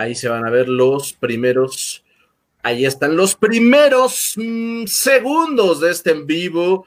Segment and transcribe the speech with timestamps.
[0.00, 2.02] Ahí se van a ver los primeros,
[2.62, 6.86] ahí están los primeros mm, segundos de este en vivo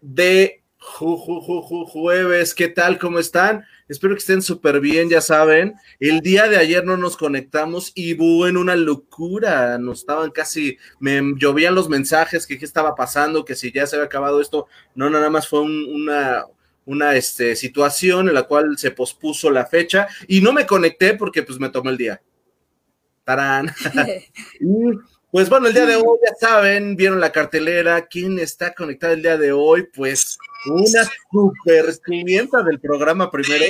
[0.00, 2.54] de jueves.
[2.54, 3.00] ¿Qué tal?
[3.00, 3.64] ¿Cómo están?
[3.88, 5.74] Espero que estén súper bien, ya saben.
[5.98, 9.76] El día de ayer no nos conectamos y en una locura.
[9.78, 13.96] Nos estaban casi, me llovían los mensajes que qué estaba pasando, que si ya se
[13.96, 14.68] había acabado esto.
[14.94, 16.44] No, nada más fue una,
[16.84, 21.42] una este, situación en la cual se pospuso la fecha y no me conecté porque
[21.42, 22.22] pues me tomó el día.
[23.24, 23.72] Tarán.
[25.30, 29.22] pues bueno, el día de hoy ya saben, vieron la cartelera, ¿quién está conectado el
[29.22, 29.88] día de hoy?
[29.94, 33.64] Pues una super clienta del programa primero.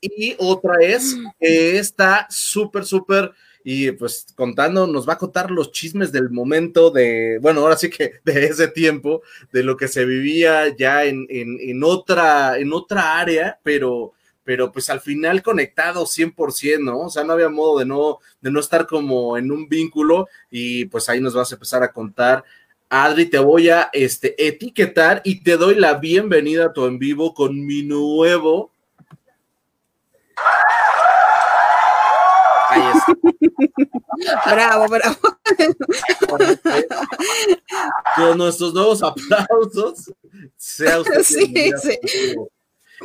[0.00, 3.32] Y otra es que está súper, súper
[3.64, 7.90] y pues contando, nos va a contar los chismes del momento de, bueno, ahora sí
[7.90, 13.18] que de ese tiempo, de lo que se vivía ya en, en, otra, en otra
[13.20, 14.12] área, pero,
[14.44, 17.00] pero pues al final conectado 100%, ¿no?
[17.00, 20.86] O sea, no había modo de no, de no estar como en un vínculo y
[20.86, 22.44] pues ahí nos vas a empezar a contar.
[22.88, 27.34] Adri, te voy a este, etiquetar y te doy la bienvenida a tu en vivo
[27.34, 28.72] con mi nuevo
[34.46, 35.16] bravo, bravo.
[38.16, 40.12] Con nuestros nuevos aplausos,
[40.56, 41.22] sea usted.
[41.22, 41.98] Sí, sí.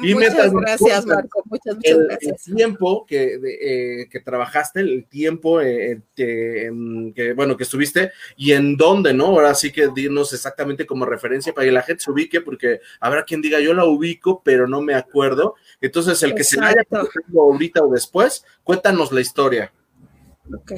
[0.02, 1.44] Y muchas gracias, Marco.
[1.46, 2.48] Muchas, muchas el, gracias.
[2.48, 6.72] El tiempo que, eh, que trabajaste, el tiempo eh, que,
[7.36, 9.26] bueno, que estuviste y en dónde, ¿no?
[9.28, 13.24] Ahora sí que dinos exactamente como referencia para que la gente se ubique, porque habrá
[13.24, 15.56] quien diga, yo la ubico, pero no me acuerdo.
[15.82, 16.82] Entonces, el que se vaya
[17.36, 19.72] ahorita o después, cuéntanos la historia.
[20.54, 20.74] Ok.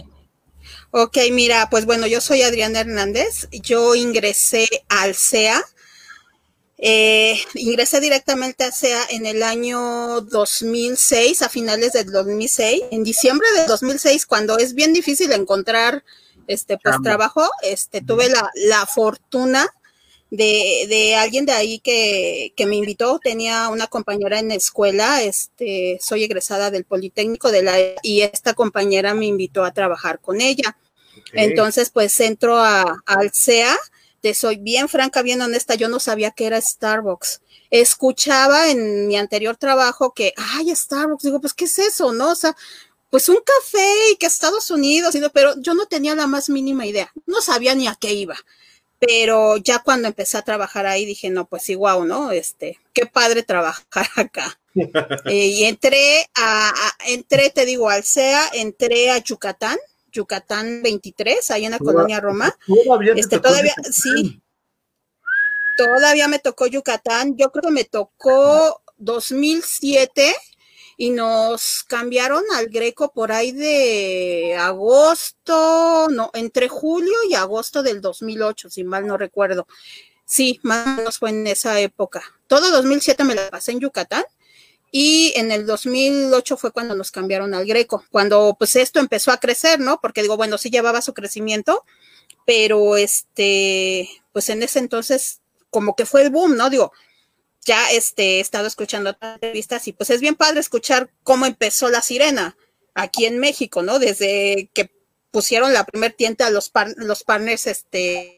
[0.91, 3.47] Ok, mira, pues bueno, yo soy Adriana Hernández.
[3.51, 5.61] Yo ingresé al CEA
[6.81, 13.47] eh, ingresé directamente a SEA en el año 2006, a finales del 2006, en diciembre
[13.57, 16.05] de 2006, cuando es bien difícil encontrar
[16.47, 19.67] este pues trabajo, este tuve la, la fortuna
[20.31, 25.21] de, de, alguien de ahí que, que, me invitó, tenía una compañera en la escuela,
[25.21, 30.39] este, soy egresada del Politécnico de la y esta compañera me invitó a trabajar con
[30.39, 30.77] ella.
[31.33, 33.75] Entonces, pues entro a, al CEA
[34.21, 37.41] te soy bien franca, bien honesta, yo no sabía que era Starbucks.
[37.71, 42.13] Escuchaba en mi anterior trabajo que, ay, Starbucks, digo, pues, ¿qué es eso?
[42.13, 42.31] ¿No?
[42.31, 42.55] O sea,
[43.09, 47.11] pues un café y que Estados Unidos, pero yo no tenía la más mínima idea,
[47.25, 48.35] no sabía ni a qué iba.
[48.99, 52.31] Pero ya cuando empecé a trabajar ahí dije, no, pues igual, ¿no?
[52.31, 54.59] Este, qué padre trabajar acá.
[55.25, 56.71] Eh, y entré a,
[57.07, 59.77] entré, te digo, al CEA, entré a Yucatán,
[60.11, 62.55] Yucatán 23, ahí en la colonia Roma.
[62.65, 64.41] Todavía, este, todavía sí.
[65.77, 67.37] Todavía me tocó Yucatán.
[67.37, 70.35] Yo creo que me tocó 2007
[70.97, 78.01] y nos cambiaron al Greco por ahí de agosto, no, entre julio y agosto del
[78.01, 79.65] 2008, si mal no recuerdo.
[80.25, 82.21] Sí, más o menos fue en esa época.
[82.47, 84.25] Todo 2007 me la pasé en Yucatán
[84.91, 89.37] y en el 2008 fue cuando nos cambiaron al Greco, cuando pues esto empezó a
[89.37, 89.99] crecer, ¿no?
[90.01, 91.85] Porque digo, bueno, sí llevaba su crecimiento,
[92.45, 96.69] pero este, pues en ese entonces como que fue el boom, ¿no?
[96.69, 96.91] Digo,
[97.65, 102.01] ya este, he estado escuchando entrevistas y pues es bien padre escuchar cómo empezó la
[102.01, 102.57] sirena
[102.95, 103.99] aquí en México, ¿no?
[103.99, 104.91] Desde que
[105.31, 108.35] pusieron la primer tienda a los, los partners, este,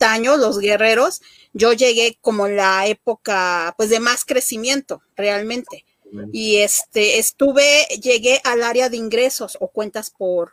[0.00, 5.86] año, los guerreros, yo llegué como la época, pues de más crecimiento, realmente.
[6.32, 10.52] Y este, estuve, llegué al área de ingresos o cuentas por,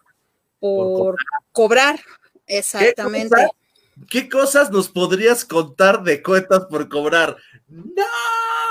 [0.60, 1.18] por,
[1.52, 2.00] cobrar.
[2.48, 3.36] Exactamente.
[4.10, 7.38] ¿Qué, cosas nos podrías contar de cuentas por cobrar?
[7.68, 8.06] No.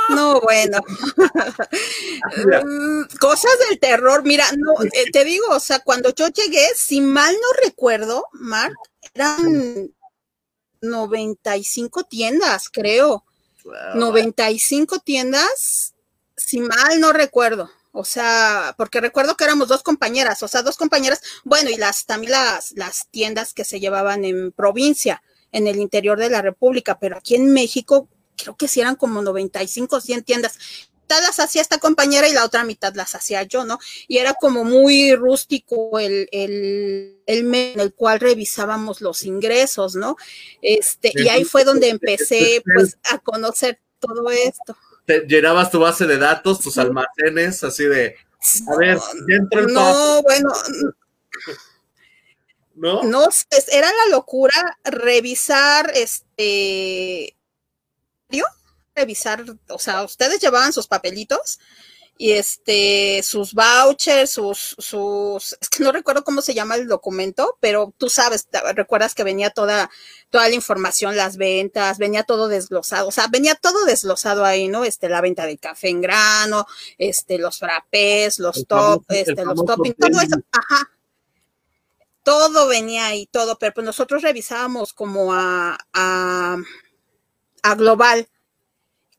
[0.09, 0.78] No, bueno.
[2.65, 4.22] Mm, cosas del terror.
[4.25, 8.75] Mira, no, eh, te digo, o sea, cuando yo llegué, si mal no recuerdo, Mark,
[9.14, 9.91] eran
[10.81, 13.25] 95 tiendas, creo.
[13.94, 15.94] 95 tiendas
[16.38, 17.70] si mal no recuerdo.
[17.93, 22.06] O sea, porque recuerdo que éramos dos compañeras, o sea, dos compañeras, bueno, y las
[22.06, 26.99] también las, las tiendas que se llevaban en provincia, en el interior de la República,
[27.00, 30.58] pero aquí en México creo que sí eran como 95, 100 tiendas.
[31.02, 33.79] Mitad las hacía esta compañera y la otra mitad las hacía yo, ¿no?
[34.06, 40.17] Y era como muy rústico el, el, el en el cual revisábamos los ingresos, ¿no?
[40.61, 44.76] Este, y ahí fue donde empecé, pues, a conocer todo esto
[45.26, 48.16] llenabas tu base de datos, tus almacenes, así de,
[48.72, 50.52] a ver, dentro el No, bueno.
[52.75, 53.02] ¿No?
[53.02, 53.28] No,
[53.72, 57.34] era la locura revisar este
[58.94, 61.58] revisar, o sea, ustedes llevaban sus papelitos
[62.20, 67.56] y este, sus vouchers, sus, sus, es que no recuerdo cómo se llama el documento,
[67.61, 69.88] pero tú sabes, recuerdas que venía toda,
[70.29, 74.85] toda la información, las ventas, venía todo desglosado, o sea, venía todo desglosado ahí, ¿no?
[74.85, 76.67] Este, la venta del café en grano,
[76.99, 80.91] este, los frappés, los top, este, los topping, todo eso, ajá.
[82.25, 86.56] Todo venía ahí, todo, pero pues nosotros revisábamos como a, a,
[87.62, 88.29] a global.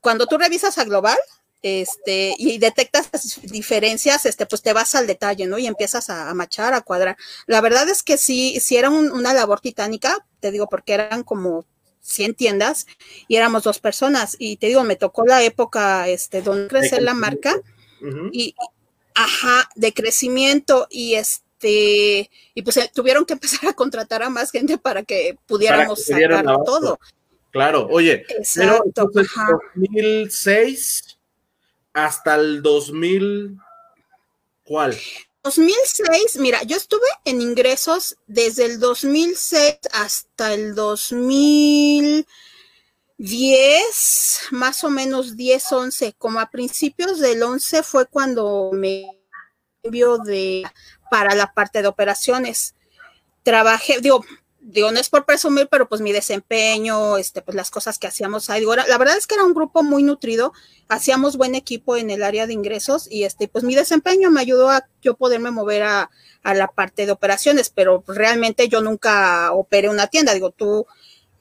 [0.02, 1.18] Cuando tú revisas a global,
[1.62, 5.58] este, y detectas las diferencias, este, pues te vas al detalle, ¿no?
[5.58, 7.16] Y empiezas a, machar, a cuadrar.
[7.46, 11.66] La verdad es que sí, sí era una labor titánica, te digo, porque eran como
[12.00, 12.86] 100 tiendas
[13.28, 14.36] y éramos dos personas.
[14.38, 17.60] Y te digo, me tocó la época, este, donde crecer la marca
[18.32, 18.54] y,
[19.14, 24.50] ajá, de crecimiento y este, y pues eh, tuvieron que empezar a contratar a más
[24.50, 26.98] gente para que pudiéramos sacar todo.
[27.50, 28.24] Claro, oye,
[28.54, 29.28] pero entonces,
[29.74, 31.09] 2006
[31.92, 33.58] hasta el 2000,
[34.64, 34.96] ¿cuál?
[35.42, 42.26] 2006, mira, yo estuve en ingresos desde el 2006 hasta el 2010,
[44.50, 49.06] más o menos 10, 11, como a principios del 11 fue cuando me
[49.82, 50.70] envió de
[51.10, 52.74] para la parte de operaciones.
[53.42, 54.24] Trabajé, digo,
[54.60, 58.50] digo, no es por presumir, pero pues mi desempeño, este, pues las cosas que hacíamos
[58.50, 58.64] ahí.
[58.64, 60.52] la verdad es que era un grupo muy nutrido,
[60.88, 64.70] hacíamos buen equipo en el área de ingresos y este, pues mi desempeño me ayudó
[64.70, 66.10] a yo poderme mover a,
[66.42, 70.34] a la parte de operaciones, pero realmente yo nunca operé una tienda.
[70.34, 70.86] Digo, tú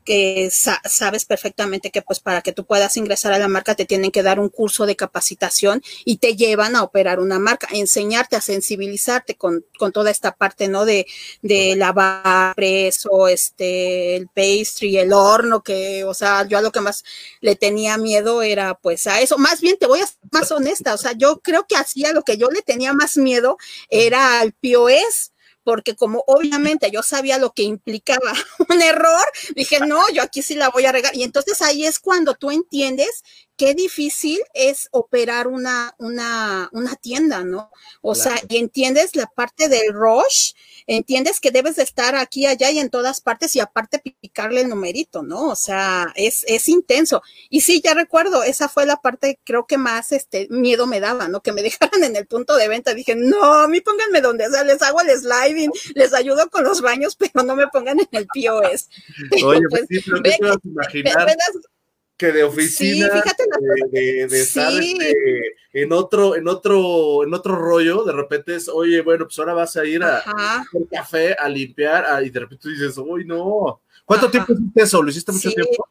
[0.05, 4.11] que sabes perfectamente que pues para que tú puedas ingresar a la marca te tienen
[4.11, 8.41] que dar un curso de capacitación y te llevan a operar una marca, enseñarte a
[8.41, 10.85] sensibilizarte con, con toda esta parte, ¿no?
[10.85, 11.05] De,
[11.41, 16.81] de lavar preso, este, el pastry, el horno, que, o sea, yo a lo que
[16.81, 17.03] más
[17.41, 19.37] le tenía miedo era pues a eso.
[19.37, 22.23] Más bien te voy a ser más honesta, o sea, yo creo que hacía lo
[22.23, 23.57] que yo le tenía más miedo
[23.89, 25.31] era al POS
[25.63, 28.33] porque como obviamente yo sabía lo que implicaba
[28.69, 29.25] un error,
[29.55, 31.15] dije, no, yo aquí sí la voy a regar.
[31.15, 33.23] Y entonces ahí es cuando tú entiendes
[33.57, 37.71] qué difícil es operar una, una, una tienda, ¿no?
[38.01, 40.53] O sea, y entiendes la parte del rush,
[40.89, 44.69] entiendes que debes de estar aquí, allá y en todas partes y aparte picarle el
[44.69, 45.47] numerito, ¿no?
[45.49, 47.21] O sea, es, es intenso.
[47.49, 51.27] Y sí, ya recuerdo, esa fue la parte creo que más este miedo me daba,
[51.27, 51.41] ¿no?
[51.41, 52.95] Que me dejaran en el punto de venta.
[52.95, 56.81] Dije, no, a mí pónganme donde, sea, les hago el sliding, les ayudo con los
[56.81, 58.89] baños, pero no me pongan en el POS.
[59.45, 61.27] Oye, pues, sí, pero te puedo imaginar
[62.19, 63.07] que de oficina,
[63.91, 65.13] de, estar este,
[65.71, 69.77] en otro, en otro, en otro rollo, de repente es, oye, bueno, pues ahora vas
[69.77, 70.21] a ir a
[70.73, 73.79] un café a limpiar, y de repente dices, uy, no.
[74.03, 75.01] ¿Cuánto tiempo hiciste eso?
[75.01, 75.87] ¿Lo hiciste mucho tiempo?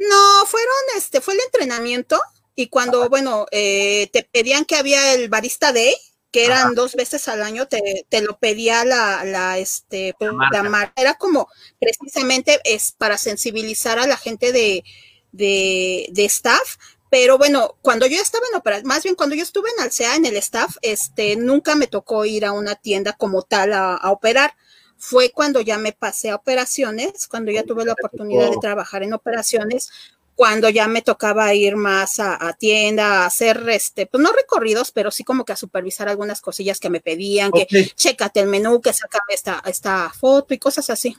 [0.00, 2.20] No, fueron, este, fue el entrenamiento,
[2.56, 5.94] y cuando, bueno, eh, te pedían que había el barista day,
[6.30, 10.92] que eran dos veces al año, te, te lo pedía la, la, este, la marca.
[10.96, 11.48] Era como
[11.80, 14.84] precisamente es para sensibilizar a la gente de,
[15.32, 16.76] de, de staff,
[17.10, 20.26] pero bueno, cuando yo estaba en operación, más bien cuando yo estuve en Alsea, en
[20.26, 24.54] el staff, este, nunca me tocó ir a una tienda como tal a, a, operar.
[24.98, 29.14] Fue cuando ya me pasé a operaciones, cuando ya tuve la oportunidad de trabajar en
[29.14, 29.90] operaciones,
[30.38, 35.10] cuando ya me tocaba ir más a, tienda, a hacer, este, pues no recorridos, pero
[35.10, 37.66] sí como que a supervisar algunas cosillas que me pedían, que
[37.96, 41.16] chécate el menú, que sácame esta, esta foto y cosas así.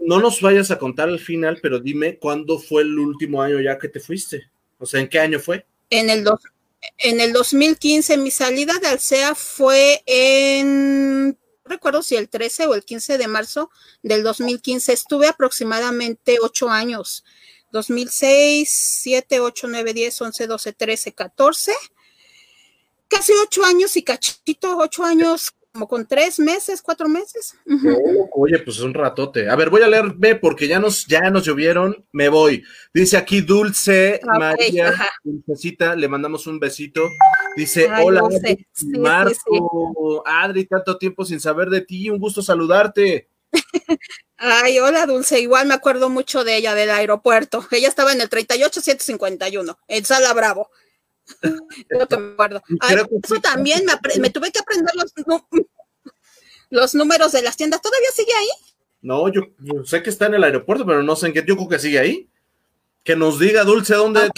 [0.00, 3.78] No nos vayas a contar al final, pero dime cuándo fue el último año ya
[3.78, 4.50] que te fuiste.
[4.80, 5.64] O sea, ¿en qué año fue?
[5.88, 6.28] En el,
[6.98, 11.36] en el 2015, mi salida de Alsea fue en no
[11.76, 13.70] recuerdo si el 13 o el 15 de marzo
[14.02, 14.92] del 2015.
[14.92, 17.22] Estuve aproximadamente ocho años
[17.72, 18.68] 2006,
[19.02, 21.72] 7, 8, 9, 10, 11, 12, 13, 14.
[23.08, 27.56] Casi ocho años y cachito, ocho años como con tres meses, cuatro meses.
[28.34, 29.48] oye, pues es un ratote.
[29.48, 32.64] A ver, voy a leer B porque ya nos, ya nos llovieron, me voy.
[32.92, 37.08] Dice aquí Dulce María, Dulcecita, le mandamos un besito.
[37.56, 38.22] Dice, hola,
[38.98, 43.28] Marco, Adri, tanto tiempo sin saber de ti, un gusto saludarte.
[44.36, 47.66] Ay, hola Dulce, igual me acuerdo mucho de ella del aeropuerto.
[47.70, 50.70] Ella estaba en el 38751, en Sala Bravo.
[51.88, 52.62] Lo que me acuerdo.
[53.22, 53.84] eso también
[54.18, 55.12] me, tuve que aprender los,
[56.70, 57.82] los números de las tiendas.
[57.82, 58.48] ¿Todavía sigue ahí?
[59.02, 59.42] No, yo,
[59.84, 61.44] sé que está en el aeropuerto, pero no sé en qué.
[61.46, 62.28] Yo creo que sigue ahí.
[63.02, 64.30] Que nos diga, Dulce, dónde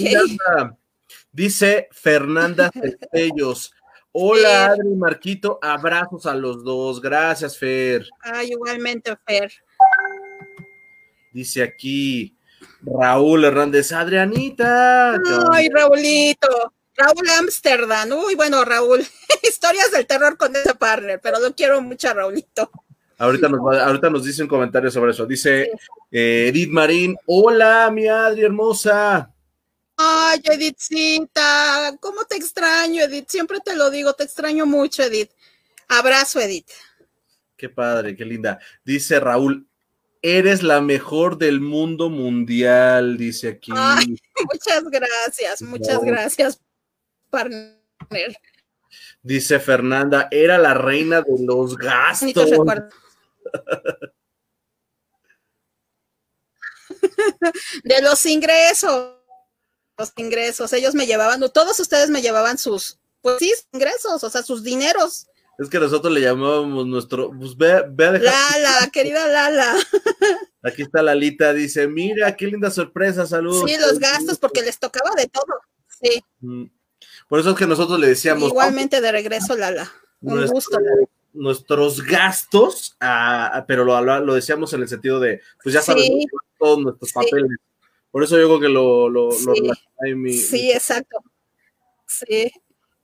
[1.33, 2.71] Dice Fernanda
[3.11, 3.75] Cestellos.
[4.15, 7.01] Hola, Adri Marquito, abrazos a los dos.
[7.01, 8.07] Gracias, Fer.
[8.21, 9.51] Ay, igualmente, Fer.
[11.33, 12.37] Dice aquí
[12.83, 15.15] Raúl Hernández, Adrianita.
[15.51, 16.75] Ay, Raulito.
[16.95, 18.11] Raúl Amsterdam.
[18.13, 19.01] Uy, bueno, Raúl,
[19.43, 22.71] historias del terror con ese partner, pero lo quiero mucho a Raulito.
[23.17, 25.25] Ahorita nos, ahorita nos dice un comentario sobre eso.
[25.25, 25.71] Dice
[26.11, 29.32] eh, Edith Marín, hola, mi Adri hermosa.
[30.05, 33.29] Ay, Edithcita, ¿cómo te extraño, Edith?
[33.29, 35.31] Siempre te lo digo, te extraño mucho, Edith.
[35.87, 36.71] Abrazo, Edith.
[37.57, 38.59] Qué padre, qué linda.
[38.85, 39.69] Dice Raúl,
[40.21, 43.71] eres la mejor del mundo mundial, dice aquí.
[43.77, 44.17] Ay,
[44.53, 46.61] muchas gracias, muchas gracias,
[47.31, 47.79] partner.
[49.23, 52.51] Dice Fernanda, era la reina de los gastos.
[57.85, 59.22] de los ingresos.
[59.99, 60.73] Los ingresos.
[60.73, 65.27] Ellos me llevaban, todos ustedes me llevaban sus, pues sí, ingresos, o sea, sus dineros.
[65.59, 68.61] Es que nosotros le llamábamos nuestro, pues ve, ve a dejar.
[68.61, 69.77] Lala, querida Lala.
[70.63, 73.69] Aquí está Lalita, dice, mira, qué linda sorpresa, saludos.
[73.69, 75.45] Sí, los gastos, porque les tocaba de todo.
[76.01, 76.25] Sí.
[77.29, 78.49] Por eso es que nosotros le decíamos.
[78.49, 79.91] Igualmente de regreso, Lala.
[80.21, 80.79] Un gusto.
[81.35, 86.11] Nuestros gastos, ah, pero lo, lo, decíamos en el sentido de, pues ya sabes,
[86.59, 87.59] todos nuestros papeles.
[88.13, 89.49] Por eso yo creo que lo, lo, sí.
[90.39, 91.25] sí, exacto.
[92.07, 92.53] Sí.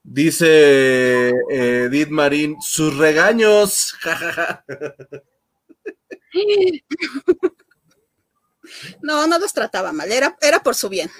[0.02, 3.96] Dice eh, Edith Marín, sus regaños.
[9.02, 11.10] no, no los trataba mal, era, era por su bien.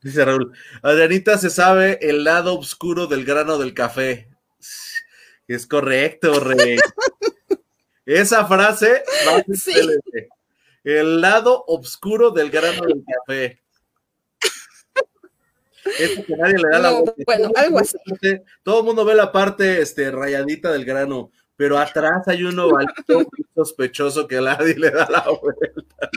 [0.00, 4.30] Dice Raúl, Adrianita se sabe el lado oscuro del grano del café.
[5.46, 6.78] Es correcto, Rey.
[8.06, 9.44] Esa frase va a
[10.86, 13.60] el lado oscuro del grano del café.
[15.98, 17.98] Eso que nadie le da la Bueno, algo así.
[18.62, 22.68] Todo el mundo ve la parte este, rayadita del grano, pero atrás hay uno
[23.54, 26.10] sospechoso que nadie le da la vuelta.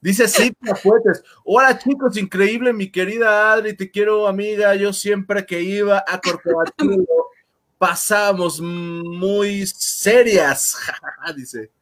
[0.00, 1.24] Dice sí, Fuentes.
[1.44, 4.74] Hola chicos, increíble, mi querida Adri, te quiero amiga.
[4.76, 7.28] Yo siempre que iba a corporativo
[7.76, 10.76] pasamos muy serias,
[11.36, 11.72] dice.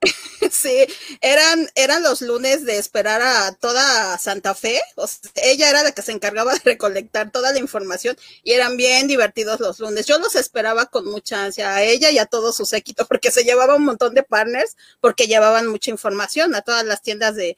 [0.50, 0.86] Sí,
[1.20, 4.80] eran, eran los lunes de esperar a toda Santa Fe.
[5.36, 9.60] ella era la que se encargaba de recolectar toda la información y eran bien divertidos
[9.60, 10.06] los lunes.
[10.06, 13.44] Yo los esperaba con mucha ansia a ella y a todos sus séquito porque se
[13.44, 17.56] llevaba un montón de partners porque llevaban mucha información a todas las tiendas de,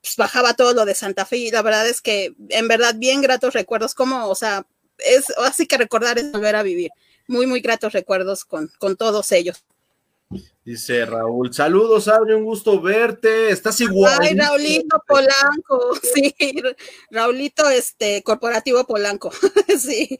[0.00, 3.22] pues bajaba todo lo de Santa Fe y la verdad es que en verdad bien
[3.22, 4.66] gratos recuerdos como, o sea,
[4.98, 6.90] es así que recordar es volver a vivir.
[7.28, 9.64] Muy, muy gratos recuerdos con, con todos ellos.
[10.64, 13.50] Dice Raúl, saludos, Adri, un gusto verte.
[13.50, 14.18] Estás igual.
[14.20, 16.34] Ay, Raulito Polanco, sí,
[17.10, 19.32] Raulito, este, corporativo Polanco,
[19.78, 20.16] sí.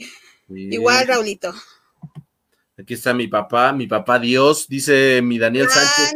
[0.49, 1.55] Igual, Raulito.
[2.77, 6.15] Aquí está mi papá, mi papá Dios, dice mi Daniel Sánchez.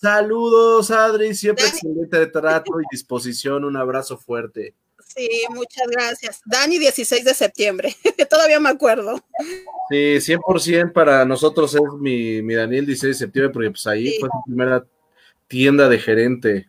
[0.00, 3.64] Saludos, Adri, siempre excelente de trato y disposición.
[3.64, 4.74] Un abrazo fuerte.
[5.16, 6.40] Sí, muchas gracias.
[6.44, 7.96] Dani, 16 de septiembre,
[8.30, 9.18] todavía me acuerdo.
[9.90, 14.42] Sí, 100% para nosotros es mi, Daniel 16 de septiembre, porque pues ahí fue su
[14.46, 14.84] primera
[15.46, 16.68] tienda de gerente.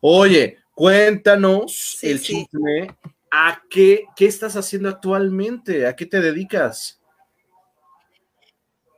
[0.00, 2.96] Oye, cuéntanos el chisme,
[3.30, 5.86] ¿a qué, qué estás haciendo actualmente?
[5.86, 6.98] ¿A qué te dedicas?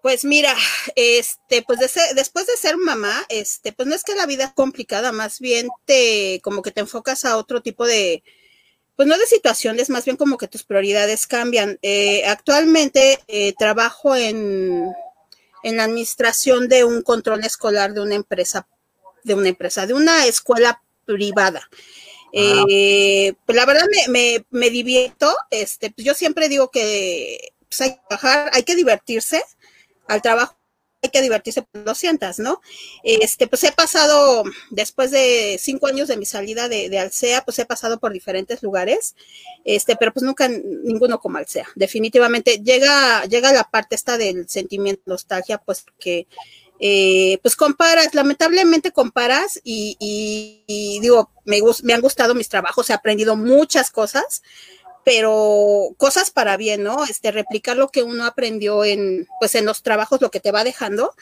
[0.01, 0.55] Pues mira,
[0.95, 1.79] este, pues
[2.15, 5.69] después de ser mamá, este, pues no es que la vida es complicada, más bien
[5.85, 8.23] te, como que te enfocas a otro tipo de,
[9.01, 11.79] pues no de situaciones, más bien como que tus prioridades cambian.
[11.81, 14.93] Eh, actualmente eh, trabajo en,
[15.63, 18.69] en la administración de un control escolar de una empresa,
[19.25, 21.67] de una empresa, de una escuela privada.
[22.35, 27.95] Eh, pues la verdad me, me, divierto, este, pues yo siempre digo que pues hay
[27.95, 29.43] que trabajar, hay que divertirse,
[30.09, 30.60] al trabajo
[31.03, 32.61] hay que divertirse, lo sientas, ¿no?
[33.03, 37.65] Este, pues he pasado, después de cinco años de mi salida de, Alsea, pues he
[37.65, 39.15] pasado por diferentes lugares,
[39.65, 41.67] este, pero pues nunca ninguno como Alsea.
[41.75, 46.27] Definitivamente llega, llega la parte esta del sentimiento, nostalgia, pues que
[46.83, 52.95] eh, pues comparas, lamentablemente comparas y, y, digo, me, me han gustado mis trabajos, he
[52.95, 54.43] aprendido muchas cosas,
[55.05, 57.05] pero cosas para bien, ¿no?
[57.05, 60.65] Este, replicar lo que uno aprendió en, pues, en los trabajos, lo que te va
[60.65, 61.15] dejando.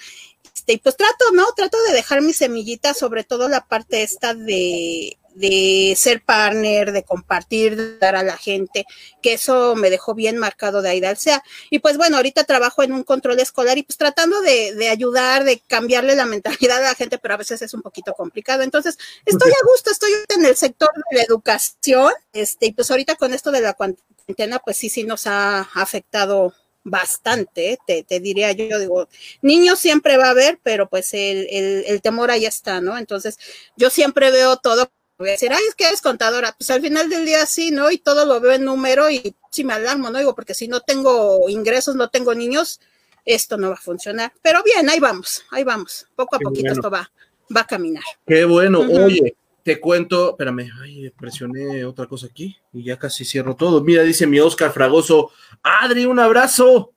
[0.54, 1.46] Este, y pues trato, ¿no?
[1.56, 7.02] Trato de dejar mi semillita, sobre todo la parte esta de, de ser partner, de
[7.04, 8.84] compartir, de dar a la gente,
[9.22, 11.42] que eso me dejó bien marcado de ahí de sea.
[11.70, 15.44] Y pues bueno, ahorita trabajo en un control escolar y pues tratando de, de, ayudar,
[15.44, 18.62] de cambiarle la mentalidad a la gente, pero a veces es un poquito complicado.
[18.62, 23.14] Entonces, estoy a gusto, estoy en el sector de la educación, este, y pues ahorita
[23.16, 26.52] con esto de la cuarentena, pues sí, sí nos ha afectado
[26.84, 29.08] bastante, te, te, diría yo, digo,
[29.42, 32.96] niños siempre va a haber, pero pues el, el, el temor ahí está, ¿no?
[32.96, 33.38] Entonces,
[33.76, 36.54] yo siempre veo todo voy a decir, ay, es que eres contadora.
[36.56, 37.90] Pues al final del día sí, ¿no?
[37.90, 40.18] Y todo lo veo en número y sí me alarmo, ¿no?
[40.18, 42.80] Digo, porque si no tengo ingresos, no tengo niños,
[43.24, 44.32] esto no va a funcionar.
[44.42, 46.06] Pero bien, ahí vamos, ahí vamos.
[46.14, 47.10] Poco a poquito esto va,
[47.54, 48.04] va a caminar.
[48.26, 48.80] Qué bueno.
[48.80, 53.82] Oye, te cuento, espérame, ay, presioné otra cosa aquí y ya casi cierro todo.
[53.82, 55.32] Mira, dice mi Oscar Fragoso,
[55.62, 56.94] Adri, un abrazo.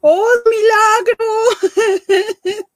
[0.00, 1.24] ¡Oh, milagro!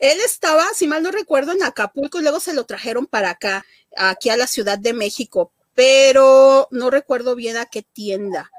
[0.00, 3.64] Él estaba, si mal no recuerdo, en Acapulco y luego se lo trajeron para acá,
[3.96, 8.50] aquí a la Ciudad de México, pero no recuerdo bien a qué tienda.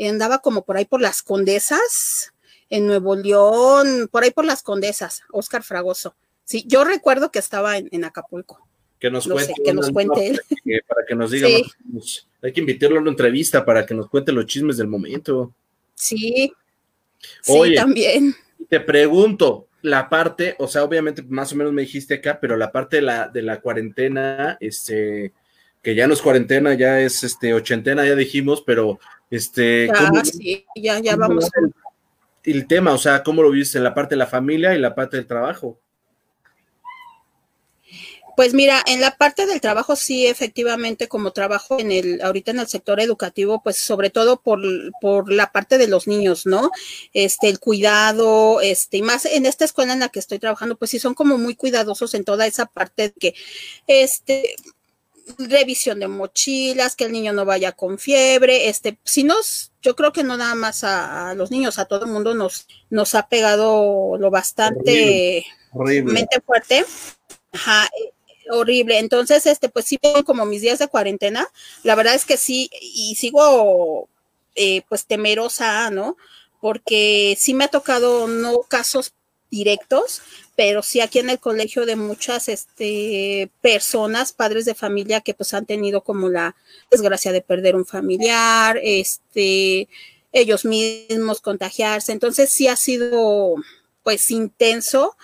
[0.00, 2.32] Andaba como por ahí por las Condesas,
[2.70, 6.14] en Nuevo León, por ahí por las Condesas, Oscar Fragoso.
[6.44, 8.66] Sí, yo recuerdo que estaba en, Acapulco.
[8.98, 9.52] Que nos cuente.
[9.64, 10.40] que nos cuente él.
[10.86, 11.48] Para que nos diga,
[12.42, 15.52] hay que invitarlo a una entrevista para que nos cuente los chismes del momento.
[15.94, 16.52] Sí,
[17.42, 18.34] sí, también.
[18.68, 22.72] Te pregunto, la parte, o sea, obviamente más o menos me dijiste acá, pero la
[22.72, 25.32] parte de la, de la cuarentena, este,
[25.82, 28.98] que ya no es cuarentena, ya es este ochentena, ya dijimos, pero
[29.30, 29.90] este.
[29.96, 31.48] ¿cómo, sí, ya, ya vamos.
[31.54, 34.78] El, el, tema, o sea, ¿cómo lo viste en la parte de la familia y
[34.78, 35.78] la parte del trabajo?
[38.38, 42.60] Pues mira, en la parte del trabajo sí, efectivamente, como trabajo en el, ahorita en
[42.60, 44.60] el sector educativo, pues sobre todo por,
[45.00, 46.70] por la parte de los niños, ¿no?
[47.12, 50.92] Este, el cuidado, este, y más en esta escuela en la que estoy trabajando, pues
[50.92, 53.34] sí son como muy cuidadosos en toda esa parte de que,
[53.88, 54.54] este,
[55.36, 60.12] revisión de mochilas, que el niño no vaya con fiebre, este, si nos, yo creo
[60.12, 64.16] que no nada más a, los niños, a todo el mundo nos, nos ha pegado
[64.16, 66.28] lo bastante Horrible.
[66.46, 66.84] fuerte.
[67.50, 67.88] Ajá,
[68.50, 68.98] horrible.
[68.98, 71.48] Entonces, este, pues sí como mis días de cuarentena.
[71.82, 74.08] La verdad es que sí, y sigo
[74.54, 76.16] eh, pues temerosa, ¿no?
[76.60, 79.12] Porque sí me ha tocado no casos
[79.50, 80.20] directos,
[80.56, 85.54] pero sí aquí en el colegio de muchas este, personas, padres de familia que pues
[85.54, 86.54] han tenido como la
[86.90, 89.88] desgracia de perder un familiar, este,
[90.32, 92.12] ellos mismos contagiarse.
[92.12, 93.54] Entonces sí ha sido
[94.02, 95.16] pues intenso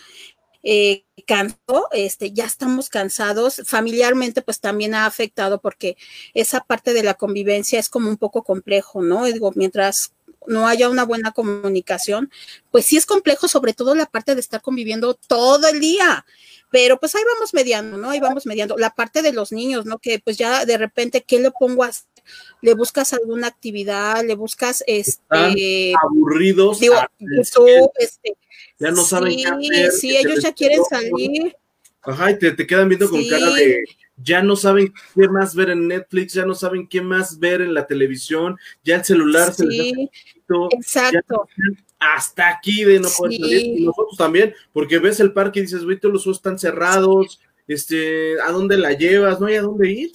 [0.65, 3.63] eh, cansó, este, ya estamos cansados.
[3.67, 5.97] Familiarmente, pues también ha afectado porque
[6.33, 9.25] esa parte de la convivencia es como un poco complejo, ¿no?
[9.27, 10.13] Digo, mientras
[10.47, 12.31] no haya una buena comunicación,
[12.71, 16.25] pues sí es complejo, sobre todo la parte de estar conviviendo todo el día.
[16.71, 18.11] Pero pues ahí vamos mediando, ¿no?
[18.11, 18.77] Ahí vamos mediando.
[18.77, 19.99] La parte de los niños, ¿no?
[19.99, 21.91] Que pues ya de repente, ¿qué le pongo a?
[22.61, 26.81] Le buscas alguna actividad, le buscas este aburridos.
[26.81, 26.97] Digo,
[27.99, 28.37] este,
[28.79, 29.93] ya no saben qué hacer.
[29.93, 31.57] Sí, ellos ya quieren salir.
[32.03, 33.85] Ajá, y te, quedan viendo con cara de
[34.17, 37.75] ya no saben qué más ver en Netflix, ya no saben qué más ver en
[37.75, 39.93] la televisión, ya el celular se les
[40.73, 41.49] Exacto.
[41.99, 45.85] hasta aquí de no poder salir, y nosotros también, porque ves el parque y dices,
[45.85, 49.41] güey, todos los ojos están cerrados, este, ¿a dónde la llevas?
[49.41, 50.13] No hay a dónde ir.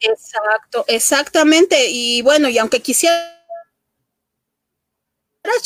[0.00, 1.88] Exacto, exactamente.
[1.90, 3.34] Y bueno, y aunque quisiera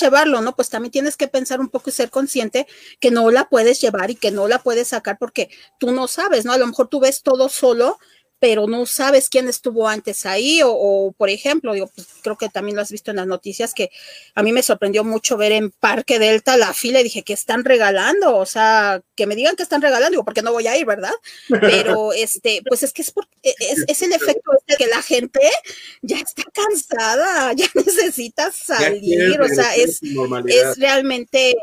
[0.00, 0.54] llevarlo, ¿no?
[0.54, 2.66] Pues también tienes que pensar un poco y ser consciente
[3.00, 6.44] que no la puedes llevar y que no la puedes sacar porque tú no sabes,
[6.44, 6.52] ¿no?
[6.52, 7.98] A lo mejor tú ves todo solo,
[8.42, 12.74] pero no sabes quién estuvo antes ahí, o, por ejemplo, digo, pues, creo que también
[12.74, 13.92] lo has visto en las noticias, que
[14.34, 17.64] a mí me sorprendió mucho ver en Parque Delta la fila y dije, que están
[17.64, 18.36] regalando?
[18.36, 21.12] O sea, que me digan que están regalando, digo, porque no voy a ir, ¿verdad?
[21.60, 23.12] Pero, este, pues es que es,
[23.44, 25.38] e, es, es el efecto este que la gente
[26.00, 30.00] ya está cansada, ya necesita salir, o sea, es,
[30.48, 31.54] es realmente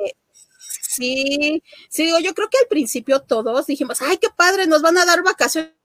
[0.82, 4.98] Sí, sí, digo, yo creo que al principio todos dijimos, ay, qué padre, nos van
[4.98, 5.79] a dar vacaciones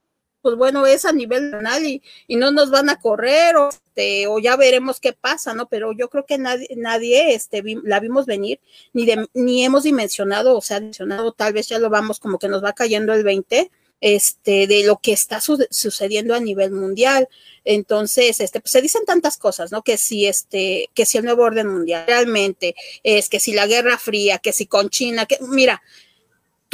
[0.45, 2.03] pues bueno, es a nivel nacional y,
[2.37, 5.71] no nos van a correr o, este, o ya veremos qué pasa, ¿no?
[5.71, 8.61] Pero yo creo que nadie, nadie este, la vimos venir,
[8.93, 12.49] ni, de, ni hemos dimensionado, o sea, dimensionado, tal vez ya lo vamos como que
[12.49, 13.71] nos va cayendo el 20,
[14.03, 17.27] este, de lo que está sucediendo a nivel mundial.
[17.65, 19.81] Entonces, este, pues se dicen tantas cosas, ¿no?
[19.81, 23.97] Que si este, que si el nuevo orden mundial realmente es que si la Guerra
[23.97, 25.83] Fría, que si con China, que mira,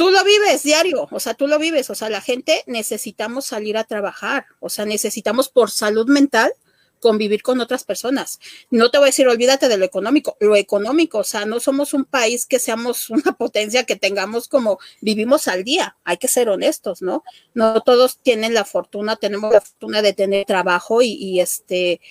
[0.01, 3.77] tú lo vives diario, o sea, tú lo vives, o sea, la gente necesitamos salir
[3.77, 6.55] a trabajar, o sea, necesitamos por salud mental
[6.99, 8.39] convivir con otras personas.
[8.71, 11.93] No te voy a decir, olvídate de lo económico, lo económico, o sea, no somos
[11.93, 16.49] un país que seamos una potencia que tengamos como vivimos al día, hay que ser
[16.49, 17.23] honestos, ¿no?
[17.53, 22.01] No todos tienen la fortuna, tenemos la fortuna de tener trabajo y, y este,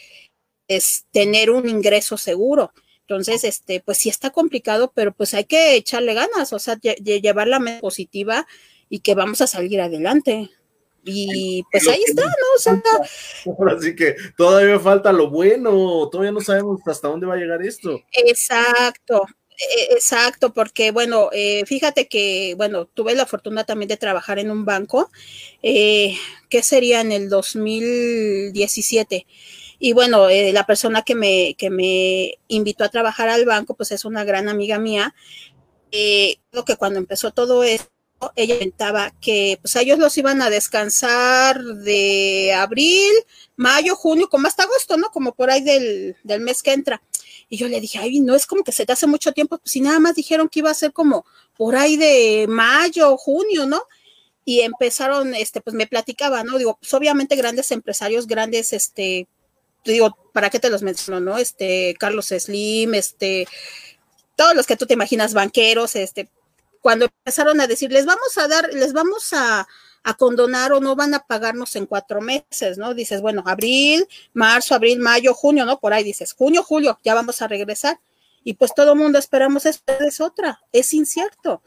[0.68, 2.72] es tener un ingreso seguro.
[3.10, 7.48] Entonces, este, pues sí está complicado, pero pues hay que echarle ganas, o sea, llevar
[7.48, 8.46] la mente positiva
[8.88, 10.48] y que vamos a salir adelante.
[11.02, 12.30] Y pues ahí está, ¿no?
[12.54, 12.80] O sea,
[13.76, 18.00] Así que todavía falta lo bueno, todavía no sabemos hasta dónde va a llegar esto.
[18.12, 19.26] Exacto,
[19.58, 24.52] E, exacto, porque bueno, eh, fíjate que, bueno, tuve la fortuna también de trabajar en
[24.52, 25.10] un banco,
[25.64, 26.16] eh,
[26.48, 29.26] que sería en el 2017.
[29.82, 33.90] Y bueno, eh, la persona que me, que me invitó a trabajar al banco, pues
[33.92, 35.14] es una gran amiga mía.
[35.90, 37.90] Eh, lo que cuando empezó todo esto,
[38.36, 43.10] ella comentaba que pues ellos los iban a descansar de abril,
[43.56, 45.08] mayo, junio, como hasta agosto, ¿no?
[45.10, 47.02] Como por ahí del, del mes que entra.
[47.48, 49.72] Y yo le dije, ay, no es como que se te hace mucho tiempo, pues
[49.72, 51.24] si nada más dijeron que iba a ser como
[51.56, 53.82] por ahí de mayo, junio, ¿no?
[54.44, 56.58] Y empezaron, este, pues me platicaba, ¿no?
[56.58, 59.26] Digo, pues obviamente grandes empresarios, grandes, este,
[59.84, 61.38] digo, ¿para qué te los menciono, no?
[61.38, 63.46] Este, Carlos Slim, este,
[64.36, 66.28] todos los que tú te imaginas, banqueros, este,
[66.80, 69.66] cuando empezaron a decir, les vamos a dar, les vamos a,
[70.02, 72.94] a condonar o no van a pagarnos en cuatro meses, ¿no?
[72.94, 75.78] Dices, bueno, abril, marzo, abril, mayo, junio, ¿no?
[75.78, 78.00] Por ahí dices, junio, julio, ya vamos a regresar.
[78.42, 81.62] Y pues todo mundo esperamos, esto es otra, es incierto.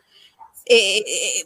[0.66, 1.46] Eh,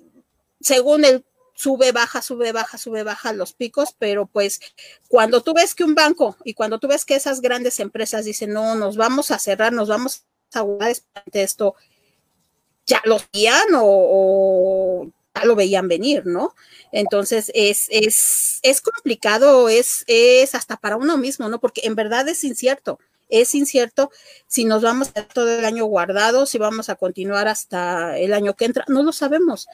[0.61, 1.25] según el
[1.57, 4.59] sube, baja, sube, baja, sube, baja los picos, pero pues
[5.07, 8.53] cuando tú ves que un banco y cuando tú ves que esas grandes empresas dicen,
[8.53, 10.95] no, nos vamos a cerrar, nos vamos a guardar
[11.33, 11.75] esto,
[12.85, 16.53] ya lo veían o, o ya lo veían venir, ¿no?
[16.91, 21.59] Entonces es, es, es complicado, es, es hasta para uno mismo, ¿no?
[21.59, 24.11] Porque en verdad es incierto, es incierto
[24.47, 28.55] si nos vamos a todo el año guardado, si vamos a continuar hasta el año
[28.55, 29.67] que entra, no lo sabemos.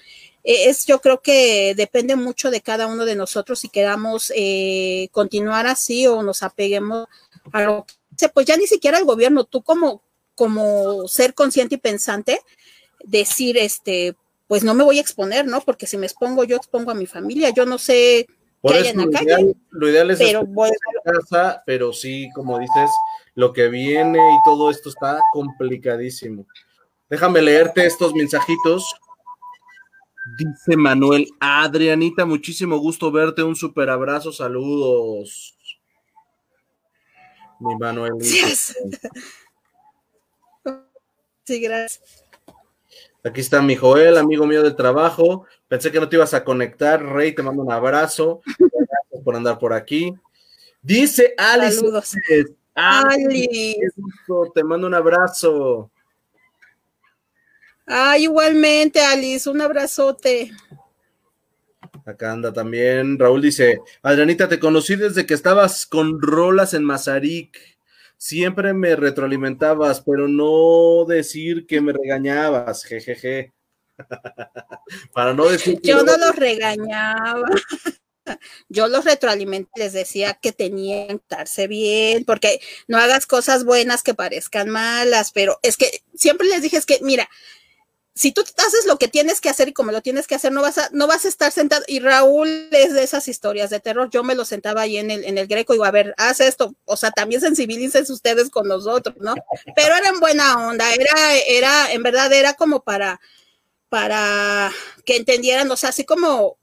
[0.43, 5.09] E, es, yo creo que depende mucho de cada uno de nosotros si queramos eh,
[5.11, 7.07] continuar así o nos apeguemos
[7.51, 7.85] a lo
[8.17, 10.01] que, pues ya ni siquiera el gobierno, tú como,
[10.35, 12.41] como ser consciente y pensante,
[13.03, 14.15] decir, este,
[14.47, 15.61] pues no me voy a exponer, ¿no?
[15.61, 18.27] Porque si me expongo, yo expongo a mi familia, yo no sé
[18.63, 19.55] en la calle.
[19.71, 21.11] lo ideal es pero voy a...
[21.11, 22.89] casa, pero sí, como dices,
[23.35, 26.45] lo que viene y todo esto está complicadísimo.
[27.09, 28.95] Déjame leerte estos mensajitos.
[30.37, 35.57] Dice Manuel, Adrianita, muchísimo gusto verte, un super abrazo, saludos.
[37.59, 38.13] Mi Manuel.
[41.45, 42.23] Sí, gracias.
[43.25, 45.45] Aquí está mi Joel, amigo mío del trabajo.
[45.73, 47.03] Pensé que no te ibas a conectar.
[47.03, 48.41] Rey, te mando un abrazo.
[48.45, 50.13] Gracias por andar por aquí.
[50.83, 51.77] Dice Alice.
[51.77, 52.13] Saludos.
[52.75, 53.79] Alice.
[54.53, 55.89] Te mando un abrazo.
[57.87, 60.51] Ah, igualmente, Alice, un abrazote.
[62.05, 63.17] Acá anda también.
[63.17, 67.57] Raúl dice: Adrianita, te conocí desde que estabas con rolas en Mazarik
[68.15, 73.53] siempre me retroalimentabas, pero no decir que me regañabas, jejeje.
[75.13, 77.49] Para no decir que Yo no los regañaba.
[78.69, 84.01] Yo los retroalimenté, les decía que tenían que estarse bien, porque no hagas cosas buenas
[84.01, 87.29] que parezcan malas, pero es que siempre les dije, es que, mira,
[88.15, 90.61] si tú haces lo que tienes que hacer y como lo tienes que hacer, no
[90.61, 91.83] vas a, no vas a estar sentado.
[91.87, 94.09] Y Raúl es de esas historias de terror.
[94.11, 96.39] Yo me lo sentaba ahí en el, en el Greco y iba a ver, haz
[96.39, 96.75] esto.
[96.85, 99.33] O sea, también sensibilicen ustedes con nosotros, ¿no?
[99.75, 103.19] Pero era en buena onda, era, era, en verdad era como para,
[103.93, 104.71] para
[105.05, 106.57] que entendieran, o sea, así como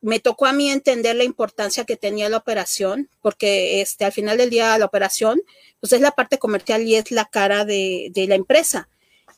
[0.00, 4.36] me tocó a mí entender la importancia que tenía la operación, porque este, al final
[4.36, 5.40] del día la operación,
[5.78, 8.88] pues es la parte comercial y es la cara de, la empresa.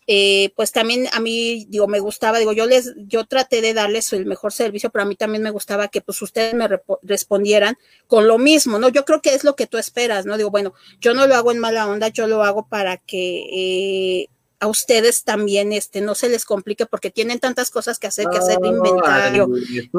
[0.07, 4.11] Eh, pues también a mí, digo, me gustaba, digo, yo les, yo traté de darles
[4.15, 6.67] el mejor servicio, pero a mí también me gustaba que pues ustedes me
[7.03, 8.89] respondieran con lo mismo, ¿no?
[8.89, 10.39] Yo creo que es lo que tú esperas, ¿no?
[10.39, 14.29] Digo, bueno, yo no lo hago en mala onda, yo lo hago para que eh,
[14.61, 18.39] a ustedes también este, no se les complique porque tienen tantas cosas que hacer, que
[18.39, 19.49] hacer de inventario,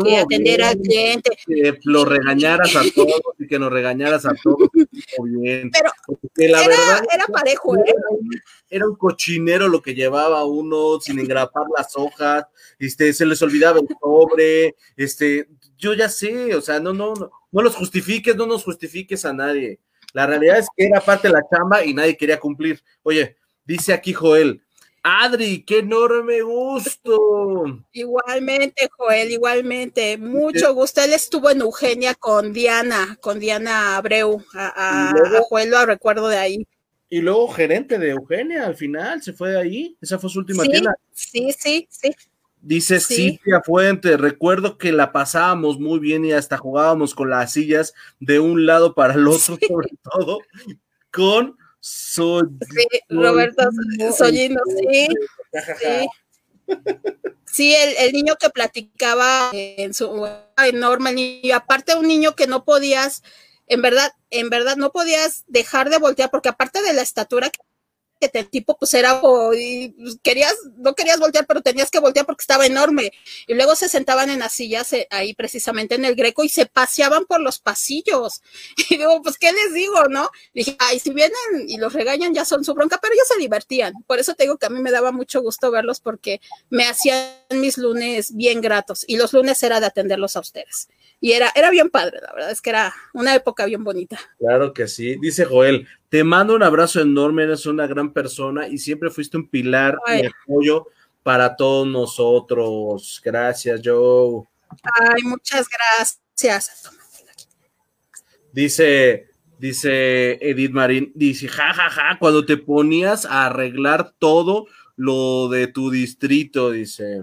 [0.04, 1.38] que atender al cliente.
[1.46, 4.70] Que lo regañaras a todos y que nos regañaras a todos.
[5.24, 5.72] Bien.
[5.72, 5.92] Pero
[6.36, 7.94] la era, verdad, era parejo, ¿eh?
[8.70, 12.46] Era un cochinero lo que llevaba uno sin engrapar las hojas,
[12.78, 17.32] este, se les olvidaba el sobre, este, yo ya sé, o sea, no, no, no,
[17.52, 19.80] no los justifiques, no nos justifiques a nadie.
[20.14, 22.84] La realidad es que era parte de la chamba y nadie quería cumplir.
[23.04, 23.38] Oye,
[23.70, 24.64] Dice aquí Joel,
[25.04, 27.86] Adri, qué enorme gusto.
[27.92, 30.18] Igualmente, Joel, igualmente.
[30.18, 31.02] Mucho gusto.
[31.02, 34.44] Él estuvo en Eugenia con Diana, con Diana Abreu.
[34.56, 35.14] A,
[35.48, 36.68] Joel lo recuerdo de ahí.
[37.10, 39.98] Y luego gerente de Eugenia al final, se fue de ahí.
[40.02, 40.96] Esa fue su última tienda.
[41.14, 42.16] Sí, sí, sí.
[42.64, 43.40] Dice sí.
[43.66, 48.66] Fuente, recuerdo que la pasábamos muy bien y hasta jugábamos con las sillas de un
[48.66, 50.40] lado para el otro, sobre todo
[51.12, 52.44] con soy
[53.10, 53.70] Roberto
[54.18, 55.08] Sollino, sí.
[57.52, 63.24] Sí, el, niño que platicaba en su enorme niño, aparte un niño que no podías,
[63.68, 67.60] en verdad, en verdad no podías dejar de voltear, porque aparte de la estatura que
[68.28, 69.22] te tipo pues era
[69.56, 73.12] y pues, querías, no querías voltear, pero tenías que voltear porque estaba enorme.
[73.48, 76.66] Y luego se sentaban en las sillas eh, ahí precisamente en el Greco y se
[76.66, 78.42] paseaban por los pasillos.
[78.90, 80.30] Y digo, pues, ¿qué les digo, no?
[80.54, 81.36] dije, ay, si vienen
[81.68, 83.94] y los regañan ya son su bronca, pero ellos se divertían.
[84.08, 87.30] Por eso te digo que a mí me daba mucho gusto verlos porque me hacían
[87.52, 90.88] mis lunes bien gratos y los lunes era de atenderlos a ustedes
[91.22, 94.20] y era, era bien padre, la verdad es que era una época bien bonita.
[94.38, 98.78] Claro que sí, dice Joel, te mando un abrazo enorme, eres una gran persona y
[98.78, 100.88] siempre fuiste un pilar y apoyo
[101.24, 103.22] para todos nosotros.
[103.24, 104.44] Gracias, Joe.
[104.84, 106.92] Ay, muchas gracias.
[108.52, 115.48] Dice, dice Edith Marín, dice, jajaja, ja, ja, cuando te ponías a arreglar todo lo
[115.50, 117.22] de tu distrito, dice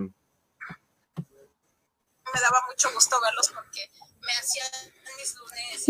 [2.36, 3.80] me daba mucho gusto verlos porque
[4.20, 4.92] me hacían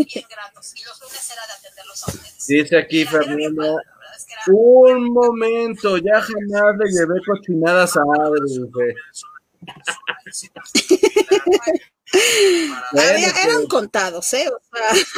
[0.05, 2.47] bien gratos y los lunes era de atenderlos a ustedes.
[2.47, 3.79] Dice aquí Fernando,
[4.47, 8.69] un momento, ya jamás le llevé cochinadas a Adri.
[13.43, 14.47] eran contados, ¿eh?
[14.49, 14.59] O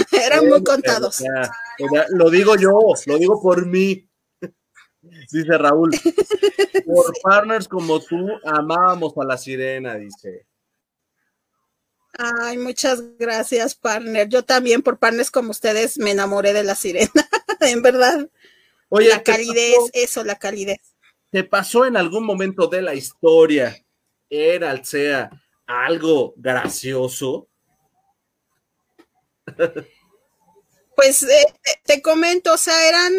[0.10, 1.24] sea, eran muy contados.
[2.10, 4.08] lo digo yo, lo digo por mí.
[5.32, 5.92] Dice Raúl,
[6.86, 10.46] por partners como tú amábamos a la sirena, dice.
[12.21, 14.27] Ay, muchas gracias, partner.
[14.27, 17.10] Yo también, por partners como ustedes, me enamoré de la sirena,
[17.62, 18.29] en verdad.
[18.89, 20.97] Oye, la calidez, eso, la calidez.
[21.32, 23.73] ¿Te pasó en algún momento de la historia,
[24.29, 25.29] era, sea,
[25.65, 27.47] algo gracioso?
[31.00, 31.46] Pues eh,
[31.86, 33.14] te comento, o sea, eran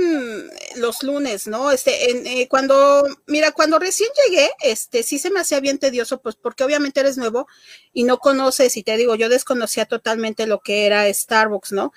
[0.77, 1.71] los lunes, ¿no?
[1.71, 6.37] Este, eh, cuando, mira, cuando recién llegué, este, sí se me hacía bien tedioso, pues
[6.37, 7.47] porque obviamente eres nuevo
[7.95, 11.95] y no conoces, y te digo, yo desconocía totalmente lo que era Starbucks, ¿no?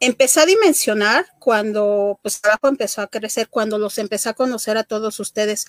[0.00, 4.84] Empecé a dimensionar cuando, pues, trabajo empezó a crecer, cuando los empecé a conocer a
[4.84, 5.66] todos ustedes,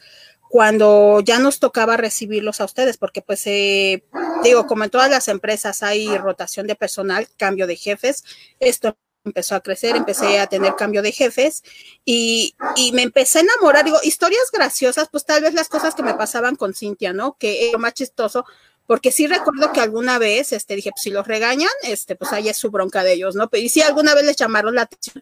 [0.50, 4.06] cuando ya nos tocaba recibirlos a ustedes, porque pues eh,
[4.42, 8.24] digo, como en todas las empresas hay rotación de personal, cambio de jefes,
[8.62, 8.98] esto
[9.30, 11.64] empezó a crecer, empecé a tener cambio de jefes
[12.06, 16.04] y, y, me empecé a enamorar, digo, historias graciosas, pues tal vez las cosas que
[16.04, 17.38] me pasaban con Cintia, ¿no?
[17.40, 18.46] Que es lo más chistoso,
[18.90, 22.50] porque sí recuerdo que alguna vez, este, dije, pues si los regañan, este, pues ahí
[22.50, 23.48] es su bronca de ellos, ¿no?
[23.54, 25.22] Y sí, alguna vez les llamaron la atención,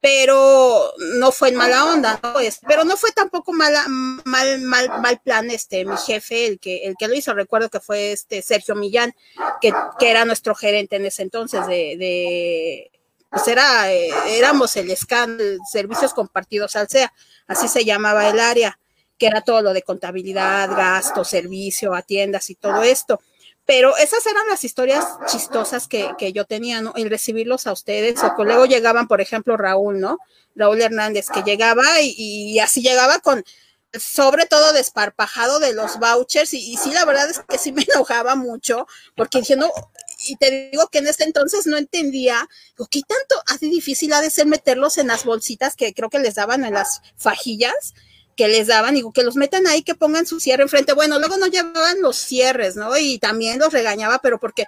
[0.00, 2.38] pero no fue en mala onda, ¿no?
[2.38, 6.84] Este, pero no fue tampoco mala, mal, mal, mal plan, este, mi jefe, el que,
[6.84, 9.12] el que lo hizo, recuerdo que fue este Sergio Millán,
[9.60, 12.97] que, que era nuestro gerente en ese entonces de, de
[13.30, 15.38] pues era, eh, éramos el SCAN,
[15.70, 17.12] Servicios Compartidos al SEA,
[17.46, 18.78] así se llamaba el área,
[19.18, 23.20] que era todo lo de contabilidad, gasto, servicio a tiendas y todo esto.
[23.66, 26.94] Pero esas eran las historias chistosas que, que yo tenía, ¿no?
[26.96, 30.18] El recibirlos a ustedes, o luego llegaban, por ejemplo, Raúl, ¿no?
[30.54, 33.44] Raúl Hernández, que llegaba y, así llegaba con,
[33.92, 37.84] sobre todo desparpajado de los vouchers y, y, sí, la verdad es que sí me
[37.94, 39.70] enojaba mucho porque dije, no,
[40.18, 42.48] y te digo que en ese entonces no entendía,
[42.90, 46.34] ¿qué tanto hace difícil ha de ser meterlos en las bolsitas que creo que les
[46.34, 47.94] daban en las fajillas?
[48.36, 50.92] que les daban, digo, que los metan ahí, que pongan su cierre enfrente.
[50.92, 52.96] Bueno, luego no llevaban los cierres, ¿no?
[52.96, 54.64] Y también los regañaba, pero porque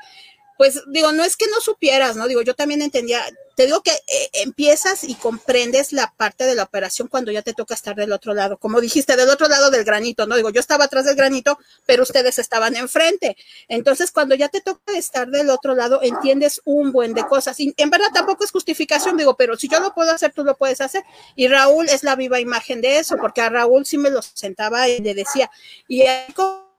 [0.60, 2.28] pues digo, no es que no supieras, ¿no?
[2.28, 3.24] Digo, yo también entendía,
[3.56, 7.54] te digo que eh, empiezas y comprendes la parte de la operación cuando ya te
[7.54, 10.36] toca estar del otro lado, como dijiste, del otro lado del granito, ¿no?
[10.36, 13.38] Digo, yo estaba atrás del granito, pero ustedes estaban enfrente.
[13.68, 17.58] Entonces, cuando ya te toca estar del otro lado, entiendes un buen de cosas.
[17.58, 20.58] Y en verdad tampoco es justificación, digo, pero si yo lo puedo hacer, tú lo
[20.58, 21.04] puedes hacer.
[21.36, 24.90] Y Raúl es la viva imagen de eso, porque a Raúl sí me lo sentaba
[24.90, 25.50] y le decía,
[25.88, 26.02] y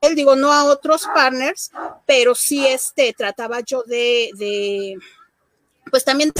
[0.02, 1.70] él, digo, no a otros partners,
[2.06, 4.98] pero sí este, trataba yo de, de
[5.90, 6.32] pues también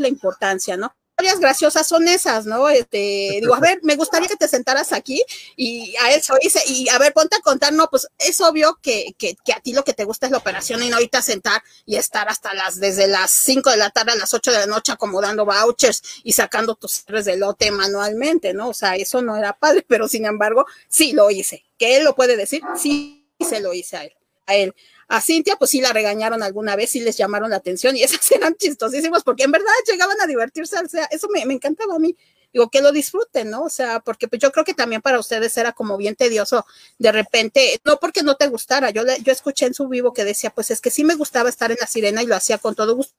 [0.00, 0.94] la importancia, ¿no?
[1.16, 2.68] Historias graciosas son esas, ¿no?
[2.68, 5.22] Este, digo, a ver, me gustaría que te sentaras aquí
[5.54, 9.14] y a eso dice, y a ver, ponte a contar, no, pues es obvio que,
[9.16, 11.62] que, que, a ti lo que te gusta es la operación y no ahorita sentar
[11.86, 14.66] y estar hasta las, desde las 5 de la tarde a las 8 de la
[14.66, 18.70] noche acomodando vouchers y sacando tus cierres de lote manualmente, ¿no?
[18.70, 21.64] O sea, eso no era padre, pero sin embargo, sí lo hice.
[21.78, 22.62] ¿Que él lo puede decir?
[22.76, 24.12] Sí, se lo hice a él.
[24.46, 24.74] A él.
[25.14, 28.28] A Cintia, pues sí la regañaron alguna vez y les llamaron la atención y esas
[28.32, 31.98] eran chistosísimas porque en verdad llegaban a divertirse, o sea, eso me, me encantaba a
[32.00, 32.16] mí.
[32.52, 33.62] Digo, que lo disfruten, ¿no?
[33.62, 36.64] O sea, porque pues yo creo que también para ustedes era como bien tedioso
[36.98, 40.50] de repente, no porque no te gustara, yo, yo escuché en su vivo que decía,
[40.50, 42.94] pues es que sí me gustaba estar en la sirena y lo hacía con todo
[42.94, 43.14] gusto,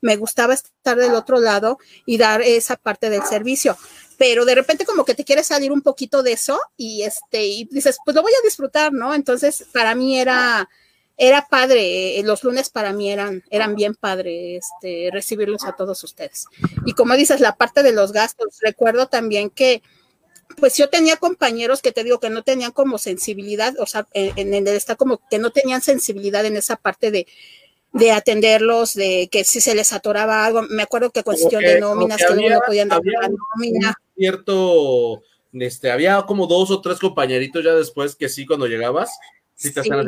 [0.00, 3.76] me gustaba estar del otro lado y dar esa parte del servicio,
[4.18, 7.64] pero de repente como que te quieres salir un poquito de eso y este, y
[7.72, 9.14] dices, pues lo voy a disfrutar, ¿no?
[9.14, 10.68] Entonces, para mí era
[11.16, 16.02] era padre, eh, los lunes para mí eran, eran bien padre este, recibirlos a todos
[16.02, 16.46] ustedes.
[16.86, 19.82] Y como dices, la parte de los gastos, recuerdo también que
[20.58, 24.54] pues yo tenía compañeros que te digo que no tenían como sensibilidad, o sea, en,
[24.54, 27.26] el está como que no tenían sensibilidad en esa parte de,
[27.92, 32.18] de atenderlos, de que si se les atoraba algo, me acuerdo que cuestión de nóminas,
[32.18, 33.00] que, no podían dar
[33.56, 33.94] nómina.
[34.16, 35.22] Cierto,
[35.52, 39.10] este, había como dos o tres compañeritos ya después que sí, cuando llegabas,
[39.54, 40.04] sí te haciendo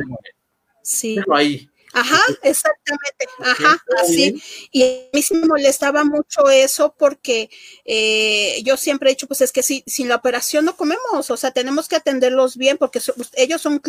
[0.86, 1.18] Sí.
[1.34, 1.68] ahí.
[1.92, 4.40] Ajá, exactamente, ajá, así.
[4.70, 7.48] Y a mí sí me molestaba mucho eso porque
[7.84, 11.36] eh, yo siempre he dicho, pues es que si, sin la operación no comemos, o
[11.36, 13.00] sea, tenemos que atenderlos bien porque
[13.34, 13.80] ellos son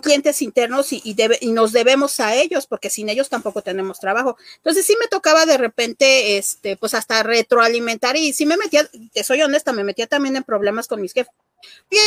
[0.00, 4.36] clientes internos y, y, nos debemos a ellos, porque sin ellos tampoco tenemos trabajo.
[4.58, 9.24] Entonces sí me tocaba de repente, este, pues hasta retroalimentar y sí me metía, te
[9.24, 11.34] soy honesta, me metía también en problemas con mis jefes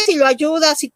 [0.05, 0.93] si lo ayudas, si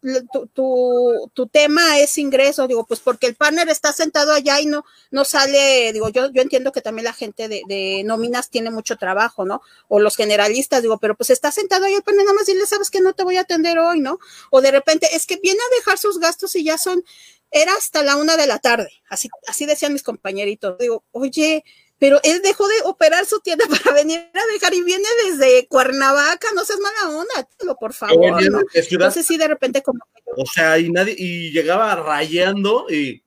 [0.54, 4.84] tu, tu, tema es ingreso, digo, pues porque el partner está sentado allá y no,
[5.10, 8.96] no sale, digo, yo, yo entiendo que también la gente de, de nóminas tiene mucho
[8.96, 9.62] trabajo, ¿no?
[9.88, 12.90] O los generalistas, digo, pero pues está sentado ahí el partner, nada más dile, sabes
[12.90, 14.18] que no te voy a atender hoy, ¿no?
[14.50, 17.04] O de repente es que viene a dejar sus gastos y ya son,
[17.50, 21.64] era hasta la una de la tarde, así, así decían mis compañeritos, digo, oye,
[21.98, 26.48] pero él dejó de operar su tienda para venir a dejar y viene desde Cuernavaca,
[26.54, 28.42] no seas mala onda, por favor.
[28.50, 28.60] ¿no?
[28.72, 30.00] Entonces sí, de repente como...
[30.36, 33.24] O sea, y nadie, y llegaba rayando y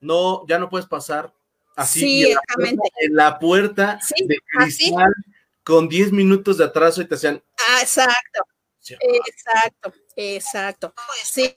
[0.00, 1.32] no, ya no puedes pasar
[1.76, 2.00] así.
[2.00, 2.90] Sí, exactamente.
[3.00, 5.14] En la puerta, de cristal
[5.64, 7.42] con 10 minutos de atraso y te hacían...
[7.68, 8.42] Ah, exacto.
[9.00, 10.94] Exacto, exacto.
[11.24, 11.54] Sí.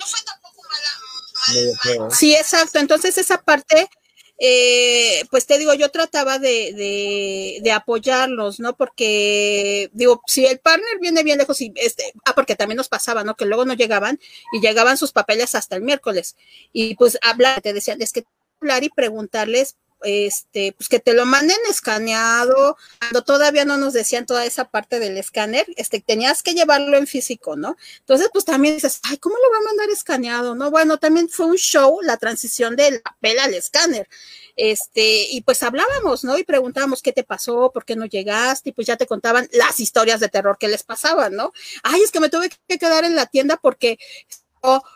[2.12, 2.80] Sí, exacto.
[2.80, 3.90] Entonces esa parte
[4.38, 8.76] eh, pues te digo, yo trataba de, de, apoyarlos, ¿no?
[8.76, 13.24] Porque, digo, si el partner viene bien lejos, y este, ah, porque también nos pasaba,
[13.24, 13.36] ¿no?
[13.36, 14.20] Que luego no llegaban
[14.52, 16.36] y llegaban sus papeles hasta el miércoles.
[16.74, 18.26] Y pues hablar, te decían, es que
[18.60, 24.26] hablar y preguntarles este, pues que te lo manden escaneado, cuando todavía no nos decían
[24.26, 27.78] toda esa parte del escáner, este, tenías que llevarlo en físico, ¿no?
[28.00, 30.56] Entonces, pues también dices, ay, ¿cómo lo va a mandar escaneado?
[30.56, 34.08] No, bueno, también fue un show la transición del papel al escáner.
[34.56, 36.38] Este, y pues hablábamos, ¿no?
[36.38, 39.80] Y preguntábamos qué te pasó, por qué no llegaste, y pues ya te contaban las
[39.80, 41.52] historias de terror que les pasaban, ¿no?
[41.84, 43.98] Ay, es que me tuve que quedar en la tienda porque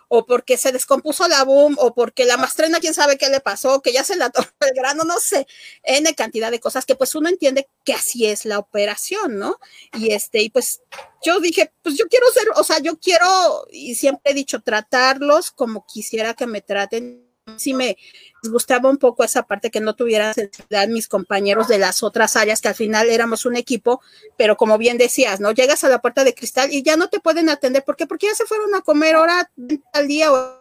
[0.07, 3.81] o porque se descompuso la boom, o porque la mastrena, quién sabe qué le pasó,
[3.81, 5.47] que ya se la tomó el grano, no sé,
[5.83, 9.59] N cantidad de cosas que pues uno entiende que así es la operación, ¿no?
[9.93, 10.81] Y este, y pues
[11.23, 15.51] yo dije, pues yo quiero ser, o sea, yo quiero, y siempre he dicho, tratarlos
[15.51, 17.97] como quisiera que me traten sí me
[18.43, 22.61] gustaba un poco esa parte que no tuvieran sensibilidad mis compañeros de las otras áreas,
[22.61, 24.01] que al final éramos un equipo,
[24.37, 25.51] pero como bien decías, ¿no?
[25.51, 27.83] Llegas a la puerta de cristal y ya no te pueden atender.
[27.83, 28.07] ¿Por qué?
[28.07, 29.51] Porque ya se fueron a comer hora
[29.93, 30.59] al día o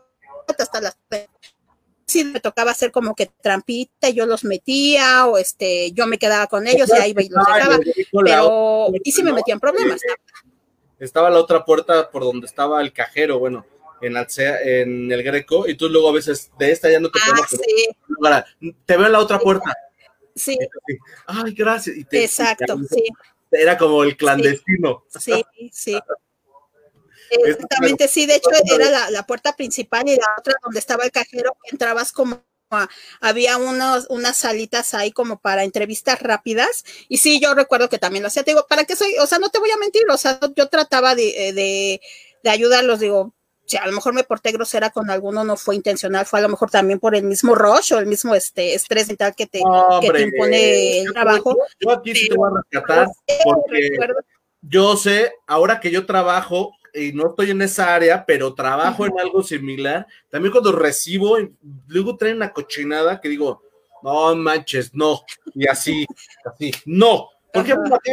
[0.59, 0.97] hasta las
[2.09, 6.47] sí me tocaba hacer como que trampita, yo los metía, o este, yo me quedaba
[6.47, 7.79] con ellos y ahí los dejaba,
[8.25, 10.01] pero y sí me metían problemas.
[10.99, 13.65] Estaba la otra puerta por donde estaba el cajero, bueno,
[14.01, 17.47] en, en el Greco, y tú luego a veces de esta ya no te ah,
[17.49, 18.75] sí.
[18.85, 19.77] Te veo en la otra puerta.
[20.35, 20.57] Sí.
[21.27, 21.97] Ay, gracias.
[22.11, 23.05] Exacto, sí.
[23.51, 25.05] Era como el clandestino.
[25.19, 25.99] Sí, sí.
[27.31, 31.55] Exactamente, sí, de hecho era la, puerta principal y la otra donde estaba el cajero,
[31.71, 32.43] entrabas como
[33.21, 36.85] había unos, unas salitas ahí como para entrevistas rápidas.
[37.09, 38.43] Y sí, yo recuerdo que también lo hacía.
[38.43, 39.15] Te digo, ¿para qué soy?
[39.21, 42.01] O sea, no te voy a mentir, o sea, yo trataba de, de,
[42.43, 43.35] de ayudarlos, digo,
[43.77, 46.71] a lo mejor me porté grosera con alguno, no fue intencional, fue a lo mejor
[46.71, 49.61] también por el mismo rush o el mismo este, estrés mental que te,
[50.01, 51.57] que te impone el trabajo.
[51.81, 53.09] Yo, aquí sí te voy a rescatar,
[53.45, 53.91] porque
[54.63, 59.19] yo sé, ahora que yo trabajo, y no estoy en esa área, pero trabajo en
[59.21, 61.37] algo similar, también cuando recibo,
[61.87, 63.63] luego traen una cochinada que digo,
[64.03, 65.23] no manches, no,
[65.55, 66.07] y así,
[66.45, 67.73] así, no, porque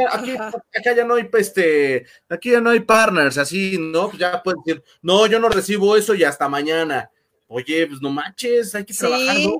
[0.09, 4.09] aquí, acá ya no hay, este, aquí ya no hay partners, así, ¿no?
[4.09, 7.09] Pues ya puedes decir, no, yo no recibo eso y hasta mañana.
[7.47, 9.57] Oye, pues no manches, hay que trabajar, ¿no?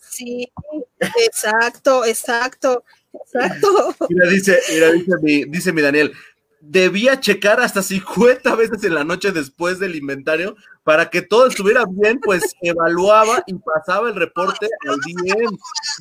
[0.00, 0.50] Sí,
[0.98, 2.82] exacto, exacto,
[3.12, 3.94] exacto.
[4.08, 6.12] Mira, dice, mira, dice mi, dice mi Daniel,
[6.60, 11.84] debía checar hasta 50 veces en la noche después del inventario para que todo estuviera
[11.88, 15.48] bien, pues evaluaba y pasaba el reporte al bien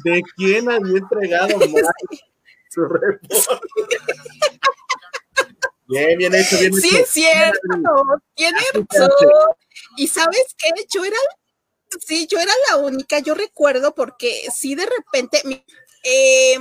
[0.03, 1.83] de quién había entregado más
[5.87, 7.59] Bien, bien hecho, bien Sí, es cierto,
[8.35, 9.09] tiene razón.
[9.95, 11.17] Y sabes qué, yo era,
[12.05, 15.41] sí, yo era la única, yo recuerdo porque sí de repente,
[16.03, 16.57] eh,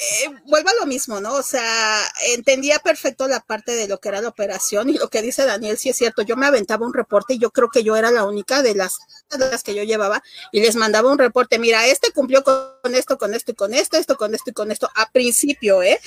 [0.00, 1.34] eh, vuelvo a lo mismo, ¿no?
[1.34, 5.22] O sea, entendía perfecto la parte de lo que era la operación y lo que
[5.22, 7.96] dice Daniel, sí es cierto, yo me aventaba un reporte y yo creo que yo
[7.96, 10.22] era la única de las, de las que yo llevaba
[10.52, 13.96] y les mandaba un reporte, mira, este cumplió con esto, con esto y con esto,
[13.96, 15.98] esto con esto y con esto, a principio, ¿eh?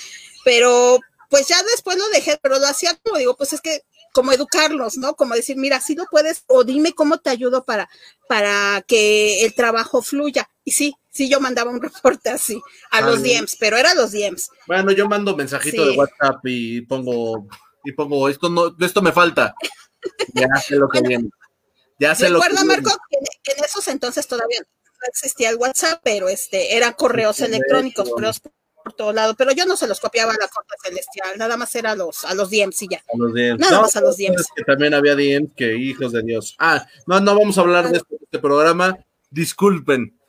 [0.45, 3.83] Pero pues ya después lo dejé, pero lo hacía como digo, pues es que
[4.13, 5.15] como educarlos, ¿no?
[5.15, 7.89] Como decir, mira, si lo puedes, o dime cómo te ayudo para,
[8.29, 10.49] para que el trabajo fluya.
[10.63, 14.49] Y sí, sí, yo mandaba un reporte así a los DMs, pero era los DMs.
[14.67, 17.47] Bueno, yo mando mensajito de WhatsApp y pongo,
[17.83, 19.53] y pongo, esto no, esto me falta.
[20.33, 21.29] Ya sé lo que viene.
[21.99, 22.97] Ya sé Recuerda, lo que Marco,
[23.43, 28.41] que, en esos entonces todavía no existía el WhatsApp, pero este, eran correos electrónicos, correos
[28.83, 31.75] por todo lado, pero yo no se los copiaba a la corte celestial, nada más
[31.75, 32.97] era a los, a los DMs y ya.
[32.97, 33.59] A los DMs.
[33.59, 34.47] Nada más a los DMs.
[34.55, 36.55] Que también había DMs que hijos de Dios.
[36.57, 38.97] Ah, no, no vamos a hablar de este, este programa.
[39.29, 40.19] Disculpen.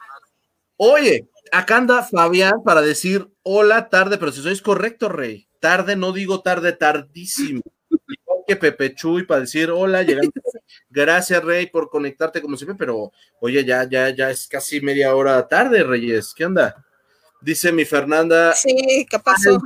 [0.77, 5.49] Oye, acá anda Fabián para decir hola tarde, pero si sois correcto, Rey.
[5.61, 7.63] Tarde, no digo tarde, tardísimo.
[7.91, 10.33] Igual que Pepe Chuy para decir hola, llegando.
[10.91, 15.47] Gracias, Rey, por conectarte como siempre, pero oye, ya, ya, ya es casi media hora
[15.47, 16.35] tarde, Reyes.
[16.35, 16.85] ¿Qué onda?
[17.41, 18.55] Dice mi Fernanda.
[18.55, 19.61] Sí, ¿qué pasó?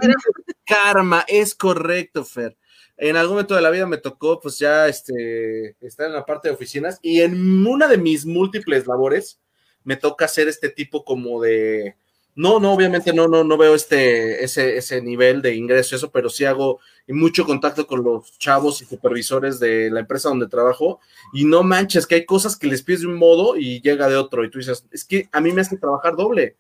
[0.65, 2.57] Karma, es correcto, Fer.
[2.97, 6.49] En algún momento de la vida me tocó, pues ya este, estar en la parte
[6.49, 9.39] de oficinas y en una de mis múltiples labores
[9.87, 11.97] me toca hacer este tipo como de.
[12.34, 16.28] No, no, obviamente no, no, no veo este, ese, ese nivel de ingreso, eso, pero
[16.28, 21.01] sí hago mucho contacto con los chavos y supervisores de la empresa donde trabajo.
[21.32, 24.16] Y no manches, que hay cosas que les pides de un modo y llega de
[24.16, 24.45] otro.
[24.45, 26.57] Y tú dices, es que a mí me hace trabajar doble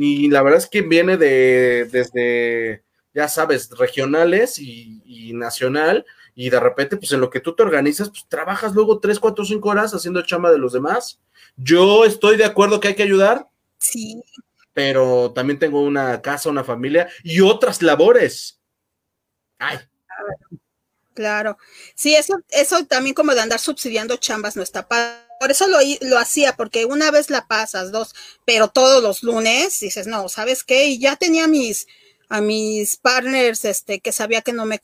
[0.00, 6.06] y la verdad es que viene de desde, ya sabes, regionales y, nacional,
[6.40, 9.44] y de repente, pues en lo que tú te organizas, pues trabajas luego tres, cuatro,
[9.44, 11.18] cinco horas haciendo chamba de los demás.
[11.56, 13.48] Yo estoy de acuerdo que hay que ayudar.
[13.78, 14.22] Sí.
[14.72, 18.60] Pero también tengo una casa, una familia y otras labores.
[19.58, 19.78] Ay.
[21.12, 21.58] Claro.
[21.96, 25.78] Sí, eso, eso también como de andar subsidiando chambas no está para por eso lo,
[26.02, 28.14] lo hacía, porque una vez la pasas, dos,
[28.44, 30.86] pero todos los lunes dices, no, ¿sabes qué?
[30.86, 31.88] Y ya tenía mis,
[32.28, 34.80] a mis partners, este, que sabía que no me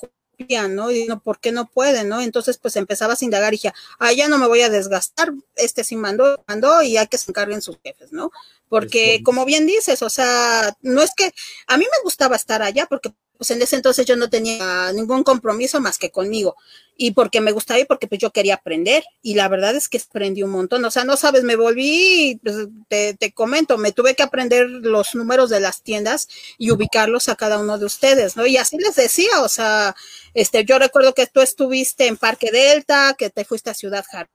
[0.74, 0.90] ¿no?
[0.90, 2.20] Y no, ¿por qué no pueden, no?
[2.20, 5.84] Entonces, pues empezabas a indagar y dije, ah, ya no me voy a desgastar, este
[5.84, 8.30] sí mandó, mandó y hay que se encarguen sus jefes, ¿no?
[8.74, 11.30] Porque, como bien dices, o sea, no es que,
[11.68, 15.22] a mí me gustaba estar allá porque pues en ese entonces yo no tenía ningún
[15.22, 16.56] compromiso más que conmigo
[16.96, 19.98] y porque me gustaba y porque pues yo quería aprender y la verdad es que
[19.98, 24.16] aprendí un montón, o sea, no sabes, me volví, pues, te, te, comento, me tuve
[24.16, 28.44] que aprender los números de las tiendas y ubicarlos a cada uno de ustedes, ¿no?
[28.44, 29.94] Y así les decía, o sea,
[30.34, 34.33] este, yo recuerdo que tú estuviste en Parque Delta, que te fuiste a Ciudad Jardín,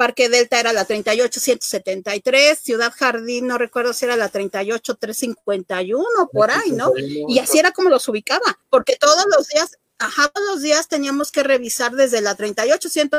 [0.00, 6.70] Parque Delta era la 38173, Ciudad Jardín, no recuerdo si era la 38351, por ahí,
[6.72, 6.90] ¿no?
[6.96, 11.30] Y así era como los ubicaba, porque todos los días, ajá, todos los días teníamos
[11.30, 13.10] que revisar desde la 38100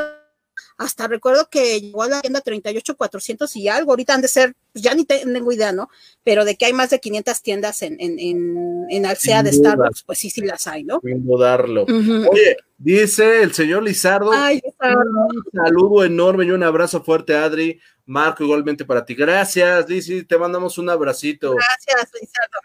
[0.76, 4.54] hasta recuerdo que llegó a la tienda 38, 400 y algo, ahorita han de ser,
[4.72, 5.88] pues ya ni tengo idea, ¿no?
[6.24, 10.02] Pero de que hay más de 500 tiendas en, en, en, en Alsea de Starbucks,
[10.02, 11.00] pues sí, sí las hay, ¿no?
[11.04, 11.84] Sin dudarlo.
[11.84, 17.80] Oye, dice el señor Lizardo, un saludo enorme y un abrazo fuerte, Adri.
[18.04, 19.14] Marco, igualmente para ti.
[19.14, 21.54] Gracias, Lizzy, te mandamos un abracito.
[21.54, 22.58] Gracias, Lizardo.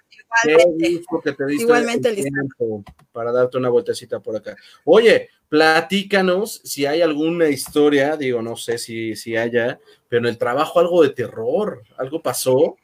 [0.44, 1.06] Igualmente.
[1.24, 2.84] que te diste Igualmente, Lizardo.
[3.12, 4.56] Para darte una vueltecita por acá.
[4.84, 10.38] Oye, platícanos si hay alguna historia, digo, no sé si, si haya, pero en el
[10.38, 12.76] trabajo algo de terror, algo pasó.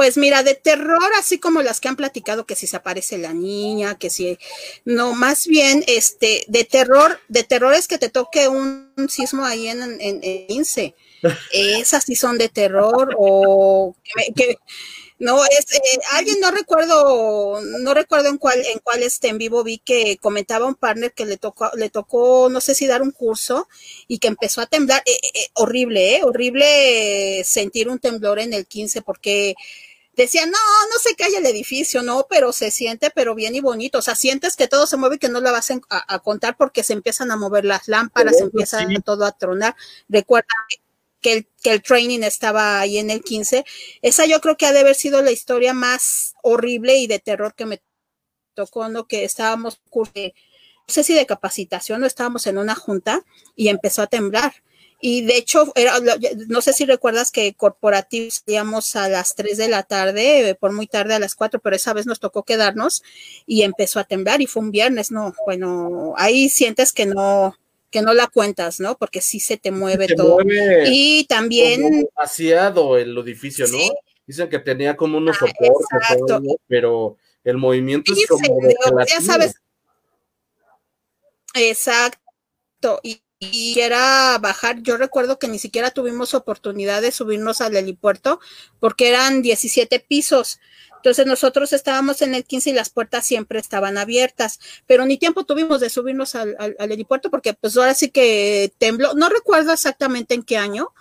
[0.00, 3.34] Pues mira, de terror, así como las que han platicado, que si se aparece la
[3.34, 4.38] niña, que si,
[4.86, 9.68] no, más bien, este, de terror, de terror es que te toque un, sismo ahí
[9.68, 10.94] en, en, en INSE.
[11.52, 13.94] Esas sí son de terror, o
[14.34, 14.56] que
[15.18, 19.62] no, es eh, alguien no recuerdo, no recuerdo en cuál, en cuál este en vivo
[19.62, 23.10] vi que comentaba un partner que le tocó, le tocó, no sé si dar un
[23.10, 23.68] curso
[24.08, 28.66] y que empezó a temblar, eh, eh, horrible, eh, horrible sentir un temblor en el
[28.66, 29.56] 15 porque
[30.22, 33.98] decía, no, no se cae el edificio, no, pero se siente, pero bien y bonito.
[33.98, 36.82] O sea, sientes que todo se mueve y que no lo vas a, contar porque
[36.82, 39.76] se empiezan a mover las lámparas, se empieza todo a tronar.
[40.08, 40.48] Recuerda
[41.20, 43.64] que el, que el training estaba ahí en el 15.
[44.02, 47.54] Esa yo creo que ha de haber sido la historia más horrible y de terror
[47.54, 47.82] que me
[48.54, 49.06] tocó, ¿no?
[49.06, 50.04] Que estábamos, no
[50.86, 53.24] sé si de capacitación o estábamos en una junta
[53.56, 54.54] y empezó a temblar.
[55.00, 55.94] Y de hecho, era,
[56.48, 60.86] no sé si recuerdas que corporativos salíamos a las 3 de la tarde, por muy
[60.86, 63.02] tarde a las 4, pero esa vez nos tocó quedarnos
[63.46, 65.34] y empezó a temblar y fue un viernes, ¿no?
[65.46, 67.56] Bueno, ahí sientes que no,
[67.90, 68.98] que no la cuentas, ¿no?
[68.98, 70.38] Porque sí se te mueve todo.
[70.86, 72.06] y también...
[72.14, 73.78] Vaciado el edificio, ¿no?
[74.26, 78.44] Dicen que tenía como unos ah, soportes, pero el movimiento es como
[79.06, 79.54] ya sabes.
[81.54, 83.00] Exacto.
[83.02, 84.82] Y, y, era bajar.
[84.82, 88.38] Yo recuerdo que ni siquiera tuvimos oportunidad de subirnos al helipuerto
[88.78, 90.60] porque eran 17 pisos.
[90.96, 95.44] Entonces nosotros estábamos en el 15 y las puertas siempre estaban abiertas, pero ni tiempo
[95.44, 99.14] tuvimos de subirnos al, helipuerto porque pues ahora sí que tembló.
[99.14, 100.92] No recuerdo exactamente en qué año,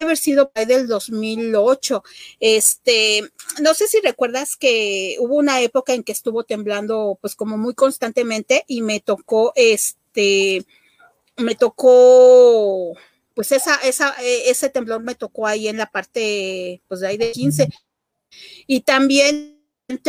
[0.00, 2.02] haber sido del 2008.
[2.40, 3.30] Este,
[3.62, 7.74] no sé si recuerdas que hubo una época en que estuvo temblando pues como muy
[7.74, 10.66] constantemente y me tocó este,
[11.36, 12.96] me tocó
[13.34, 17.16] pues esa, esa, e, ese temblor me tocó ahí en la parte pues de ahí
[17.16, 17.68] de 15
[18.66, 19.54] y también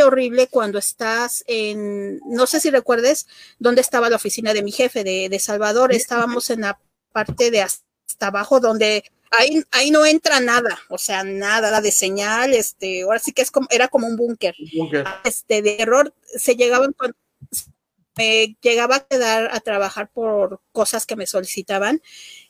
[0.04, 3.28] horrible cuando estás en, no sé si recuerdes
[3.60, 6.80] dónde estaba la oficina de mi jefe de, Salvador, estábamos en la
[7.12, 12.54] parte de hasta abajo donde ahí, ahí no entra nada, o sea, nada de señal,
[12.54, 14.56] este, ahora sí que es como, era como un búnker.
[15.24, 16.96] Este, de error, se llegaban
[18.18, 22.01] me llegaba a quedar a trabajar por cosas que me solicitaban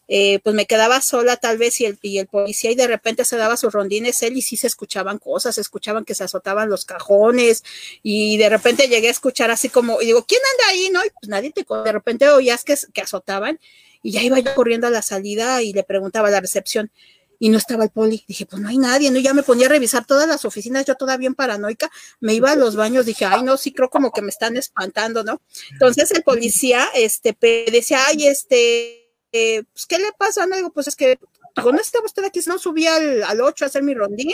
[0.07, 3.25] eh, pues me quedaba sola tal vez y el, y el policía y de repente
[3.25, 6.69] se daba sus rondines él y sí se escuchaban cosas, se escuchaban que se azotaban
[6.69, 7.63] los cajones
[8.03, 10.89] y de repente llegué a escuchar así como, y digo, ¿quién anda ahí?
[10.91, 13.59] No, y pues nadie te, de repente oías que, que azotaban
[14.03, 16.91] y ya iba yo corriendo a la salida y le preguntaba a la recepción
[17.39, 18.23] y no estaba el poli.
[18.27, 19.19] Dije, pues no hay nadie, ¿no?
[19.19, 22.55] Ya me ponía a revisar todas las oficinas, yo todavía en paranoica, me iba a
[22.55, 25.41] los baños, dije, ay, no, sí creo como que me están espantando, ¿no?
[25.71, 27.35] Entonces el policía, este,
[27.71, 30.45] decía, ay, este, eh, pues, ¿qué le pasa?
[30.45, 31.19] No pues es que,
[31.55, 32.39] ¿dónde estaba usted aquí?
[32.47, 34.31] No subí al, al 8 a hacer mi rondín.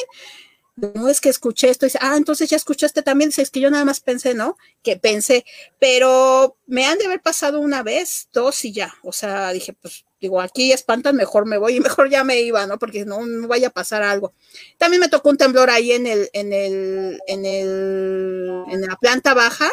[0.75, 3.69] No es que escuché esto, dice, ah, entonces ya escuchaste también, dice, es que yo
[3.69, 4.57] nada más pensé, ¿no?
[4.81, 5.45] Que pensé,
[5.79, 10.05] pero me han de haber pasado una vez, dos y ya, o sea, dije, pues,
[10.21, 12.77] digo, aquí espantan, mejor me voy y mejor ya me iba, ¿no?
[12.77, 14.33] Porque no, vaya a pasar algo.
[14.77, 19.33] También me tocó un temblor ahí en el, en el, en el, en la planta
[19.33, 19.69] baja,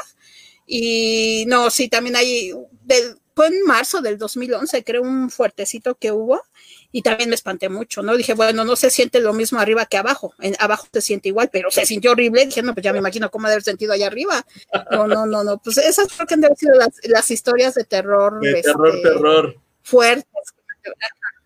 [0.67, 6.11] y no, sí, también hay, del, fue en marzo del 2011, creo, un fuertecito que
[6.11, 6.43] hubo
[6.91, 8.17] y también me espanté mucho, ¿no?
[8.17, 11.49] Dije, bueno, no se siente lo mismo arriba que abajo, en, abajo se siente igual,
[11.53, 14.45] pero se sintió horrible, dije, no, pues ya me imagino cómo haber sentido allá arriba.
[14.91, 16.75] No, no, no, no, pues esas creo que han sido
[17.05, 18.41] las, historias de terror.
[18.41, 19.57] De terror, este, terror.
[19.89, 20.27] Fuertes,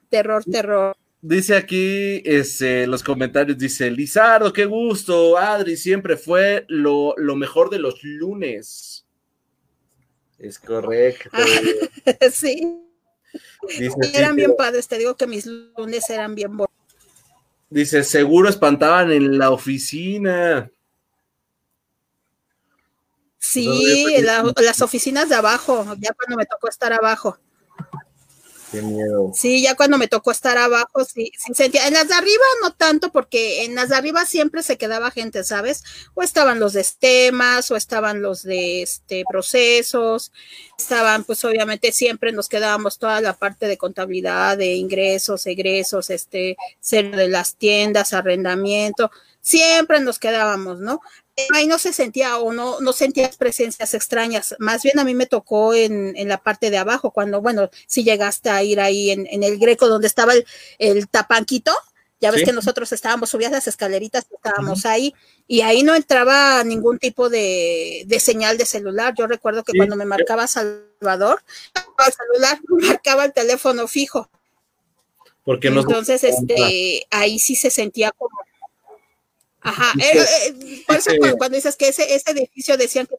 [0.08, 0.96] terror, terror.
[1.20, 7.70] Dice aquí este, los comentarios, dice, Lizardo, qué gusto, Adri, siempre fue lo, lo mejor
[7.70, 9.06] de los lunes.
[10.40, 11.30] Es correcto.
[12.32, 12.82] sí.
[14.12, 16.74] eran bien padres, te digo que mis lunes eran bien buenos.
[17.70, 20.68] Dice, seguro espantaban en la oficina.
[23.38, 27.38] Sí, las oficinas de abajo, ya cuando me tocó estar abajo.
[29.34, 31.86] Sí, ya cuando me tocó estar abajo, sí, sentía.
[31.86, 35.44] En las de arriba no tanto, porque en las de arriba siempre se quedaba gente,
[35.44, 35.84] ¿sabes?
[36.14, 40.32] O estaban los de temas, o estaban los de este procesos,
[40.78, 46.56] estaban, pues obviamente siempre nos quedábamos toda la parte de contabilidad, de ingresos, egresos, este,
[46.80, 49.10] ser de las tiendas, arrendamiento,
[49.42, 51.00] siempre nos quedábamos, ¿no?
[51.54, 54.54] Ahí no se sentía o no, no sentías presencias extrañas.
[54.58, 58.04] Más bien a mí me tocó en, en la parte de abajo, cuando, bueno, si
[58.04, 60.44] llegaste a ir ahí en, en el Greco donde estaba el,
[60.78, 61.72] el tapanquito,
[62.22, 65.12] ya ves que nosotros estábamos subidas las escaleritas, estábamos ahí,
[65.48, 69.12] y ahí no entraba ningún tipo de, de señal de celular.
[69.18, 71.42] Yo recuerdo que cuando me marcaba Salvador,
[71.74, 74.30] el celular marcaba el teléfono fijo.
[75.42, 78.38] Porque Entonces, este, ahí sí se sentía como
[79.62, 83.16] Ajá, eh, eh, por eso cuando, dices que ese, ese edificio decían que...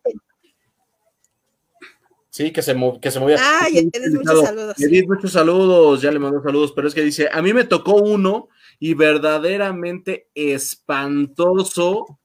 [2.30, 3.38] Sí, que se, que se movía.
[3.40, 4.76] Ah, ya muchos saludos.
[5.08, 8.50] muchos saludos, ya le mando saludos, pero es que dice, a mí me tocó uno
[8.80, 12.20] y verdaderamente espantoso,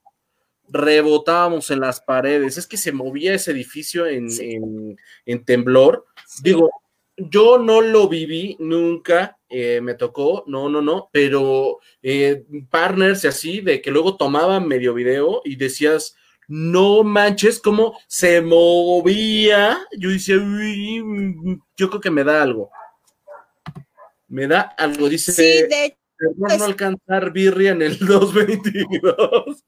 [0.68, 4.28] rebotábamos en las paredes, es que se movía ese edificio en,
[5.26, 6.06] en, temblor.
[6.42, 6.70] Digo,
[7.16, 13.28] yo no lo viví nunca, eh, me tocó, no, no, no, pero eh, partners y
[13.28, 16.16] así, de que luego tomaban medio video y decías,
[16.48, 19.78] no manches, cómo se movía.
[19.96, 20.36] Yo decía,
[21.76, 22.70] yo creo que me da algo.
[24.28, 25.32] Me da algo, dice.
[25.32, 25.96] Sí, de
[26.36, 29.64] no alcanzar birria en el 222.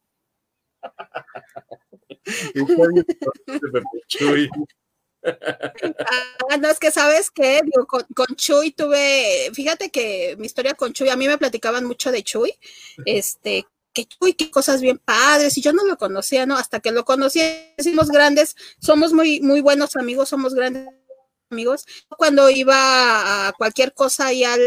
[5.22, 11.08] Ah, no, es que sabes que con, Chuy tuve, fíjate que mi historia con Chuy,
[11.08, 12.54] a mí me platicaban mucho de Chuy,
[13.04, 16.56] este, que Chuy, qué cosas bien padres, y yo no lo conocía, ¿no?
[16.56, 17.40] Hasta que lo conocí,
[17.78, 20.86] somos grandes, somos muy, muy buenos amigos, somos grandes
[21.50, 21.86] amigos.
[22.16, 24.60] Cuando iba a cualquier cosa ahí al,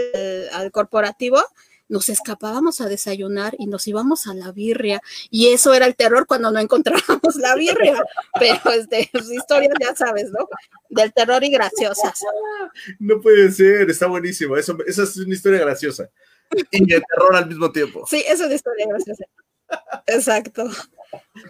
[0.52, 1.44] al corporativo,
[1.90, 5.02] nos escapábamos a desayunar y nos íbamos a la birria.
[5.30, 8.02] Y eso era el terror cuando no encontrábamos la birria.
[8.40, 10.48] Pero este, pues, historias, ya sabes, ¿no?
[10.90, 12.22] Del terror y graciosas.
[13.00, 14.58] No puede ser, está buenísimo.
[14.58, 16.10] Eso, esa es una historia graciosa.
[16.72, 18.06] Y de terror al mismo tiempo.
[18.08, 19.26] Sí, eso es una historia graciosa.
[20.08, 20.70] Exacto.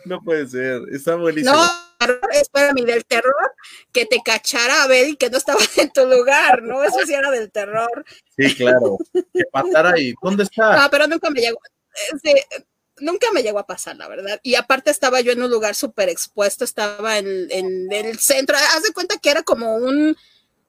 [0.06, 1.56] No puede ser, está buenísimo.
[1.56, 1.70] No,
[2.32, 3.54] espérame, del terror
[3.92, 6.84] que te cachara Abel y que no estaba en tu lugar, ¿no?
[6.84, 8.06] Eso sí era del terror.
[8.38, 8.98] Sí, claro.
[9.14, 10.14] Que pasara ahí.
[10.22, 10.82] ¿Dónde está?
[10.82, 11.60] No, pero nunca me llegó.
[13.00, 14.40] nunca me llegó a pasar, la verdad.
[14.44, 18.58] Y aparte estaba yo en un lugar súper expuesto, estaba en, en el centro.
[18.58, 20.16] Haz de cuenta que era como un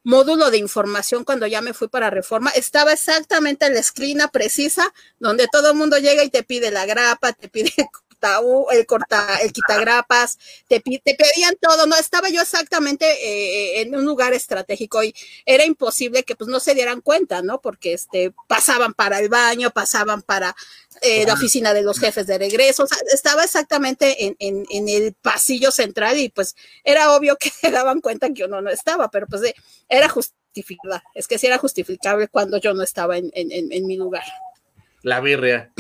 [0.05, 4.93] módulo de información cuando ya me fui para reforma, estaba exactamente en la esquina precisa
[5.19, 7.73] donde todo el mundo llega y te pide la grapa, te pide
[8.71, 14.05] el corta, el quitagrapas, te, te pedían todo, no, estaba yo exactamente eh, en un
[14.05, 15.15] lugar estratégico y
[15.47, 17.61] era imposible que pues no se dieran cuenta, ¿no?
[17.61, 20.55] Porque este, pasaban para el baño, pasaban para
[21.03, 26.19] eh, la oficina de los jefes de regreso, estaba exactamente en, en, el pasillo central
[26.19, 26.55] y pues
[26.85, 29.55] era obvio que se daban cuenta que uno no estaba, pero pues eh,
[29.89, 34.25] era justificable, es que sí era justificable cuando yo no estaba en, en mi lugar.
[35.05, 35.71] La birria.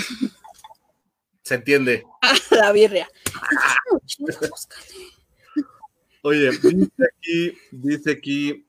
[1.44, 2.04] Se entiende.
[2.50, 3.08] la birria.
[6.22, 8.66] Oye, dice aquí, dice aquí,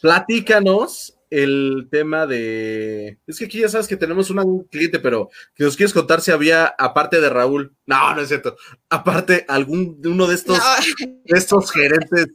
[0.00, 3.18] platícanos el tema de.
[3.26, 6.30] Es que aquí ya sabes que tenemos un cliente, pero que nos quieres contar si
[6.30, 8.56] había, aparte de Raúl, no, no es cierto,
[8.88, 10.60] aparte algún uno de estos,
[10.96, 12.28] de estos gerentes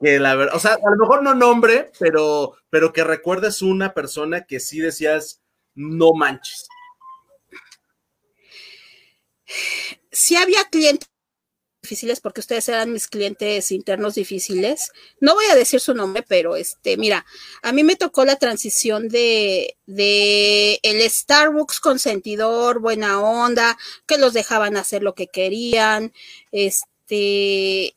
[0.00, 3.94] que la verdad, o sea, a lo mejor no nombre, pero, pero que recuerdes una
[3.94, 5.42] persona que sí decías,
[5.74, 6.68] no manches
[10.10, 11.08] si había clientes
[11.82, 14.90] difíciles porque ustedes eran mis clientes internos difíciles.
[15.20, 17.24] No voy a decir su nombre, pero este, mira,
[17.62, 24.32] a mí me tocó la transición de, de el Starbucks consentidor, buena onda, que los
[24.34, 26.12] dejaban hacer lo que querían,
[26.52, 27.96] este,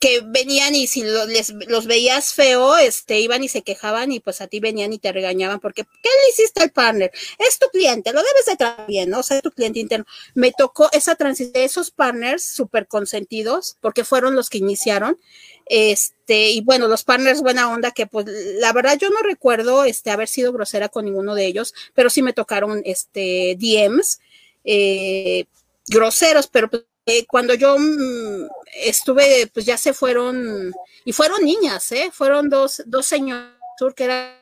[0.00, 4.40] que venían y si les, los veías feo, este, iban y se quejaban y pues
[4.40, 7.12] a ti venían y te regañaban porque, ¿qué le hiciste al partner?
[7.38, 9.20] Es tu cliente, lo debes de tratar bien, ¿no?
[9.20, 10.06] O sea, es tu cliente interno.
[10.34, 15.18] Me tocó esa transición de esos partners súper consentidos, porque fueron los que iniciaron,
[15.66, 20.10] este, y bueno, los partners buena onda que pues la verdad yo no recuerdo, este,
[20.10, 24.18] haber sido grosera con ninguno de ellos, pero sí me tocaron, este, DMs,
[24.64, 25.44] eh,
[25.88, 30.72] groseros, pero pues eh, cuando yo mm, estuve, pues ya se fueron,
[31.04, 32.10] y fueron niñas, ¿eh?
[32.12, 33.60] Fueron dos, dos señoras
[33.96, 34.40] que eran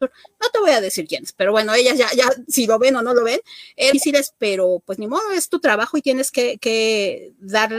[0.00, 3.02] no te voy a decir quiénes, pero bueno, ellas ya, ya, si lo ven o
[3.02, 3.40] no lo ven,
[3.76, 7.70] es difíciles, pero pues ni modo, es tu trabajo y tienes que, dar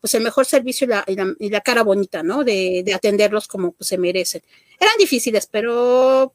[0.00, 2.44] pues el mejor servicio y la, cara bonita, ¿no?
[2.44, 4.42] De, de, atenderlos como pues, se merecen.
[4.78, 6.32] Eran difíciles, pero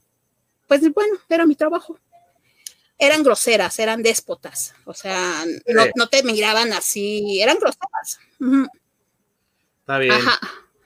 [0.68, 1.98] pues bueno, era mi trabajo
[2.98, 5.44] eran groseras, eran déspotas, o sea,
[5.96, 8.20] no, te miraban así, eran groseras.
[9.82, 10.16] Está bien.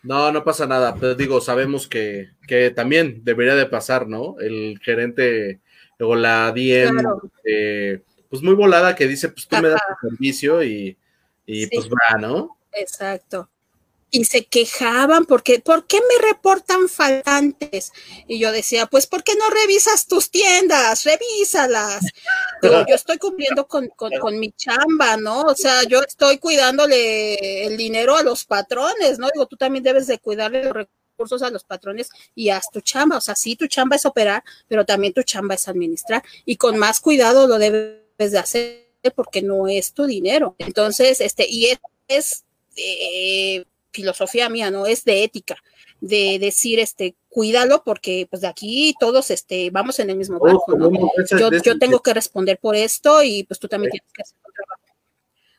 [0.03, 4.36] No, no pasa nada, pero digo, sabemos que, que, también debería de pasar, ¿no?
[4.39, 5.62] El gerente
[5.99, 7.03] o la DM,
[7.45, 10.97] eh, pues muy volada que dice, pues tú me das tu servicio y,
[11.45, 12.57] y pues va, ¿no?
[12.72, 13.47] Exacto
[14.12, 17.93] y se quejaban porque, ¿por qué me reportan faltantes?
[18.28, 21.05] Y yo decía, pues, ¿por qué no revisas tus tiendas?
[21.05, 22.03] Revísalas.
[22.62, 23.89] yo estoy cumpliendo con,
[24.38, 25.43] mi chamba, ¿no?
[25.43, 29.30] O sea, yo estoy cuidándole el dinero a los patrones, ¿no?
[29.34, 33.18] Digo, tú también debes de cuidarle los recursos a los patrones y haz tu chamba.
[33.18, 36.22] O sea, sí, tu chamba es operar, pero también tu chamba es administrar.
[36.45, 40.55] Y con más cuidado lo debes de hacer porque no es tu dinero.
[40.57, 41.70] Entonces, este, y
[42.07, 42.43] es,
[42.76, 45.58] eh, filosofía mía, no es de ética,
[46.00, 50.76] de decir, este, cuídalo porque pues de aquí todos, este, vamos en el mismo barco,
[50.76, 50.92] ¿no?
[51.38, 54.52] Yo, yo tengo que responder por esto y pues tú también tienes que hacer tu
[54.52, 54.82] trabajo.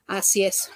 [0.07, 0.71] Así es.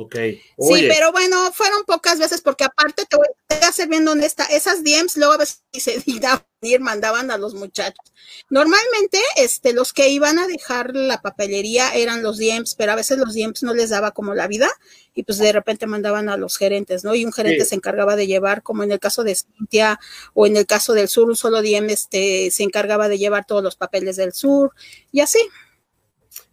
[0.00, 0.14] Ok.
[0.14, 4.84] Sí, pero bueno, fueron pocas veces porque aparte te voy a ser bien honesta, esas
[4.84, 6.00] DMs luego a veces se
[6.62, 8.12] ir, mandaban a los muchachos.
[8.48, 13.18] Normalmente, este, los que iban a dejar la papelería eran los DMs, pero a veces
[13.18, 14.70] los DMs no les daba como la vida
[15.14, 17.16] y pues de repente mandaban a los gerentes, ¿no?
[17.16, 19.98] Y un gerente se encargaba de llevar, como en el caso de Cintia
[20.32, 23.64] o en el caso del sur, un solo DM este, se encargaba de llevar todos
[23.64, 24.72] los papeles del sur
[25.10, 25.40] y así.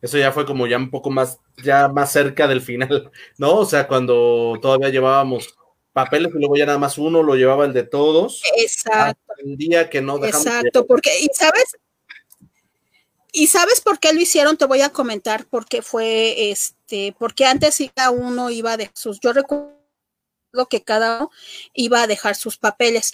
[0.06, 3.56] Eso ya fue como ya un poco más, ya más cerca del final, ¿no?
[3.56, 5.58] O sea, cuando todavía llevábamos
[5.94, 8.44] papeles y luego ya nada más uno lo llevaba el de todos.
[8.56, 9.34] Exacto.
[9.44, 11.76] El día que no dejamos Exacto, porque, y sabes,
[13.32, 17.82] y sabes por qué lo hicieron, te voy a comentar, porque fue este, porque antes
[17.96, 19.74] cada uno iba de sus, yo recuerdo
[20.70, 21.32] que cada uno
[21.74, 23.12] iba a dejar sus papeles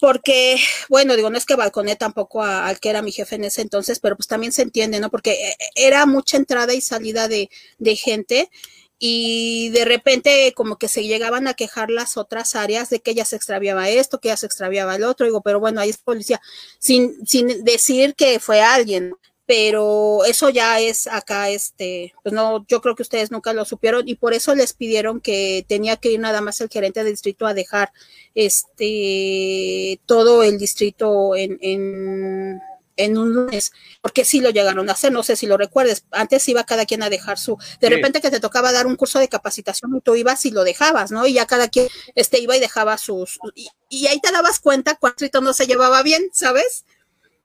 [0.00, 0.56] porque,
[0.88, 4.00] bueno, digo, no es que balconé tampoco al que era mi jefe en ese entonces,
[4.00, 5.10] pero pues también se entiende, ¿no?
[5.10, 8.50] Porque eh, era mucha entrada y salida de, de gente
[8.98, 13.24] y de repente como que se llegaban a quejar las otras áreas de que ella
[13.24, 16.40] se extraviaba esto, que ella se extraviaba el otro, digo, pero bueno, ahí es policía,
[16.78, 19.14] sin, sin decir que fue alguien,
[19.50, 24.08] pero eso ya es acá, este, pues no, yo creo que ustedes nunca lo supieron
[24.08, 27.48] y por eso les pidieron que tenía que ir nada más el gerente del distrito
[27.48, 27.92] a dejar
[28.36, 32.60] este todo el distrito en, en,
[32.96, 36.48] en un lunes, porque sí lo llegaron a hacer, no sé si lo recuerdes, antes
[36.48, 39.26] iba cada quien a dejar su, de repente que te tocaba dar un curso de
[39.26, 41.26] capacitación y tú ibas y lo dejabas, ¿no?
[41.26, 44.94] Y ya cada quien este, iba y dejaba sus, y, y ahí te dabas cuenta
[44.94, 46.84] cuánto distrito no se llevaba bien, ¿sabes?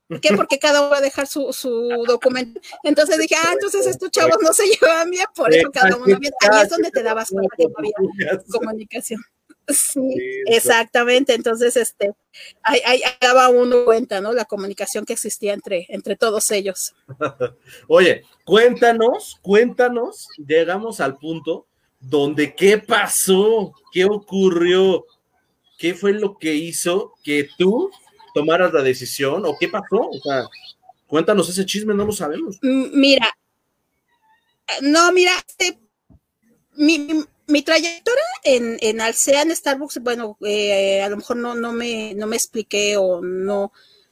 [0.08, 0.34] ¿Por qué?
[0.36, 1.70] Porque cada uno va a dejar su, su
[2.08, 2.60] documento.
[2.84, 6.34] Entonces dije, ah, entonces estos chavos no se llevan bien, por eso cada uno bien.
[6.42, 9.22] Ahí es donde te dabas cuenta que no había comunicación.
[9.68, 11.34] Sí, exactamente.
[11.34, 12.14] Entonces, este,
[12.62, 14.32] ahí, ahí, daba uno cuenta, ¿no?
[14.32, 16.94] La comunicación que existía entre, entre todos ellos.
[17.88, 21.66] Oye, cuéntanos, cuéntanos, llegamos al punto
[22.00, 25.06] donde qué pasó, qué ocurrió,
[25.80, 27.90] qué fue lo que hizo que tú
[28.36, 30.10] tomaras la decisión o qué pasó?
[30.10, 30.44] O sea,
[31.08, 32.58] cuéntanos ese chisme, no lo sabemos.
[32.62, 33.34] Mira,
[34.82, 35.80] no, mira, este,
[36.74, 41.72] mi, mi, trayectoria en, en Alsea, en Starbucks, bueno, eh, a lo mejor no, no,
[41.72, 43.72] me, no me expliqué o no,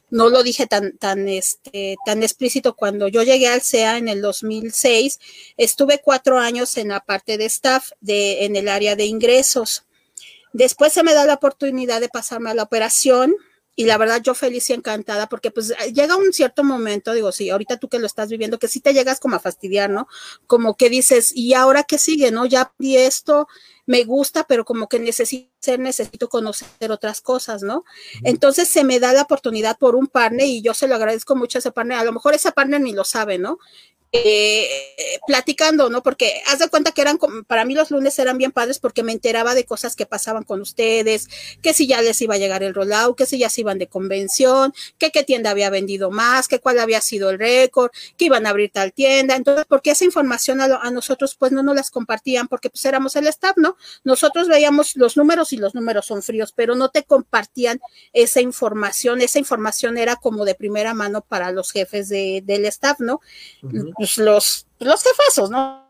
[0.09, 2.77] no lo dije tan, tan, este, tan explícito.
[2.77, 5.19] Cuando yo llegué al CEA en el 2006,
[5.57, 9.83] estuve cuatro años en la parte de staff de, en el área de ingresos.
[10.53, 13.35] Después se me da la oportunidad de pasarme a la operación
[13.75, 17.49] y la verdad yo feliz y encantada porque pues llega un cierto momento, digo, sí,
[17.49, 20.07] ahorita tú que lo estás viviendo, que sí te llegas como a fastidiar, ¿no?
[20.47, 22.45] Como que dices, ¿y ahora qué sigue, no?
[22.45, 23.47] Ya vi esto,
[23.85, 27.83] me gusta, pero como que necesito necesito conocer otras cosas, ¿no?
[28.23, 31.57] Entonces se me da la oportunidad por un partner y yo se lo agradezco mucho
[31.57, 33.59] a ese partner, a lo mejor ese partner ni lo sabe, ¿no?
[34.15, 36.03] eh, platicando, ¿no?
[36.03, 39.11] Porque haz de cuenta que eran, para mí los lunes eran bien padres porque me
[39.11, 41.27] enteraba de cosas que pasaban con ustedes,
[41.63, 43.87] que si ya les iba a llegar el rollout, que si ya se iban de
[43.87, 48.45] convención, que qué tienda había vendido más, que cuál había sido el récord, que iban
[48.45, 49.35] a abrir tal tienda.
[49.35, 53.15] Entonces, porque esa información a, a, nosotros pues no nos las compartían porque pues éramos
[53.15, 53.77] el staff, ¿no?
[54.03, 57.79] Nosotros veíamos los números y los números son fríos, pero no te compartían
[58.11, 59.21] esa información.
[59.21, 63.21] Esa información era como de primera mano para los jefes de, del staff, ¿no?
[63.61, 65.83] Uh -huh pues, los, los jefazos, ¿no?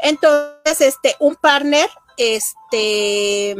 [0.00, 3.56] Entonces, este, un partner, este,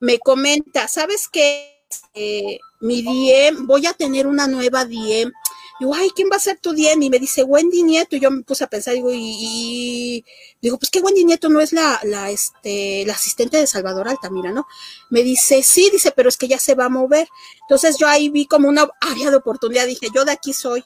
[0.00, 1.72] me comenta, ¿sabes qué?
[2.14, 5.32] Eh, mi DM, voy a tener una nueva DM.
[5.78, 7.02] Digo, ay, ¿quién va a ser tu DM?
[7.02, 8.16] Y me dice, Wendy Nieto.
[8.16, 10.24] Y yo me puse a pensar, digo, y, y
[10.60, 14.52] digo, pues que Wendy Nieto no es la, la, este, la asistente de Salvador Altamira,
[14.52, 14.66] ¿no?
[15.10, 17.28] Me dice, sí, dice, pero es que ya se va a mover.
[17.62, 19.86] Entonces yo ahí vi como una área de oportunidad.
[19.86, 20.84] Dije, yo de aquí soy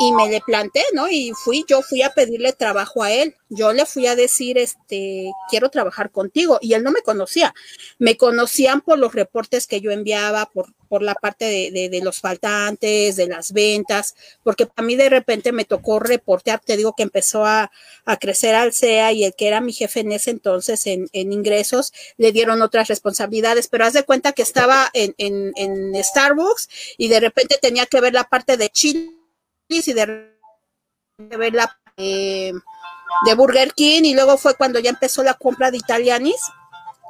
[0.00, 1.08] y me le planté, ¿no?
[1.08, 3.36] Y fui, yo fui a pedirle trabajo a él.
[3.48, 6.58] Yo le fui a decir, este, quiero trabajar contigo.
[6.60, 7.54] Y él no me conocía.
[7.98, 12.02] Me conocían por los reportes que yo enviaba, por, por la parte de, de, de
[12.02, 16.94] los faltantes, de las ventas, porque a mí de repente me tocó reportear, te digo
[16.96, 17.70] que empezó a,
[18.04, 21.32] a crecer al CEA y el que era mi jefe en ese entonces en, en
[21.32, 26.68] ingresos, le dieron otras responsabilidades, pero haz de cuenta que estaba en, en, en Starbucks
[26.96, 29.23] y de repente tenía que ver la parte de Chile
[29.68, 30.36] y de,
[31.18, 32.52] de ver la eh,
[33.26, 36.40] de Burger King y luego fue cuando ya empezó la compra de Italianis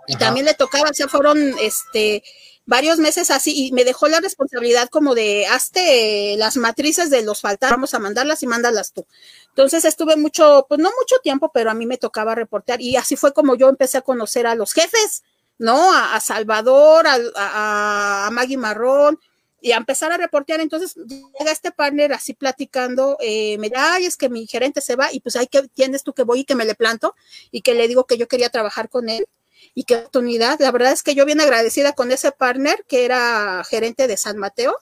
[0.07, 0.27] y Ajá.
[0.27, 2.23] también le tocaba, o sea, fueron este
[2.67, 7.41] varios meses así y me dejó la responsabilidad como de hazte las matrices de los
[7.41, 9.07] faltantes, vamos a mandarlas y mándalas tú.
[9.49, 13.17] Entonces estuve mucho, pues no mucho tiempo, pero a mí me tocaba reportear y así
[13.17, 15.25] fue como yo empecé a conocer a los jefes,
[15.59, 15.93] ¿no?
[15.93, 19.19] A, a Salvador, a, a, a Maggie Marrón,
[19.65, 20.61] y a empezar a reportear.
[20.61, 24.95] Entonces llega este partner así platicando, eh, me da, ay, es que mi gerente se
[24.95, 27.15] va y pues hay que, tienes tú que voy y que me le planto
[27.51, 29.27] y que le digo que yo quería trabajar con él
[29.75, 30.61] y qué oportunidad.
[30.61, 34.37] La verdad es que yo bien agradecida con ese partner que era gerente de San
[34.37, 34.77] Mateo.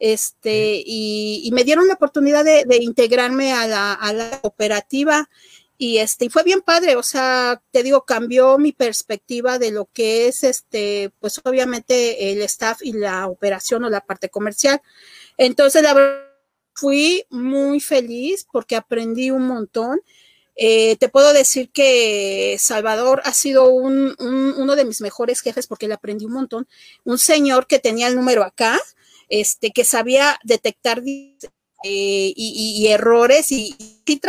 [0.00, 5.28] Este, y, y me dieron la oportunidad de, de integrarme a la, a la operativa
[5.78, 9.86] y este y fue bien padre, o sea, te digo, cambió mi perspectiva de lo
[9.86, 14.82] que es este, pues obviamente el staff y la operación o la parte comercial.
[15.36, 16.28] Entonces, la verdad,
[16.74, 20.00] fui muy feliz porque aprendí un montón.
[20.56, 25.68] Eh, te puedo decir que Salvador ha sido un, un, uno de mis mejores jefes
[25.68, 26.68] porque le aprendí un montón.
[27.04, 28.80] Un señor que tenía el número acá,
[29.28, 34.20] este, que sabía detectar eh, y, errores y, y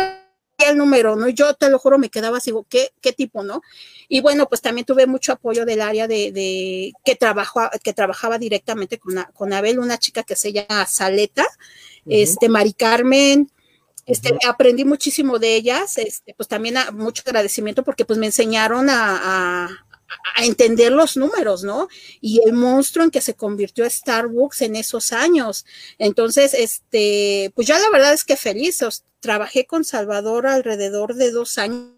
[0.68, 1.28] el número, ¿no?
[1.28, 3.62] Yo te lo juro, me quedaba así, ¿qué, qué tipo, no?
[4.08, 8.38] Y bueno, pues también tuve mucho apoyo del área de, de que, trabajó, que trabajaba
[8.38, 11.46] directamente con, con Abel, una chica que se llama Saleta,
[12.06, 13.50] este, Mari Carmen,
[14.06, 19.68] este, aprendí muchísimo de ellas, este, pues también mucho agradecimiento porque pues me enseñaron a,
[20.34, 21.88] a entender los números, ¿no?
[22.20, 25.64] Y el monstruo en que se convirtió Starbucks en esos años.
[25.98, 28.82] Entonces, este, pues ya la verdad es que feliz.
[29.20, 31.92] Trabajé con Salvador alrededor de dos años,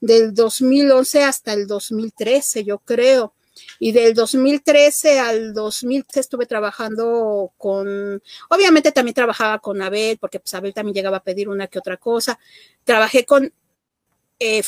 [0.00, 3.34] del 2011 hasta el 2013, yo creo.
[3.78, 10.54] Y del 2013 al 2013 estuve trabajando con, obviamente también trabajaba con Abel, porque pues
[10.54, 12.38] Abel también llegaba a pedir una que otra cosa.
[12.84, 13.52] Trabajé con
[14.38, 14.62] eh,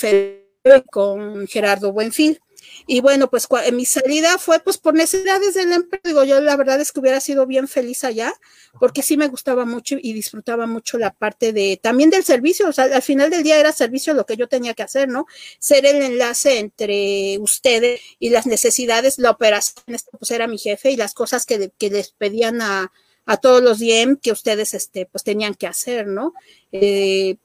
[0.90, 2.40] con Gerardo Buenfil.
[2.86, 6.00] Y bueno, pues mi salida fue pues por necesidades del empleo.
[6.04, 8.34] Digo, yo la verdad es que hubiera sido bien feliz allá,
[8.80, 12.68] porque sí me gustaba mucho y disfrutaba mucho la parte de también del servicio.
[12.68, 15.26] O sea, al final del día era servicio lo que yo tenía que hacer, ¿no?
[15.58, 19.84] Ser el enlace entre ustedes y las necesidades, la operación,
[20.18, 22.92] pues era mi jefe y las cosas que, que les pedían a,
[23.26, 26.34] a todos los DM que ustedes este, pues tenían que hacer, ¿no?
[26.72, 27.36] Eh,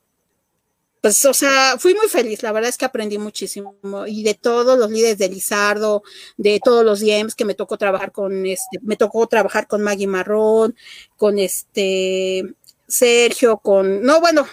[1.08, 3.78] pues, o sea, fui muy feliz, la verdad es que aprendí muchísimo
[4.08, 6.04] y de todos los líderes de Lizardo,
[6.36, 10.06] de todos los DMs que me tocó trabajar con este, me tocó trabajar con Maggie
[10.06, 10.76] Marrón,
[11.16, 12.44] con este
[12.90, 14.46] Sergio, con, no, bueno,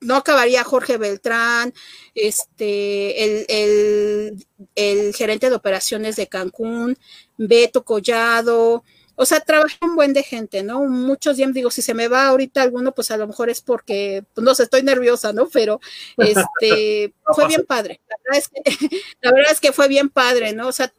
[0.00, 1.72] no acabaría Jorge Beltrán,
[2.14, 6.98] este, el, el, el gerente de operaciones de Cancún,
[7.38, 8.84] Beto Collado,
[9.16, 10.80] o sea, trabajé un buen de gente, ¿no?
[10.84, 14.24] Muchos días digo, si se me va ahorita alguno, pues a lo mejor es porque,
[14.34, 15.48] pues no sé, estoy nerviosa, ¿no?
[15.48, 15.80] Pero
[16.18, 18.00] este, fue bien padre.
[18.08, 20.68] La verdad, es que, la verdad es que fue bien padre, ¿no?
[20.68, 20.92] O sea,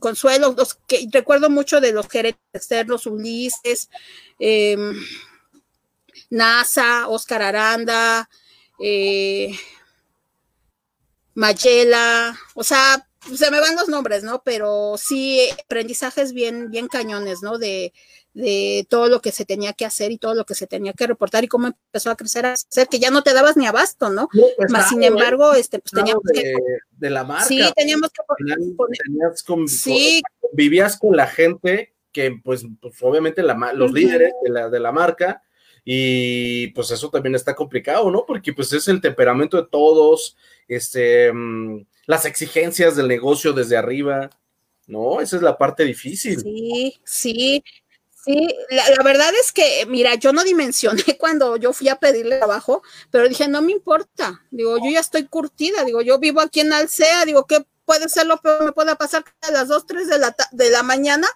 [0.00, 3.90] Consuelo, los que recuerdo mucho de los gerentes externos, Ulises,
[4.38, 4.94] em,
[6.30, 8.30] NASA, Oscar Aranda,
[8.78, 9.58] eh,
[11.34, 14.42] Mayela, o sea, se me van los nombres, ¿no?
[14.44, 17.58] Pero sí, aprendizajes bien, bien cañones, ¿no?
[17.58, 17.92] De,
[18.34, 21.06] de todo lo que se tenía que hacer y todo lo que se tenía que
[21.06, 24.10] reportar y cómo empezó a crecer a ser que ya no te dabas ni abasto,
[24.10, 24.28] ¿no?
[24.56, 26.54] Pues, Más sin embargo, este, pues teníamos de, que.
[26.92, 27.46] De la marca.
[27.46, 29.68] Sí, teníamos que poner.
[29.68, 30.22] sí.
[30.52, 34.92] vivías con la gente que, pues, pues obviamente la, los líderes de la, de la
[34.92, 35.42] marca.
[35.84, 38.26] Y pues eso también está complicado, ¿no?
[38.26, 44.30] Porque pues es el temperamento de todos, este, mm, las exigencias del negocio desde arriba,
[44.86, 45.20] ¿no?
[45.20, 46.40] Esa es la parte difícil.
[46.40, 47.62] Sí, sí,
[48.24, 48.48] sí.
[48.70, 53.28] La, verdad es que, mira, yo no dimensioné cuando yo fui a pedirle trabajo, pero
[53.28, 54.42] dije, no me importa.
[54.50, 55.84] Digo, yo ya estoy curtida.
[55.84, 57.26] Digo, yo vivo aquí en Alcea.
[57.26, 60.18] Digo, ¿qué puede ser lo peor que me pueda pasar a las 2, 3 de
[60.18, 61.28] la, de la mañana?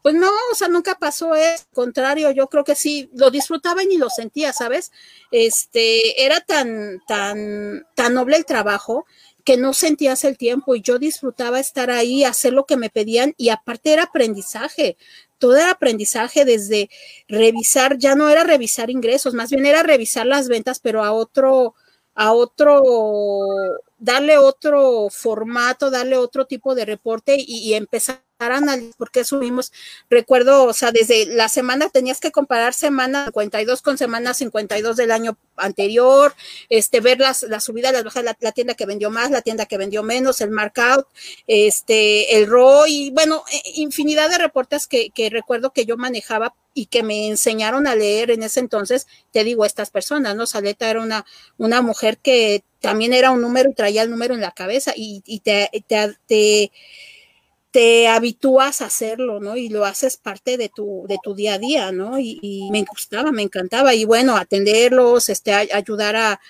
[0.00, 1.64] Pues no, o sea, nunca pasó eso.
[1.68, 4.90] Al contrario, yo creo que sí, lo disfrutaba y ni lo sentía, ¿sabes?
[5.30, 9.04] Este, era tan, tan, tan noble el trabajo
[9.44, 13.34] que no sentías el tiempo y yo disfrutaba estar ahí, hacer lo que me pedían
[13.36, 14.96] y aparte era aprendizaje,
[15.38, 16.88] todo era aprendizaje desde
[17.28, 21.74] revisar, ya no era revisar ingresos, más bien era revisar las ventas, pero a otro,
[22.14, 22.82] a otro,
[23.98, 28.22] darle otro formato, darle otro tipo de reporte y, y empezar
[28.52, 29.72] análisis, porque subimos,
[30.10, 35.10] recuerdo, o sea, desde la semana tenías que comparar semana 52 con semana 52 del
[35.10, 36.34] año anterior,
[36.68, 39.78] este, ver las, la subida, las bajas, la, tienda que vendió más, la tienda que
[39.78, 41.06] vendió menos, el markout,
[41.46, 46.86] este, el ROI, bueno, e, infinidad de reportes que, que recuerdo que yo manejaba y
[46.86, 50.44] que me enseñaron a leer en ese entonces, te digo, estas personas, ¿no?
[50.46, 51.24] Saleta era una,
[51.56, 55.22] una mujer que también era un número y traía el número en la cabeza y,
[55.24, 56.72] y te, te, te
[57.74, 59.56] te habitúas a hacerlo, ¿no?
[59.56, 62.20] Y lo haces parte de tu, de tu día a día, ¿no?
[62.20, 63.92] Y, me gustaba, me encantaba.
[63.96, 66.40] Y bueno, atenderlos, este, ayudar a,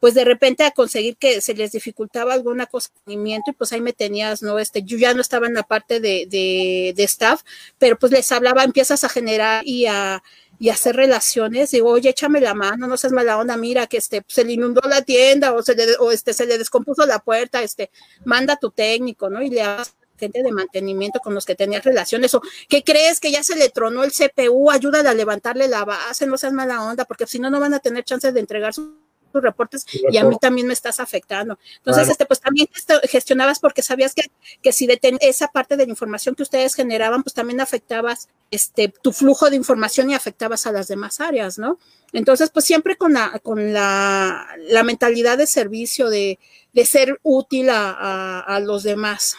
[0.00, 3.16] pues de repente a conseguir que se les dificultaba alguna cosa y
[3.56, 4.58] pues ahí me tenías, ¿no?
[4.58, 7.42] Este, yo ya no estaba en la parte de, de, de staff,
[7.78, 10.20] pero pues les hablaba, empiezas a generar y a,
[10.58, 14.24] y hacer relaciones, digo, oye, échame la mano, no seas mala onda, mira que este,
[14.26, 17.62] se le inundó la tienda o se le, o este, se le descompuso la puerta,
[17.62, 17.90] este,
[18.24, 19.42] manda a tu técnico, ¿no?
[19.42, 23.32] Y le hagas gente de mantenimiento con los que tenías relaciones, o ¿qué crees que
[23.32, 24.70] ya se le tronó el CPU?
[24.70, 27.80] Ayúdale a levantarle la base, no seas mala onda, porque si no, no van a
[27.80, 28.92] tener chances de entregar sus
[29.32, 31.58] reportes y a mí también me estás afectando.
[31.78, 32.68] Entonces, este, pues también
[33.04, 37.22] gestionabas porque sabías que, que si de esa parte de la información que ustedes generaban,
[37.22, 41.78] pues también afectabas este, tu flujo de información y afectabas a las demás áreas, ¿no?
[42.12, 46.38] Entonces, pues siempre con la, con la, la mentalidad de servicio, de,
[46.72, 49.34] de ser útil a, a, a los demás.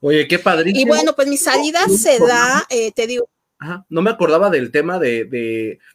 [0.00, 0.80] Oye, qué padrísimo.
[0.80, 3.28] Y bueno, pues mi salida se da, eh, te digo.
[3.60, 5.24] Ajá, no me acordaba del tema de,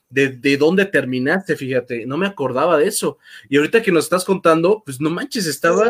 [0.10, 3.20] de, de, dónde terminaste, fíjate, no me acordaba de eso.
[3.47, 5.89] Y ahorita que nos estás contando, pues no manches, estaba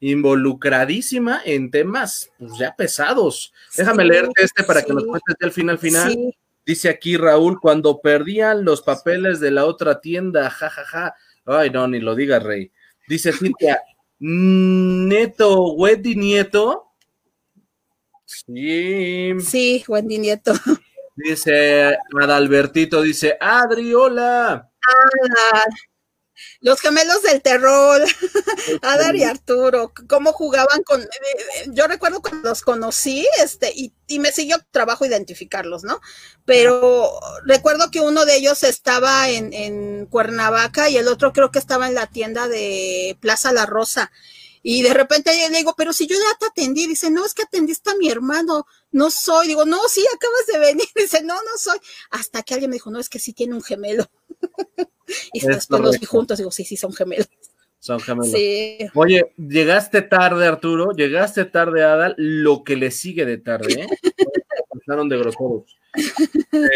[0.00, 3.52] involucradísima en temas pues ya pesados.
[3.76, 6.34] Déjame leerte este para que nos cuentes al final, final.
[6.66, 11.14] Dice aquí Raúl, cuando perdían los papeles de la otra tienda, jajaja.
[11.46, 12.70] Ay, no, ni lo diga, Rey.
[13.08, 13.82] Dice Cintia,
[14.18, 16.89] Neto, Wendy Nieto.
[18.30, 19.32] Sí.
[19.40, 20.52] Sí, Wendy Nieto.
[21.16, 24.70] Dice Adalbertito, dice, Adri, hola.
[26.60, 28.02] Los gemelos del terror,
[28.82, 31.02] Adar y Arturo, cómo jugaban con.
[31.02, 36.00] Eh, yo recuerdo cuando los conocí, este, y, me siguió trabajo identificarlos, ¿no?
[36.44, 41.58] Pero recuerdo que uno de ellos estaba en, en Cuernavaca y el otro creo que
[41.58, 44.10] estaba en la tienda de Plaza La Rosa.
[44.62, 47.42] Y de repente le digo, pero si yo ya te atendí, dice, no, es que
[47.42, 49.48] atendiste a mi hermano, no soy.
[49.48, 50.86] Digo, no, sí, acabas de venir.
[50.94, 51.78] Dice, no, no soy.
[52.10, 54.04] Hasta que alguien me dijo, no, es que sí tiene un gemelo.
[55.32, 57.28] y después los vi juntos, digo, sí, sí, son gemelos.
[57.78, 58.32] Son gemelos.
[58.32, 58.78] Sí.
[58.94, 63.86] Oye, llegaste tarde, Arturo, llegaste tarde, Ada, lo que le sigue de tarde, ¿eh?
[64.68, 65.78] Pasaron de groseros.
[66.52, 66.68] Eh,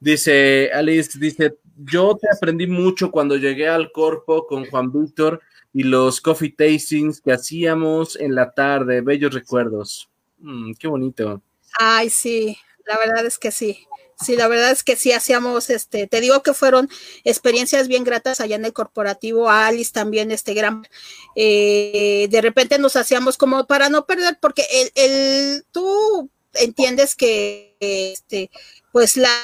[0.00, 5.40] dice Alice, dice, yo te aprendí mucho cuando llegué al corpo con Juan Víctor
[5.74, 10.08] y los coffee tastings que hacíamos en la tarde, bellos recuerdos.
[10.38, 11.42] Mm, qué bonito.
[11.78, 12.56] Ay, sí,
[12.86, 13.78] la verdad es que sí.
[14.24, 16.88] Sí, la verdad es que sí hacíamos, este, te digo que fueron
[17.24, 20.86] experiencias bien gratas allá en el corporativo, Alice también, este gran,
[21.34, 27.76] eh, de repente nos hacíamos como para no perder, porque el, el tú entiendes que,
[27.80, 28.52] este,
[28.92, 29.34] pues la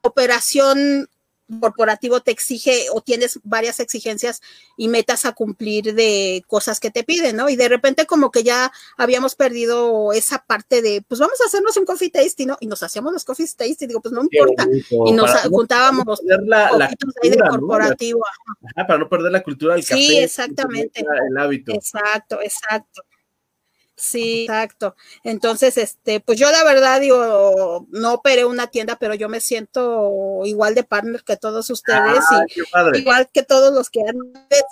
[0.00, 1.10] operación
[1.60, 4.40] corporativo te exige o tienes varias exigencias
[4.76, 7.48] y metas a cumplir de cosas que te piden, ¿no?
[7.48, 11.76] Y de repente como que ya habíamos perdido esa parte de, pues vamos a hacernos
[11.76, 12.56] un coffee tasting, ¿no?
[12.60, 14.66] Y nos hacíamos los coffee tasting, digo, pues no importa.
[15.06, 18.20] y nos juntábamos la, la cultura, de corporativo.
[18.74, 20.00] para no perder la cultura del café.
[20.00, 21.04] Sí, exactamente.
[21.30, 21.72] El hábito.
[21.72, 23.02] Exacto, exacto.
[23.96, 24.96] Sí, exacto.
[25.22, 30.40] Entonces, este, pues yo la verdad digo, no operé una tienda, pero yo me siento
[30.44, 32.24] igual de partner que todos ustedes
[32.56, 34.00] y igual que todos los que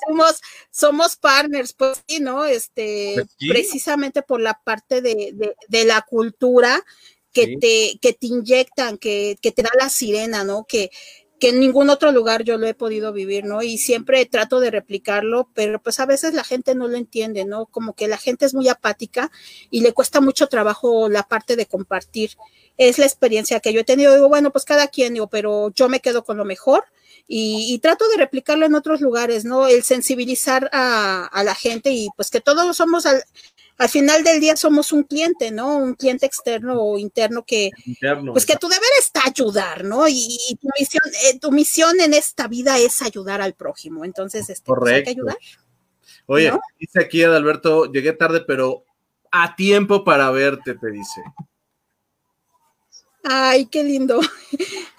[0.06, 2.44] somos, somos partners, pues sí, ¿no?
[2.44, 6.82] Este, pues precisamente por la parte de, de, de la cultura
[7.32, 10.64] que te, que te inyectan, que, que te da la sirena, ¿no?
[10.64, 10.90] Que,
[11.42, 13.64] que en ningún otro lugar yo lo he podido vivir, ¿no?
[13.64, 17.66] Y siempre trato de replicarlo, pero pues a veces la gente no lo entiende, ¿no?
[17.66, 19.28] Como que la gente es muy apática
[19.68, 22.30] y le cuesta mucho trabajo la parte de compartir.
[22.78, 24.14] Es la experiencia que yo he tenido.
[24.14, 26.84] Digo, bueno, pues cada quien, digo, pero yo me quedo con lo mejor
[27.26, 29.66] y, trato de replicarlo en otros lugares, ¿no?
[29.66, 33.24] El sensibilizar a, a la gente y pues que todos somos al,
[33.82, 35.76] al final del día somos un cliente, ¿no?
[35.76, 37.70] Un cliente externo o interno que,
[38.32, 40.06] pues que tu deber está ayudar, ¿no?
[40.08, 44.04] Y, tu misión, eh, tu misión en esta vida es ayudar al prójimo.
[44.04, 45.36] Entonces, este, pues, hay que ayudar.
[46.26, 48.84] Oye, dice aquí Adalberto, llegué tarde, pero
[49.32, 51.20] a tiempo para verte, te dice.
[53.24, 54.20] Ay, qué lindo.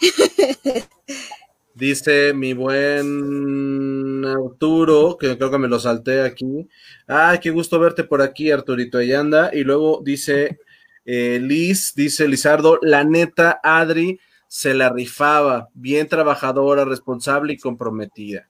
[1.76, 6.68] Dice mi buen Arturo, que creo que me lo salté aquí.
[7.08, 9.00] Ay, qué gusto verte por aquí, Arturito.
[9.00, 9.50] Ahí anda.
[9.54, 10.60] Y luego dice
[11.06, 15.70] eh, Liz, dice Lizardo, la neta, Adri se la rifaba.
[15.74, 18.50] Bien trabajadora, responsable y comprometida.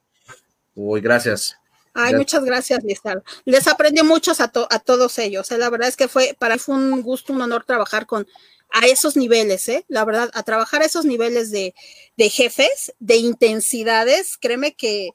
[0.74, 1.58] Uy, gracias.
[1.94, 3.22] Ay, muchas gracias, Lizardo.
[3.44, 5.50] Les aprendí muchos a, a todos ellos.
[5.52, 5.58] ¿eh?
[5.58, 8.26] La verdad es que fue, para mí fue un gusto, un honor trabajar con
[8.74, 9.84] a esos niveles, ¿eh?
[9.86, 11.74] La verdad, a trabajar a esos niveles de,
[12.16, 15.10] de jefes, de intensidades, créeme que,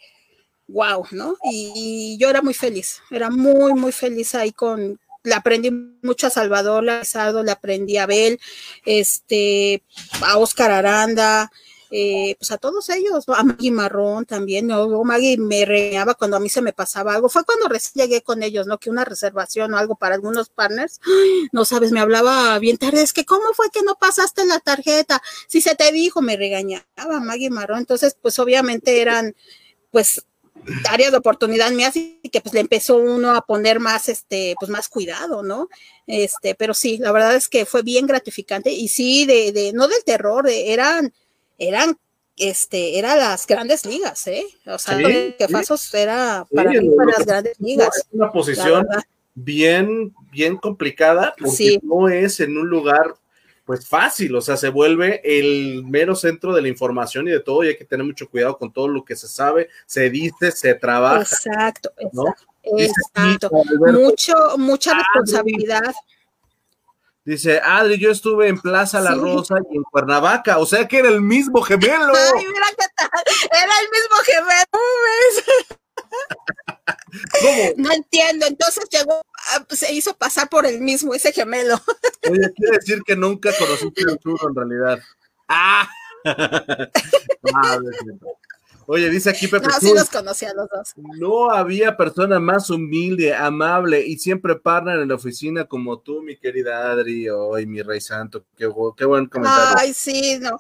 [0.68, 1.36] wow, ¿no?
[1.52, 5.72] Y, yo era muy feliz, era muy, muy feliz ahí con, le aprendí
[6.02, 8.40] mucho a Salvador Lazardo, le aprendí a Abel,
[8.86, 9.84] este,
[10.22, 11.52] a Oscar Aranda,
[11.92, 15.04] eh, pues a todos ellos, a Maggie Marrón también, ¿no?
[15.04, 18.44] Maggie me reñaba cuando a mí se me pasaba algo, fue cuando recién llegué con
[18.44, 18.78] ellos, ¿no?
[18.78, 21.00] Que una reservación o algo para algunos partners,
[21.52, 25.22] no sabes, me hablaba bien tarde, es que ¿cómo fue que no pasaste la tarjeta?
[25.48, 29.36] Si se te dijo, me regañaba Maggie Marrón, entonces pues obviamente eran,
[29.92, 30.24] pues
[30.90, 34.70] áreas de oportunidad mías y que pues le empezó uno a poner más este pues
[34.70, 35.70] más cuidado no
[36.06, 39.88] este pero sí la verdad es que fue bien gratificante y sí de, de no
[39.88, 41.14] del terror eran
[41.60, 41.98] eran
[42.40, 44.46] este, era las grandes ligas, ¿eh?
[44.66, 47.90] O sea, que Fasos era para mí para las grandes ligas.
[47.98, 48.88] Es una posición
[49.36, 53.16] bien, bien complicada, porque no es en un lugar
[53.66, 57.64] pues fácil, o sea, se vuelve el mero centro de la información y de todo,
[57.64, 60.74] y hay que tener mucho cuidado con todo lo que se sabe, se dice, se
[60.74, 61.22] trabaja.
[61.22, 61.92] Exacto,
[62.64, 63.52] exacto.
[63.94, 65.94] Mucho, mucha responsabilidad.
[67.30, 71.10] Dice, Adri, yo estuve en Plaza La Rosa y en Cuernavaca, o sea que era
[71.10, 72.12] el mismo gemelo.
[72.36, 73.10] Ay, mira qué tal,
[73.52, 74.90] era el mismo gemelo,
[77.40, 77.74] ¿Cómo?
[77.78, 79.22] No entiendo, entonces llegó,
[79.52, 81.76] ah, se hizo pasar por el mismo, ese gemelo.
[82.32, 85.00] Oye, quiere decir que nunca conociste el churro en realidad.
[85.48, 85.88] ¡Ah!
[86.26, 87.78] ah
[88.92, 89.68] Oye, dice aquí Pepe.
[89.68, 90.94] No, sí los conocía los dos.
[90.96, 96.36] No había persona más humilde, amable y siempre partner en la oficina como tú, mi
[96.36, 97.28] querida Adri.
[97.56, 98.68] Ay, mi rey santo, qué,
[98.98, 99.76] qué buen comentario.
[99.78, 100.58] Ay, sí, no.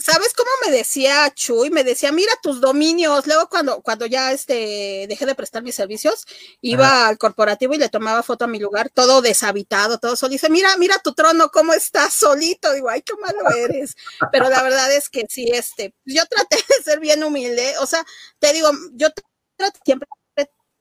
[0.00, 1.70] ¿Sabes cómo me decía Chuy?
[1.70, 3.26] Me decía, mira tus dominios.
[3.26, 6.24] Luego cuando, cuando ya este, dejé de prestar mis servicios,
[6.60, 10.30] iba al corporativo y le tomaba foto a mi lugar, todo deshabitado, todo solo.
[10.32, 12.72] Dice, mira, mira tu trono, cómo está solito.
[12.72, 13.96] Digo, ay, qué malo eres.
[14.30, 17.74] Pero la verdad es que sí, este, yo traté de ser bien humilde.
[17.80, 18.04] O sea,
[18.38, 19.08] te digo, yo
[19.84, 20.08] siempre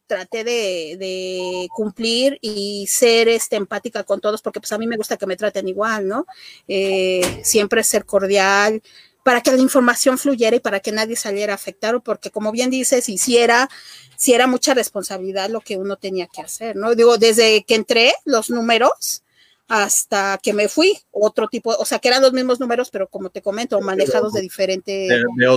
[0.07, 5.17] traté de, cumplir y ser este, empática con todos, porque pues a mí me gusta
[5.17, 6.25] que me traten igual, ¿no?
[6.67, 8.81] Eh, siempre ser cordial,
[9.23, 13.03] para que la información fluyera y para que nadie saliera afectado, porque como bien dices,
[13.03, 13.69] si era,
[14.15, 16.95] si era mucha responsabilidad lo que uno tenía que hacer, ¿no?
[16.95, 19.23] Digo, desde que entré, los números,
[19.67, 23.29] hasta que me fui, otro tipo, o sea, que eran los mismos números, pero como
[23.29, 25.09] te comento, manejados de diferente,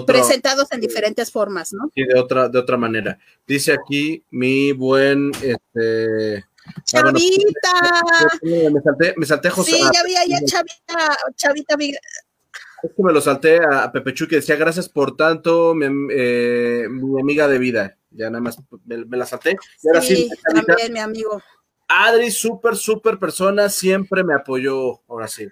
[0.06, 1.90] presentados en diferentes formas, ¿no?
[1.94, 3.18] Y de otra, de otra manera.
[3.46, 6.44] Dice aquí mi buen, este,
[6.84, 8.02] Chavita.
[8.42, 9.72] me salté, me salté José.
[9.72, 11.76] Sí, ya había ya Chavita, Chavita
[12.82, 16.86] es que me lo salté a Pepe Chu que decía gracias por tanto, mi, eh,
[16.88, 17.96] mi amiga de vida.
[18.10, 19.56] Ya nada más me, la salté.
[19.82, 21.40] Y ahora sí, también, mi amigo.
[21.90, 25.00] Adri, súper, súper persona, siempre me apoyó.
[25.08, 25.48] Ahora sí.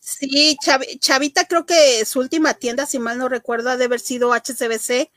[0.00, 0.56] Sí,
[0.98, 5.10] Chavita, creo que su última tienda, si mal no recuerdo, ha de haber sido HCBC.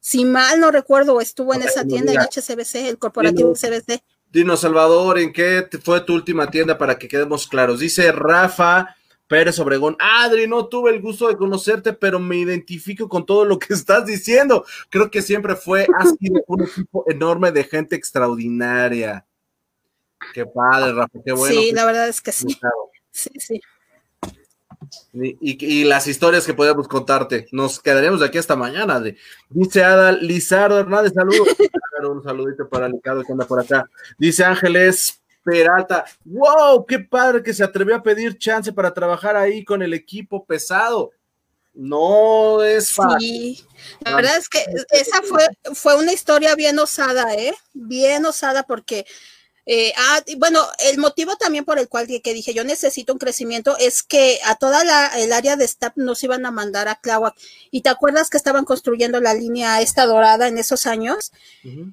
[0.00, 4.02] Si mal no recuerdo, estuvo en esa tienda en HCBC, el corporativo CBC.
[4.30, 7.80] Dino Salvador, ¿en qué fue tu última tienda para que quedemos claros?
[7.80, 8.94] Dice Rafa,
[9.28, 13.58] Pérez Obregón, Adri, no tuve el gusto de conocerte, pero me identifico con todo lo
[13.58, 14.64] que estás diciendo.
[14.90, 19.24] Creo que siempre fue, ha sido un equipo enorme de gente extraordinaria.
[20.32, 21.60] Qué padre, Rafa, qué bueno.
[21.60, 22.46] Sí, la verdad es que sí.
[23.10, 23.60] Sí, sí.
[25.12, 27.46] Y, las historias que podemos contarte.
[27.52, 29.02] Nos quedaremos de aquí hasta mañana.
[29.50, 31.48] dice Ada Lizardo Hernández, saludos.
[32.10, 33.88] un saludito para Licado que anda por acá.
[34.18, 39.64] Dice Ángeles Peralta, wow, qué padre que se atrevió a pedir chance para trabajar ahí
[39.64, 41.10] con el equipo pesado.
[41.72, 43.56] No es fácil.
[43.56, 43.66] Sí,
[44.00, 47.54] la verdad es que esa fue, fue una historia bien osada, ¿eh?
[47.72, 49.06] Bien osada porque
[49.70, 53.76] eh, ah, bueno, el motivo también por el cual que dije yo necesito un crecimiento
[53.76, 57.34] es que a toda la, el área de STAP nos iban a mandar a Tláhuac.
[57.70, 61.32] Y te acuerdas que estaban construyendo la línea esta dorada en esos años.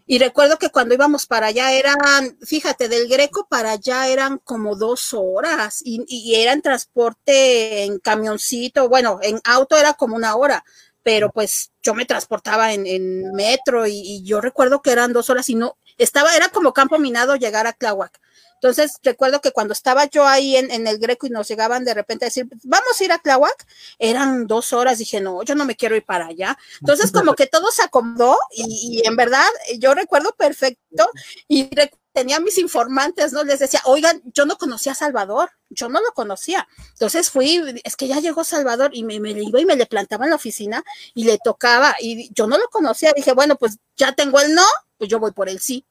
[0.07, 4.77] Y recuerdo que cuando íbamos para allá eran, fíjate, del Greco para allá eran como
[4.77, 10.37] dos horas y, y era en transporte en camioncito, bueno, en auto era como una
[10.37, 10.63] hora
[11.05, 15.53] pero pues yo me transportaba en, metro y, yo recuerdo que eran dos horas y
[15.53, 18.19] no, estaba, era como campo minado llegar a Tláhuac.
[18.55, 22.25] Entonces, recuerdo que cuando estaba yo ahí en, el Greco y nos llegaban de repente
[22.25, 23.67] a decir, vamos a ir a Tláhuac,
[23.99, 26.57] eran dos horas, dije, no, yo no me quiero ir para allá.
[26.79, 29.45] Entonces, como que todo se acomodó y, en verdad
[29.77, 31.07] yo recuerdo perfecto
[31.47, 31.69] y
[32.11, 33.43] tenía mis informantes, ¿no?
[33.43, 36.65] Les decía, oigan, yo no conocía a Salvador, yo no lo conocía.
[36.93, 40.23] Entonces fui, es que ya llegó Salvador y me, me iba y me le plantaba
[40.23, 40.83] en la oficina
[41.13, 43.11] y le tocaba y yo no lo conocía.
[43.13, 44.65] Dije, bueno, pues ya tengo el no,
[44.97, 45.85] pues yo voy por el sí.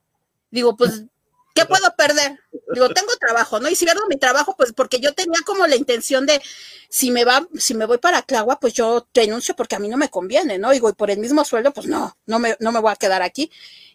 [0.51, 1.05] Digo, pues,
[1.55, 2.39] ¿qué puedo perder?
[2.73, 3.69] Digo, tengo trabajo, ¿no?
[3.69, 6.41] Y si pierdo mi trabajo, pues porque yo tenía como la intención de,
[6.89, 9.97] si me va, si me voy para Clagua, pues yo denuncio porque a mí no
[9.97, 10.71] me conviene, ¿no?
[10.71, 13.23] Digo, y por el mismo sueldo, pues no, no me, no me voy a quedar
[13.23, 13.51] aquí.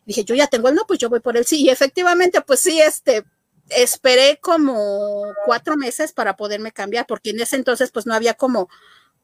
[0.06, 1.62] Dije, yo ya tengo el no, pues yo voy por el sí.
[1.64, 3.24] Y efectivamente, pues sí, este,
[3.70, 8.70] esperé como cuatro meses para poderme cambiar, porque en ese entonces, pues no había como,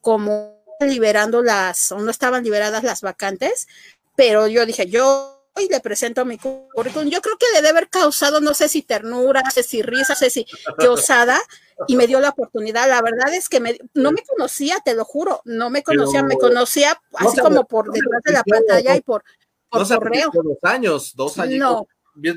[0.02, 3.68] como liberando las, o no estaban liberadas las vacantes,
[4.16, 7.10] pero yo dije, yo y le presento mi currículum.
[7.10, 10.14] Yo creo que le debe haber causado, no sé si ternura, no sé si risa,
[10.14, 10.46] no sé si
[10.80, 11.40] qué osada,
[11.88, 12.88] y me dio la oportunidad.
[12.88, 16.38] La verdad es que me, no me conocía, te lo juro, no me conocía, me
[16.38, 19.24] conocía así como por detrás de la pantalla y por,
[19.70, 20.32] por no correo.
[20.34, 21.84] Dos años, dos añitos,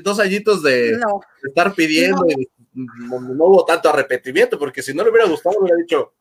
[0.03, 0.99] dos añitos de,
[1.43, 6.13] estar pidiendo y no, hubo tanto arrepentimiento, porque si no le hubiera gustado, hubiera dicho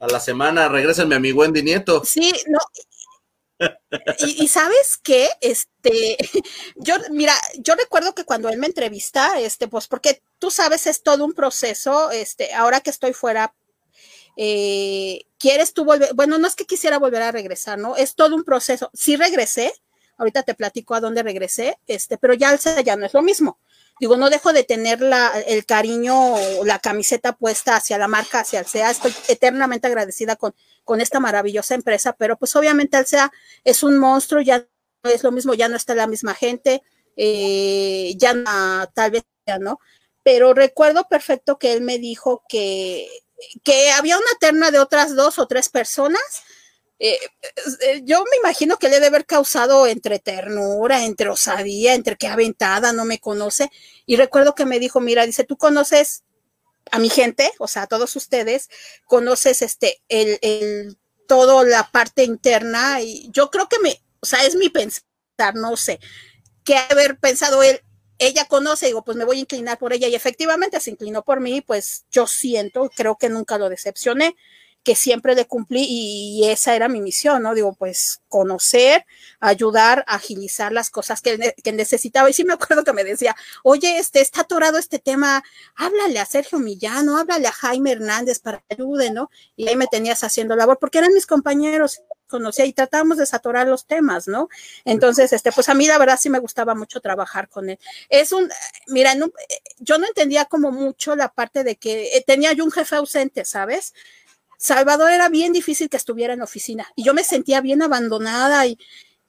[0.00, 2.02] a la semana, regrésenme a mi Wendy Nieto.
[2.04, 2.58] Sí, no,
[4.18, 6.16] y, sabes qué, este,
[6.76, 11.02] yo, mira, yo recuerdo que cuando él me entrevista, este, pues porque tú sabes, es
[11.02, 13.54] todo un proceso, este, ahora que estoy fuera,
[14.36, 16.14] eh, ¿quieres tú volver?
[16.14, 17.96] Bueno, no es que quisiera volver a regresar, ¿no?
[17.96, 18.90] Es todo un proceso.
[18.94, 19.72] Sí regresé,
[20.16, 23.58] ahorita te platico a dónde regresé, este, pero ya ya no es lo mismo.
[24.00, 28.40] digo, no dejo de tener la, el cariño o la camiseta puesta hacia la marca,
[28.40, 28.90] hacia Alsea.
[28.90, 30.54] Estoy eternamente agradecida con,
[30.88, 33.30] con esta maravillosa empresa, pero pues obviamente Alsea
[33.62, 34.66] es un monstruo, ya
[35.04, 36.82] no es lo mismo, ya no está la misma gente,
[37.14, 38.32] eh, ya
[38.94, 39.80] tal vez ya no.
[40.24, 43.06] Pero recuerdo perfecto que él me dijo que,
[43.62, 46.22] que había una terna de otras dos o tres personas
[47.00, 47.18] eh,
[47.82, 52.28] eh, yo me imagino que le debe haber causado entre ternura, entre osadía, entre que
[52.28, 53.70] aventada, no me conoce.
[54.06, 56.24] Y recuerdo que me dijo, mira, dice, tú conoces
[56.90, 58.68] a mi gente, o sea, a todos ustedes,
[59.06, 64.44] conoces este, el, el, todo la parte interna y yo creo que me, o sea,
[64.44, 66.00] es mi pensar, no sé,
[66.64, 67.80] que haber pensado él,
[68.18, 71.40] ella conoce, digo, pues me voy a inclinar por ella y efectivamente se inclinó por
[71.40, 74.36] mí, pues yo siento, creo que nunca lo decepcioné
[74.88, 77.52] que siempre le cumplí y esa era mi misión, ¿no?
[77.52, 79.04] Digo, pues conocer,
[79.38, 82.30] ayudar, agilizar las cosas que, que necesitaba.
[82.30, 85.44] Y sí me acuerdo que me decía, oye, este está atorado este tema,
[85.76, 89.30] háblale a Sergio Millano, háblale a Jaime Hernández para que ayude, ¿no?
[89.56, 93.66] Y ahí me tenías haciendo labor, porque eran mis compañeros, conocía y tratábamos de saturar
[93.66, 94.48] los temas, ¿no?
[94.86, 97.78] Entonces, este, pues a mí la verdad sí me gustaba mucho trabajar con él.
[98.08, 98.48] Es un,
[98.86, 99.12] mira,
[99.80, 103.44] yo no entendía como mucho la parte de que eh, tenía yo un jefe ausente,
[103.44, 103.92] ¿sabes?
[104.58, 108.66] Salvador era bien difícil que estuviera en la oficina y yo me sentía bien abandonada
[108.66, 108.76] y,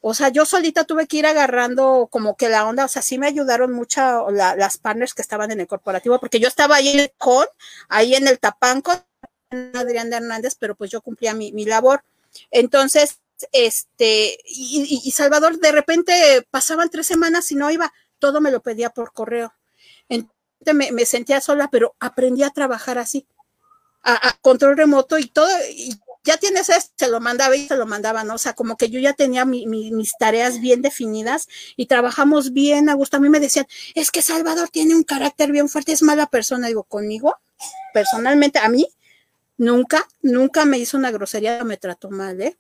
[0.02, 3.20] o sea, yo solita tuve que ir agarrando como que la onda, o sea, sí
[3.20, 7.00] me ayudaron mucho las partners que estaban en el corporativo, porque yo estaba ahí en
[7.00, 7.46] el con,
[7.90, 8.92] ahí en el tapanco,
[9.74, 12.04] Adrián Hernández, pero pues yo cumplía mi, labor.
[12.50, 13.20] Entonces,
[13.52, 18.90] este, y, Salvador de repente pasaban tres semanas y no iba, todo me lo pedía
[18.90, 19.54] por correo.
[20.10, 23.28] Entonces me sentía sola, pero aprendí a trabajar así
[24.04, 25.94] a, control remoto y todo, y
[26.24, 28.36] ya tienes esto, se lo mandaba y se lo mandaba, ¿no?
[28.36, 32.94] O sea, como que yo ya tenía mis tareas bien definidas y trabajamos bien a
[32.94, 33.18] gusto.
[33.18, 33.66] A mí me decían,
[33.96, 36.68] es que Salvador tiene un carácter bien fuerte, es mala persona.
[36.68, 37.36] Digo, conmigo,
[37.94, 38.88] personalmente, a mí,
[39.58, 42.58] nunca, nunca me hizo una grosería, me trató mal, ¿eh?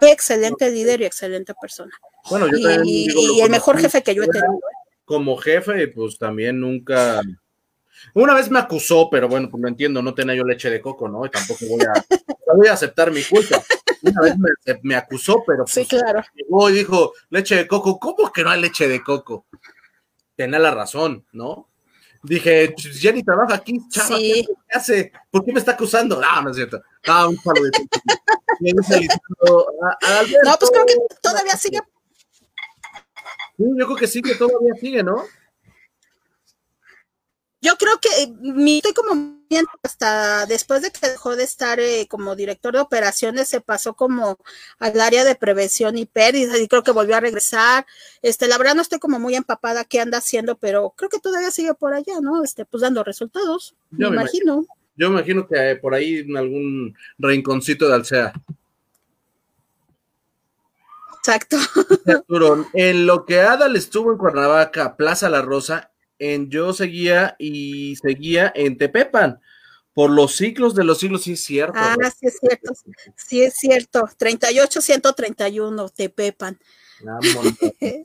[0.00, 1.92] Excelente líder y excelente persona.
[2.28, 4.60] Bueno, yo y, y el mejor jefe que yo he tenido.
[5.04, 7.22] Como jefe, pues también nunca
[8.14, 11.08] una vez me acusó, pero bueno, pues lo entiendo, no tenía yo leche de coco,
[11.08, 11.26] ¿no?
[11.26, 13.62] Y tampoco voy a, voy a aceptar mi culpa.
[14.02, 14.34] Una vez
[14.82, 16.22] me, acusó, pero pues, sí, claro.
[16.34, 19.46] llegó y dijo, leche de coco, ¿cómo que no hay leche de coco?
[20.34, 21.68] Tenía la razón, ¿no?
[22.22, 25.12] Dije, Jenny trabaja aquí, chava, ¿qué hace?
[25.30, 26.20] ¿Por qué me está acusando?
[26.20, 26.82] No, no es cierto.
[27.06, 27.70] Ah, un palo de
[30.44, 31.80] No, pues creo que todavía sigue.
[33.56, 35.22] Sí, yo creo que sí, que todavía sigue, ¿no?
[37.66, 39.36] Yo creo que eh, mi estoy como
[39.82, 44.38] hasta después de que dejó de estar eh, como director de operaciones se pasó como
[44.78, 47.84] al área de prevención y pérdidas y creo que volvió a regresar.
[48.22, 51.50] Este, la verdad no estoy como muy empapada qué anda haciendo, pero creo que todavía
[51.50, 52.44] sigue por allá, ¿no?
[52.44, 54.64] Este, pues dando resultados, me, imagino.
[54.96, 58.32] Yo me imagino que por ahí en algún rinconcito de Alcea.
[61.18, 61.56] Exacto.
[62.74, 68.52] en lo que Adal estuvo en Cuernavaca, Plaza La Rosa, en Yo seguía y seguía
[68.54, 69.40] en Tepepan.
[69.94, 71.74] Por los ciclos de los siglos, sí es cierto.
[71.76, 72.72] Ah, sí es cierto.
[73.16, 74.06] Sí es cierto.
[74.16, 76.58] 38, 131, Tepepan.
[77.06, 77.18] Ah,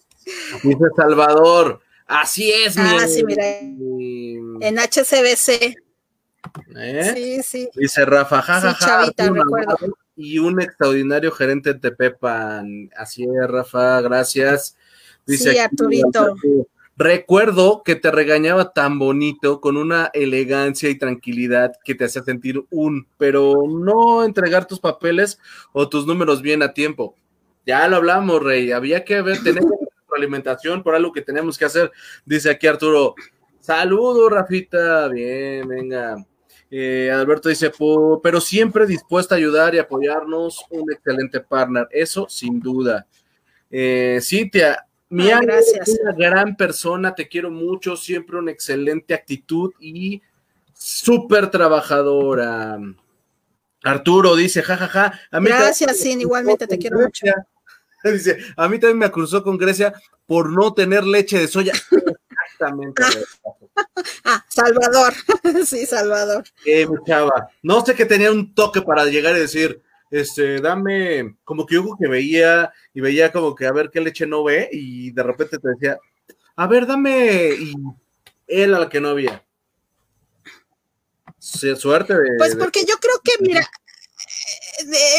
[0.63, 1.81] Dice Salvador.
[2.05, 3.43] Así es, ah, sí, mira.
[3.59, 5.75] En HCBC.
[6.75, 7.11] ¿Eh?
[7.13, 7.69] Sí, sí.
[7.75, 9.05] Dice Rafa, jajaja.
[9.05, 9.13] Sí,
[10.15, 12.89] y un extraordinario gerente de Tepepan.
[12.95, 14.75] Así es, Rafa, gracias.
[15.25, 16.35] Dice sí, Arturito.
[17.03, 22.63] Recuerdo que te regañaba tan bonito, con una elegancia y tranquilidad que te hacía sentir
[22.69, 25.39] un, pero no entregar tus papeles
[25.73, 27.15] o tus números bien a tiempo.
[27.65, 28.71] Ya lo hablamos, Rey.
[28.71, 29.63] Había que ver, tener
[30.15, 31.91] alimentación por algo que tenemos que hacer.
[32.23, 33.15] Dice aquí Arturo.
[33.59, 35.07] Saludo, Rafita.
[35.07, 36.23] Bien, venga.
[36.69, 37.71] Eh, Alberto dice,
[38.21, 41.87] pero siempre dispuesta a ayudar y apoyarnos, un excelente partner.
[41.89, 43.07] Eso sin duda.
[43.71, 45.89] Eh, Cintia, mi gracias.
[45.89, 50.21] es una gran persona, te quiero mucho, siempre una excelente actitud y
[50.73, 52.79] súper trabajadora.
[53.83, 55.19] Arturo dice, jajaja.
[55.31, 57.25] gracias, sí, igualmente te quiero mucho.
[58.03, 59.93] Dice, a mí también me cruzó con Grecia
[60.25, 61.73] por no tener leche de soya.
[62.53, 63.03] Exactamente.
[64.25, 65.13] ah, Salvador.
[65.65, 66.43] sí, Salvador.
[66.65, 67.49] Eh, mi chava.
[67.61, 71.97] No sé que tenía un toque para llegar y decir, este, dame, como que yo
[71.97, 75.57] que veía y veía como que a ver qué leche no ve y de repente
[75.57, 75.97] te decía,
[76.55, 77.73] a ver, dame, y
[78.47, 79.43] él al que no había.
[81.39, 82.37] Suerte de...
[82.37, 83.67] Pues porque yo creo que, mira,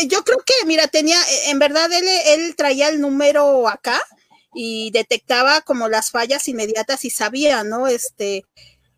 [0.06, 4.00] yo creo que, mira, tenía, en verdad él, él traía el número acá
[4.54, 7.88] y detectaba como las fallas inmediatas y sabía, ¿no?
[7.88, 8.44] Este,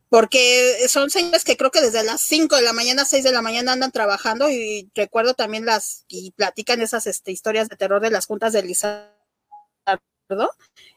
[0.08, 3.42] porque son señores que creo que desde las 5 de la mañana, 6 de la
[3.42, 8.10] mañana andan trabajando y recuerdo también las, y platican esas este, historias de terror de
[8.10, 9.10] las juntas de Lizardo,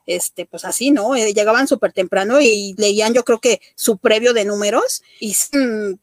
[0.06, 1.16] este, pues así, ¿no?
[1.16, 5.96] Eh, llegaban súper temprano y leían yo creo que su previo de números y mm,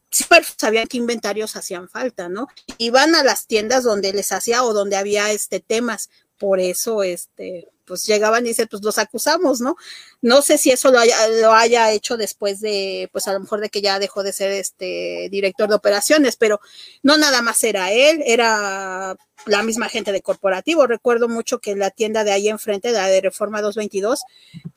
[0.59, 2.48] sabían qué inventarios hacían falta, ¿no?
[2.78, 7.70] Iban a las tiendas donde les hacía o donde había este temas, por eso, este,
[7.85, 9.77] pues llegaban y dicen, pues los acusamos, ¿no?
[10.23, 13.61] No sé si eso lo haya, lo haya hecho después de, pues a lo mejor
[13.61, 16.61] de que ya dejó de ser este director de operaciones, pero
[17.02, 19.16] no nada más era él, era
[19.47, 20.86] la misma gente de corporativo.
[20.86, 24.23] Recuerdo mucho que la tienda de ahí enfrente, la de Reforma 222,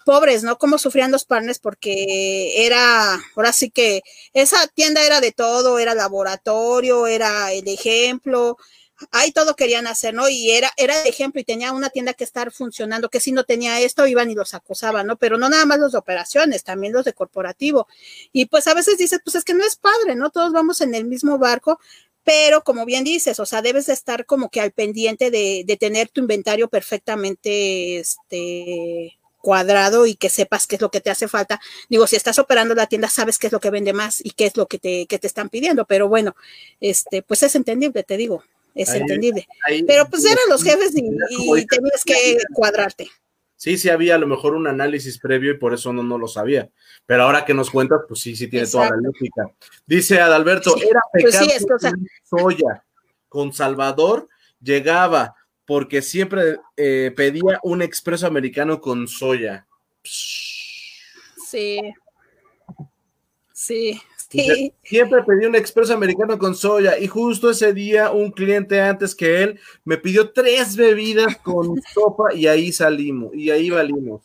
[0.06, 0.58] pobres, ¿no?
[0.58, 4.02] Cómo sufrían los partners porque era, ahora sí que
[4.34, 8.58] esa tienda era de todo, era laboratorio, era el ejemplo,
[9.12, 10.30] ahí todo querían hacer, ¿no?
[10.30, 13.80] Y era, era ejemplo y tenía una tienda que estar funcionando, que si no tenía
[13.80, 15.18] esto, iban y los acosaban, ¿no?
[15.18, 17.88] Pero no nada más los de operaciones, también los de corporativo.
[18.34, 20.30] Y pues a veces dices, pues es que no es padre, ¿no?
[20.30, 21.80] Todos vamos en el mismo barco,
[22.24, 25.78] pero como bien dices, o sea, debes de estar como que al pendiente de, de
[25.78, 31.28] tener tu inventario perfectamente, este, cuadrado y que sepas qué es lo que te hace
[31.28, 31.62] falta.
[31.90, 34.46] Digo, si estás operando la tienda, sabes qué es lo que vende más y qué
[34.48, 36.36] es lo que te, que te están pidiendo, pero bueno,
[36.82, 38.44] este, pues es entendible, te digo
[38.78, 39.48] es entendible.
[39.86, 41.02] Pero pues eran los jefes y,
[41.66, 43.10] tenías que cuadrarte.
[43.56, 46.28] Sí, sí había a lo mejor un análisis previo y por eso no, no lo
[46.28, 46.70] sabía.
[47.08, 49.50] Pero ahora que nos cuentas, pues sí, sí tiene toda la lógica.
[49.86, 51.90] Dice Adalberto, era pues pecado
[52.24, 52.84] soya.
[53.28, 54.30] Con Salvador
[54.62, 55.36] llegaba
[55.66, 59.68] porque siempre eh, pedía un expreso americano con soya.
[60.04, 61.82] Sí.
[63.54, 64.00] Sí,
[64.30, 69.42] Siempre pedí un expreso americano con soya y justo ese día un cliente antes que
[69.42, 74.24] él me pidió tres bebidas con sopa y ahí salimos y ahí valimos.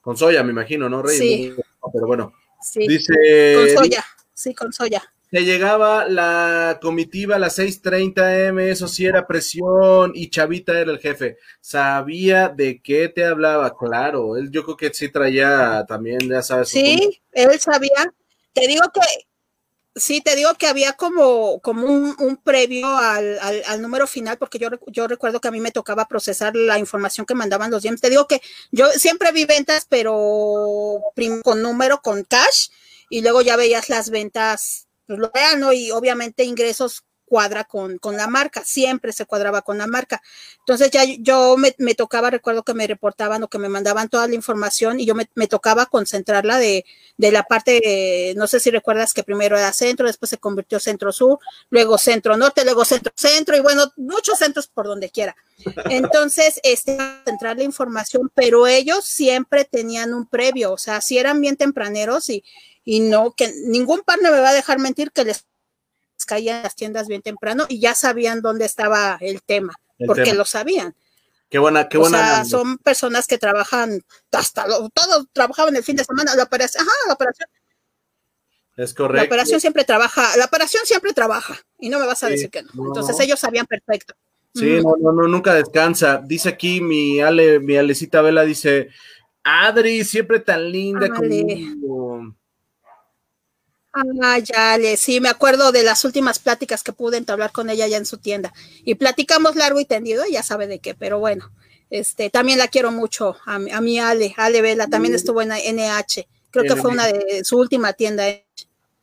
[0.00, 1.18] Con soya, me imagino, ¿no, Rey?
[1.18, 1.54] Sí.
[1.92, 2.32] pero bueno.
[2.62, 2.88] Sí.
[2.88, 3.54] Dice.
[3.56, 5.02] Con soya, sí, con soya.
[5.30, 10.90] Se llegaba la comitiva a las 6:30 M, eso sí era presión y Chavita era
[10.90, 11.36] el jefe.
[11.60, 14.36] Sabía de qué te hablaba, claro.
[14.36, 16.70] Él yo creo que sí traía también, ya sabes.
[16.70, 18.14] Sí, él sabía.
[18.54, 19.02] Te digo que,
[19.94, 24.70] sí, te digo que había como, como un, previo al, al, número final, porque yo,
[24.86, 28.00] yo recuerdo que a mí me tocaba procesar la información que mandaban los DMs.
[28.00, 28.40] Te digo que
[28.70, 31.02] yo siempre vi ventas, pero
[31.42, 32.68] con número, con cash,
[33.10, 35.72] y luego ya veías las ventas pues lo vean, ¿no?
[35.72, 40.22] Y obviamente ingresos cuadra con, con, la marca, siempre se cuadraba con la marca.
[40.60, 44.26] Entonces ya yo me, me, tocaba, recuerdo que me reportaban o que me mandaban toda
[44.26, 46.84] la información y yo me, me tocaba concentrarla de,
[47.16, 51.12] de la parte, no sé si recuerdas que primero era centro, después se convirtió centro
[51.12, 51.38] sur,
[51.70, 55.36] luego centro norte, luego centro centro y bueno, muchos centros por donde quiera.
[55.90, 61.40] Entonces, este, centrar la información, pero ellos siempre tenían un previo, o sea, si eran
[61.40, 62.44] bien tempraneros y,
[62.90, 65.44] y no, que ningún partner me va a dejar mentir que les
[66.26, 69.74] caían las tiendas bien temprano y ya sabían dónde estaba el tema,
[70.06, 70.96] porque lo sabían.
[71.50, 72.16] Qué buena, qué buena.
[72.16, 74.02] O sea, son personas que trabajan
[74.32, 77.50] hasta todos trabajaban el fin de semana, la operación, ajá, la operación.
[78.78, 79.22] Es correcto.
[79.22, 82.62] La operación siempre trabaja, la operación siempre trabaja, y no me vas a decir que
[82.62, 82.70] no.
[82.86, 84.14] Entonces ellos sabían perfecto.
[84.54, 86.22] Sí, no, no, no, nunca descansa.
[86.24, 88.88] Dice aquí mi Ale, mi Alecita Vela, dice,
[89.42, 92.34] Adri, siempre tan linda conmigo.
[94.22, 97.96] Ah, ya, sí, me acuerdo de las últimas pláticas que pude entablar con ella ya
[97.96, 98.52] en su tienda.
[98.84, 101.50] Y platicamos largo y tendido, ella sabe de qué, pero bueno,
[101.90, 106.64] este, también la quiero mucho, a, mi Ale, Ale Vela, también estuvo en NH, creo
[106.64, 108.24] que fue una de su última tienda.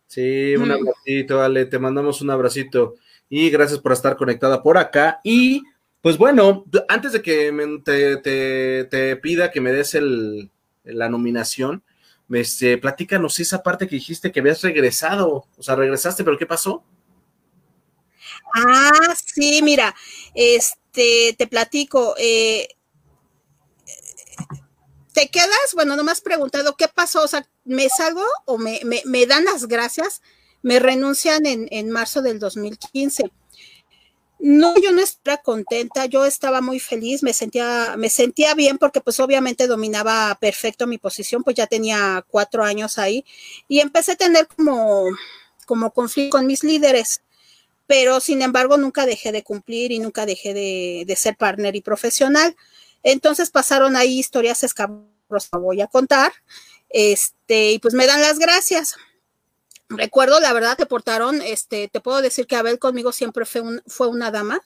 [0.08, 2.96] Sí, un abracito, Ale, te mandamos un abracito
[3.30, 5.20] y gracias por estar conectada por acá.
[5.24, 5.64] Y
[6.02, 7.52] pues bueno, antes de que
[7.84, 10.52] te, te, pida que me des el,
[10.84, 11.84] la nominación,
[12.32, 16.84] este, platícanos esa parte que dijiste que habías regresado, o sea, regresaste, pero ¿qué pasó?
[18.54, 19.96] Ah, sí, mira,
[20.34, 22.68] este, te platico, eh,
[25.14, 25.74] ¿te quedas?
[25.74, 29.46] Bueno, no me has preguntado qué pasó, o sea, ¿me salgo o me, me, dan
[29.46, 30.22] las gracias?
[30.62, 33.32] Me renuncian en, en marzo del 2015
[34.46, 39.02] no, yo no estaba contenta, yo estaba muy feliz, me sentía, me sentía bien porque
[39.02, 43.26] pues obviamente dominaba perfecto mi posición, pues ya tenía cuatro años ahí
[43.68, 45.06] y empecé a tener como,
[45.66, 47.24] como conflicto con mis líderes,
[47.88, 51.82] pero sin embargo nunca dejé de cumplir y nunca dejé de, de ser partner y
[51.82, 52.56] profesional.
[53.02, 56.32] Entonces pasaron ahí historias escabrosas, voy a contar,
[56.90, 58.96] este, y pues me dan las gracias
[59.90, 63.82] recuerdo, la verdad, te portaron, este, te puedo decir que Abel conmigo siempre fue, un,
[63.88, 64.62] fue una dama.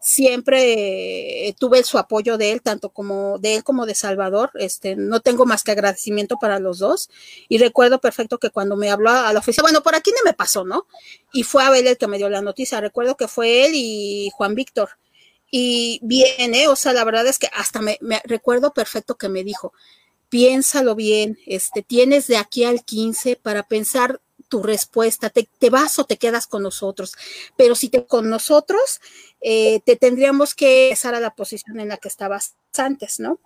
[0.00, 4.50] siempre tuve su apoyo de él, tanto como de él como de Salvador.
[4.54, 7.10] Este, no tengo más que agradecimiento para los dos.
[7.48, 10.34] Y recuerdo perfecto que cuando me habló a la oficina, bueno, por aquí no me
[10.34, 10.86] pasó, ¿no?
[11.32, 12.80] Y fue Abel el que me dio la noticia.
[12.80, 14.90] Recuerdo que fue él y Juan Víctor.
[15.50, 16.68] Y viene, ¿eh?
[16.68, 19.72] o sea, la verdad es que hasta me, me recuerdo perfecto que me dijo,
[20.28, 26.04] piénsalo bien, este, tienes de aquí al 15 para pensar tu respuesta, te, vas o
[26.04, 27.14] te quedas con nosotros,
[27.56, 29.00] pero si te con nosotros,
[29.40, 33.40] eh, te tendríamos que regresar a la posición en la que estabas antes, ¿no?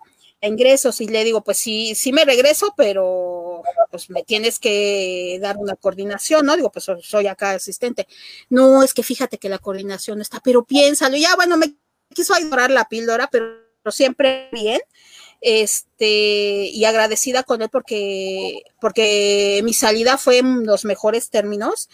[0.47, 5.57] ingresos y le digo, pues sí, sí me regreso, pero pues me tienes que dar
[5.57, 6.55] una coordinación, ¿no?
[6.55, 8.07] Digo, pues soy acá asistente.
[8.49, 11.75] No, es que fíjate que la coordinación está, pero piénsalo, ya bueno, me
[12.13, 13.55] quiso adorar la píldora, pero
[13.89, 14.81] siempre bien
[15.43, 21.89] este, y agradecida con él porque, porque mi salida fue en los mejores términos.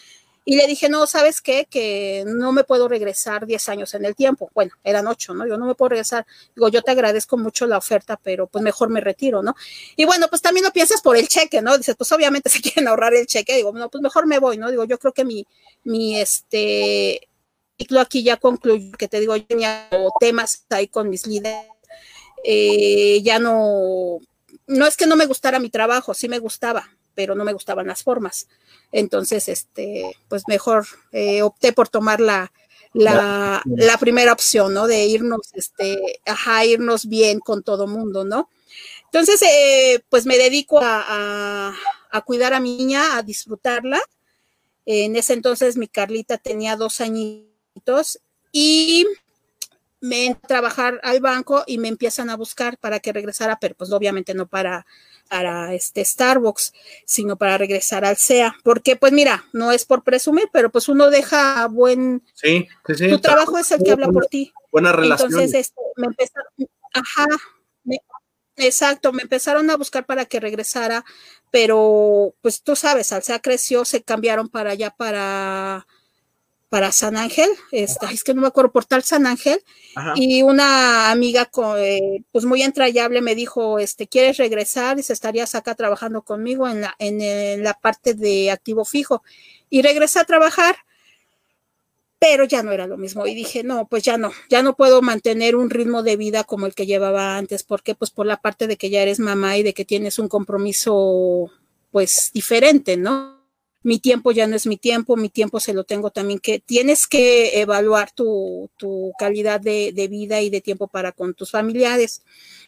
[0.45, 1.67] Y le dije, no, ¿sabes qué?
[1.69, 4.51] Que no me puedo regresar 10 años en el tiempo.
[4.53, 5.47] Bueno, eran 8, ¿no?
[5.47, 6.25] Yo no me puedo regresar.
[6.55, 9.55] Digo, yo te agradezco mucho la oferta, pero pues mejor me retiro, ¿no?
[9.95, 11.77] Y bueno, pues también lo piensas por el cheque, ¿no?
[11.77, 13.55] Dices, pues obviamente se quieren ahorrar el cheque.
[13.55, 14.69] Digo, no, pues mejor me voy, ¿no?
[14.69, 15.45] Digo, yo creo que mi,
[15.83, 17.27] mi, este,
[17.79, 19.89] ciclo aquí ya concluyo, que te digo, yo tenía
[20.19, 21.78] temas ahí con mis líderes
[22.43, 24.19] eh, ya no,
[24.67, 27.87] no es que no me gustara mi trabajo, sí me gustaba, pero no me gustaban
[27.87, 28.47] las formas.
[28.91, 32.51] Entonces, este, pues mejor eh, opté por tomar la,
[32.93, 34.87] la, la, primera opción, ¿no?
[34.87, 38.49] De irnos, este, ajá, irnos bien con todo mundo, ¿no?
[39.05, 41.75] Entonces, eh, pues me dedico a, a,
[42.11, 43.99] a, cuidar a mi niña, a disfrutarla.
[44.85, 48.19] En ese entonces mi Carlita tenía dos añitos
[48.51, 49.05] y
[50.01, 53.91] me a trabajar al banco y me empiezan a buscar para que regresara, pero pues
[53.91, 54.85] obviamente no para,
[55.29, 56.73] para este Starbucks,
[57.05, 58.55] sino para regresar al SEA.
[58.63, 62.23] Porque pues mira, no es por presumir, pero pues uno deja buen...
[62.33, 64.53] Sí, sí, Tu trabajo es el que habla por ti.
[64.71, 65.31] Buena relación.
[65.31, 66.47] Entonces, este, me empezaron,
[66.93, 67.27] ajá,
[68.55, 71.05] exacto, me empezaron a buscar para que regresara,
[71.51, 75.87] pero pues tú sabes, al SEA creció, se cambiaron para allá, para
[76.69, 79.59] para San Ángel, es, es que no me acuerdo, Portal San Ángel,
[80.15, 84.99] y una amiga eh, pues muy entrañable me dijo, este, ¿quieres regresar?
[84.99, 89.23] Y se estarías acá trabajando conmigo en la, en la parte de activo fijo.
[89.71, 90.75] Y regresé a trabajar,
[92.19, 93.25] pero ya no era lo mismo.
[93.25, 96.67] Y dije, no, pues ya no, ya no puedo mantener un ritmo de vida como
[96.67, 97.63] el que llevaba antes.
[97.63, 100.27] porque Pues por la parte de que ya eres mamá y de que tienes un
[100.27, 101.49] compromiso,
[101.91, 103.38] pues diferente, ¿no?
[103.81, 107.07] Mi tiempo ya no es mi tiempo, mi tiempo se lo tengo también que tienes
[107.07, 108.69] que evaluar tu,
[109.17, 112.23] calidad de, vida y de tiempo para con tus familiares.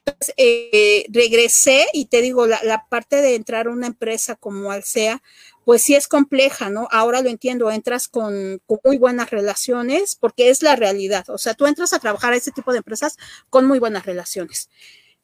[0.06, 5.22] Entonces, eh, regresé y te digo, la, parte de entrar a una empresa como Alsea,
[5.66, 6.88] pues sí es compleja, ¿no?
[6.92, 11.30] Ahora lo entiendo, entras con, con, muy buenas relaciones, porque es la realidad.
[11.30, 13.18] O sea, tú entras a trabajar a ese tipo de empresas
[13.50, 14.70] con muy buenas relaciones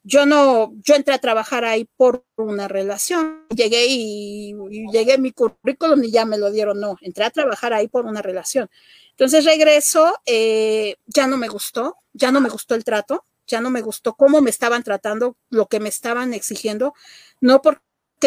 [0.08, 3.46] yo no, yo entré a trabajar ahí por una relación.
[3.54, 4.56] Llegué y,
[4.90, 6.80] llegué mi currículum y ya me lo dieron.
[6.80, 8.70] No, entré a trabajar ahí por una relación.
[9.12, 13.70] Entonces regreso, eh, ya no me gustó, ya no me gustó el trato, ya no
[13.70, 16.94] me gustó cómo me estaban tratando, lo que me estaban exigiendo,
[17.42, 17.82] no porque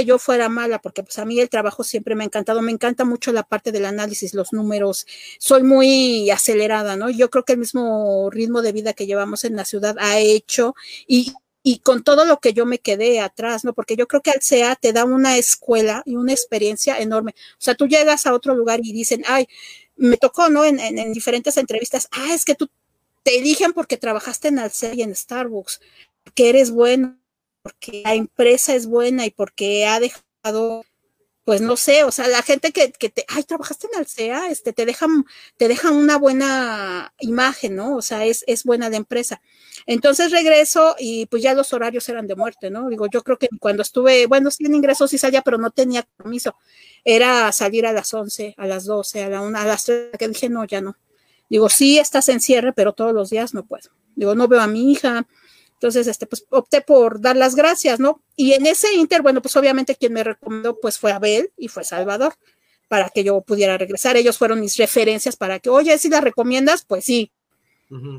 [0.05, 3.05] yo fuera mala, porque pues a mí el trabajo siempre me ha encantado, me encanta
[3.05, 5.07] mucho la parte del análisis, los números,
[5.39, 7.09] soy muy acelerada, ¿no?
[7.09, 10.74] Yo creo que el mismo ritmo de vida que llevamos en la ciudad ha hecho
[11.07, 13.74] y, y con todo lo que yo me quedé atrás, ¿no?
[13.74, 17.35] Porque yo creo que al SEA te da una escuela y una experiencia enorme.
[17.53, 19.47] O sea, tú llegas a otro lugar y dicen, ay,
[19.97, 20.65] me tocó, ¿no?
[20.65, 22.70] En, en, diferentes entrevistas, ah, es que tú
[23.23, 25.81] te eligen porque trabajaste en Alsea y en Starbucks,
[26.35, 27.19] que eres bueno,
[27.62, 30.85] porque la empresa es buena y porque ha dejado
[31.45, 34.73] pues no sé, o sea, la gente que, que te, ay, trabajaste en Alsea, este,
[34.73, 35.25] te dejan,
[35.57, 37.97] te dejan una buena imagen, ¿no?
[37.97, 39.41] O sea, es, es buena la empresa.
[39.87, 42.89] Entonces regreso y pues ya los horarios eran de muerte, ¿no?
[42.89, 46.07] Digo, yo creo que cuando estuve, bueno, sí en ingresos y salía, pero no tenía
[46.17, 46.57] permiso.
[47.05, 50.29] Era salir a las 11, a las 12, a la 1, a las 3, que
[50.29, 50.97] dije, no, ya no.
[51.49, 53.91] Digo, sí, estás en cierre, pero todos los días no puedo.
[54.15, 55.27] Digo, no veo a mi hija,
[55.81, 58.20] entonces, este, pues opté por dar las gracias, ¿no?
[58.36, 61.85] Y en ese inter, bueno, pues obviamente quien me recomendó, pues fue Abel y fue
[61.85, 62.35] Salvador,
[62.86, 64.19] para que yo pudiera regresar.
[64.19, 67.32] Ellos fueron mis referencias para que, oye, si la recomiendas, pues sí.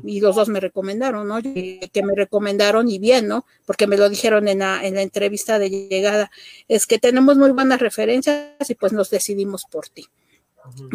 [0.02, 1.40] Y los dos me recomendaron, ¿no?
[1.40, 3.46] Que, me recomendaron y bien, ¿no?
[3.64, 6.32] Porque me lo dijeron en la, en la entrevista de llegada.
[6.66, 10.08] Es que tenemos muy buenas referencias y pues nos decidimos por ti.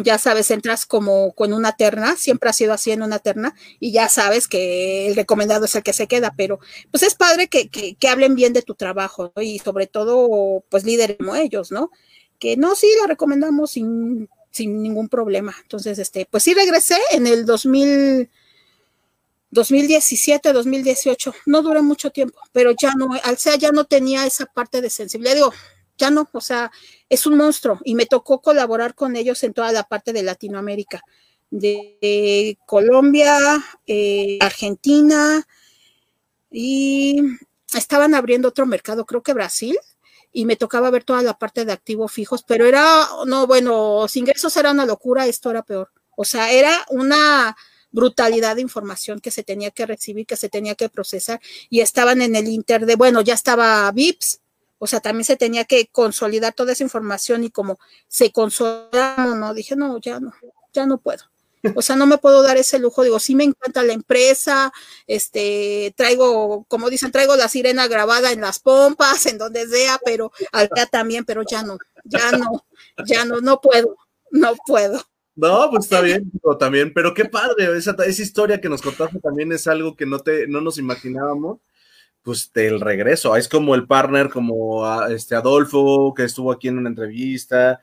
[0.02, 3.92] Ya sabes, entras como con una terna, siempre ha sido así en una terna, y
[3.92, 6.58] ya sabes que el recomendado es el que se queda, pero
[6.90, 11.18] pues es padre que, que, hablen bien de tu trabajo, y sobre todo, pues líderes
[11.18, 11.90] como ellos, ¿no?
[12.38, 15.54] Que no, sí, la recomendamos sin, sin ningún problema.
[15.62, 18.30] Entonces, este, pues sí regresé en el 2000,
[19.50, 24.82] 2017, 2018, no duré mucho tiempo, pero ya no, Alsea ya no tenía esa parte
[24.82, 25.52] de sensibilidad, digo,
[25.98, 26.70] ya no, o sea,
[27.08, 31.02] es un monstruo y me tocó colaborar con ellos en toda la parte de Latinoamérica,
[31.50, 33.36] de, Colombia,
[33.86, 35.46] eh, Argentina
[36.50, 37.20] y
[37.74, 39.76] estaban abriendo otro mercado, creo que Brasil,
[40.32, 44.16] y me tocaba ver toda la parte de activos fijos, pero era, no, bueno, los
[44.16, 45.90] ingresos era una locura, esto era peor.
[46.16, 47.56] O sea, era una
[47.90, 52.20] brutalidad de información que se tenía que recibir, que se tenía que procesar y estaban
[52.20, 54.40] en el inter de, bueno, ya estaba VIPS,
[54.78, 59.54] o sea, también se tenía que consolidar toda esa información y como se consolidó, no,
[59.54, 60.32] dije, no, ya no,
[60.72, 61.24] ya no puedo.
[61.74, 63.02] O sea, no me puedo dar ese lujo.
[63.02, 64.72] Digo, sí me encanta la empresa,
[65.06, 70.32] este, traigo, como dicen, traigo la sirena grabada en las pompas, en donde sea, pero
[70.52, 72.64] allá también, pero ya no, ya no,
[73.04, 73.96] ya no, no puedo,
[74.30, 75.02] no puedo.
[75.34, 79.52] No, pues está bien, también, pero qué padre, esa, esa historia que nos contaste también
[79.52, 81.60] es algo que no te, no nos imaginábamos,
[82.28, 86.90] pues del regreso, es como el partner, como este Adolfo, que estuvo aquí en una
[86.90, 87.80] entrevista,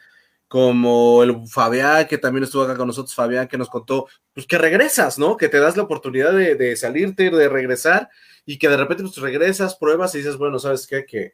[0.47, 4.05] como el Fabián, que también estuvo acá con nosotros, Fabián, que nos contó,
[4.35, 5.35] pues que regresas, ¿no?
[5.35, 8.07] Que te das la oportunidad de, salirte, de regresar,
[8.45, 11.07] y que de repente pues regresas, pruebas y dices, bueno, ¿sabes qué?
[11.07, 11.33] Que,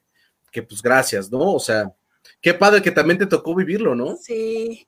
[0.50, 1.52] que pues gracias, ¿no?
[1.52, 1.92] O sea,
[2.40, 4.16] qué padre que también te tocó vivirlo, ¿no?
[4.16, 4.88] Sí.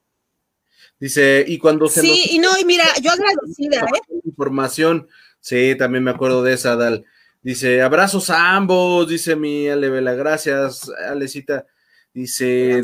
[0.97, 1.99] Dice, y cuando se.
[1.99, 4.19] Sí, y no, y mira, yo agradecida, ¿eh?
[4.23, 5.09] Información,
[5.41, 7.05] sí, también me acuerdo de esa, Dal.
[7.43, 11.65] Dice, abrazos a ambos, dice mi Ale Vela, gracias, Alecita.
[12.13, 12.81] Dice,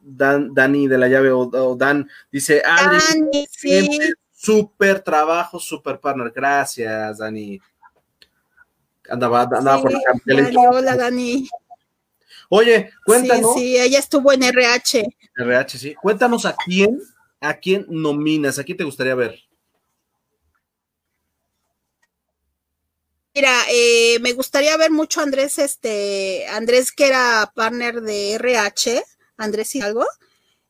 [0.00, 3.98] Dani de la llave o, Dan, dice, Dani, sí.
[4.32, 7.60] súper trabajo, súper partner, gracias, Dani.
[9.10, 10.00] Andaba, andaba por la
[10.70, 11.48] Hola, Dani.
[12.48, 13.54] Oye, cuéntanos.
[13.54, 15.02] Sí, sí, ella estuvo en RH.
[15.36, 15.94] RH, sí.
[15.94, 17.00] Cuéntanos a quién
[17.44, 18.58] ¿A quién nominas?
[18.58, 19.38] ¿A quién te gustaría ver?
[23.34, 29.02] Mira, eh, me gustaría ver mucho a Andrés, este, Andrés que era partner de RH,
[29.36, 30.06] Andrés Hidalgo,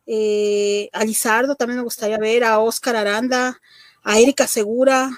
[0.07, 3.61] eh, a Lizardo también me gustaría ver, a Oscar Aranda,
[4.03, 5.11] a Erika Segura,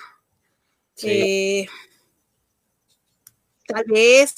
[1.02, 1.66] eh,
[3.66, 4.35] tal vez,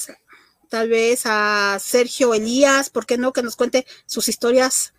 [0.69, 3.33] tal vez a Sergio Elías, ¿por qué no?
[3.33, 4.93] Que nos cuente sus historias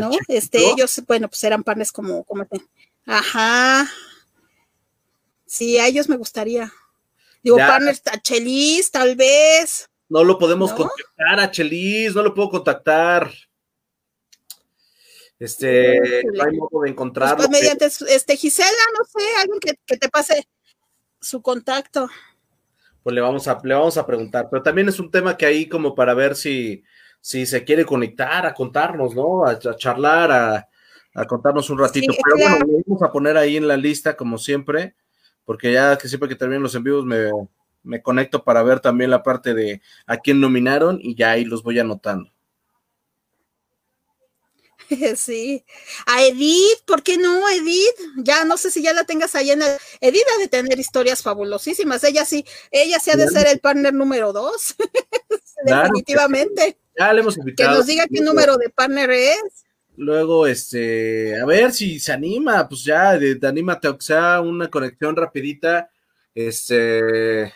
[0.00, 0.10] ¿no?
[0.28, 2.46] Este, ellos, bueno, pues eran panes como, como,
[3.06, 3.90] ajá.
[5.46, 6.72] Sí, a ellos me gustaría.
[7.42, 9.88] Digo, partners, a Chelis, tal vez.
[10.08, 13.32] No lo podemos contactar a Chelis, no lo puedo contactar.
[15.38, 17.36] Este, no hay modo de encontrarlo.
[17.36, 20.46] Pues, mediante, este, Gisela, no sé, alguien que, que, te pase
[21.20, 22.08] su contacto.
[23.02, 25.68] Pues le vamos a, le vamos a preguntar, pero también es un tema que ahí
[25.68, 26.84] como para ver si,
[27.20, 29.44] si se quiere conectar a contarnos, ¿no?
[29.44, 30.30] A, charlar,
[31.14, 32.12] a, contarnos un ratito.
[32.22, 34.94] Pero bueno, lo vamos a poner ahí en la lista, como siempre,
[35.44, 37.30] porque ya que siempre que terminen los envíos me,
[37.82, 41.62] me conecto para ver también la parte de a quién nominaron y ya ahí los
[41.62, 42.32] voy anotando.
[45.16, 45.64] Sí.
[46.06, 47.98] A Edith, ¿por qué no, Edith?
[48.18, 49.70] Ya no sé si ya la tengas ahí en el.
[50.00, 52.04] Edith ha de tener historias fabulosísimas.
[52.04, 54.74] Ella sí, ella sí ha de ser el partner número dos.
[55.64, 56.78] Definitivamente.
[56.98, 57.70] Ya le hemos invitado.
[57.70, 59.64] Que nos diga qué número de partner es.
[59.96, 63.98] Luego, este, a ver si se anima, pues ya, de, anímate, o
[64.42, 65.90] una conexión rapidita,
[66.34, 67.52] este,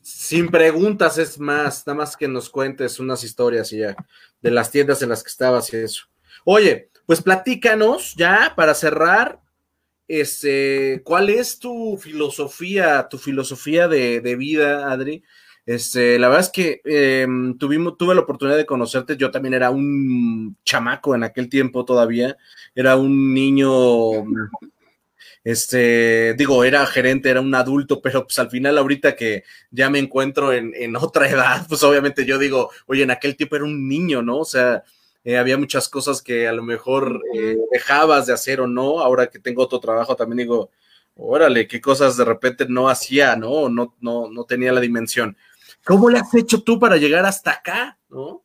[0.00, 3.96] sin preguntas es más, nada más que nos cuentes unas historias y ya,
[4.40, 6.04] de las tiendas en las que estabas y eso.
[6.44, 9.40] Oye, pues platícanos ya para cerrar,
[10.06, 15.24] este, ¿cuál es tu filosofía, tu filosofía de, de vida, Adri?
[15.66, 19.16] Este, la verdad es que em, tuvimos, tuve la oportunidad de conocerte.
[19.16, 22.36] Yo también era un chamaco en aquel tiempo todavía.
[22.74, 23.70] Era un niño,
[25.42, 29.98] este, digo, era gerente, era un adulto, pero pues al final ahorita que ya me
[29.98, 33.88] encuentro en, en otra edad, pues obviamente yo digo, oye, en aquel tiempo era un
[33.88, 34.38] niño, ¿no?
[34.40, 34.84] O sea,
[35.24, 39.00] eh, había muchas cosas que a lo mejor eh, dejabas de hacer o no.
[39.00, 40.70] Ahora que tengo otro trabajo, también digo,
[41.16, 43.68] órale, qué cosas de repente no hacía, ¿no?
[43.70, 45.36] No, no, no tenía la dimensión.
[45.84, 47.98] ¿Cómo le has hecho tú para llegar hasta acá?
[48.08, 48.44] ¿no?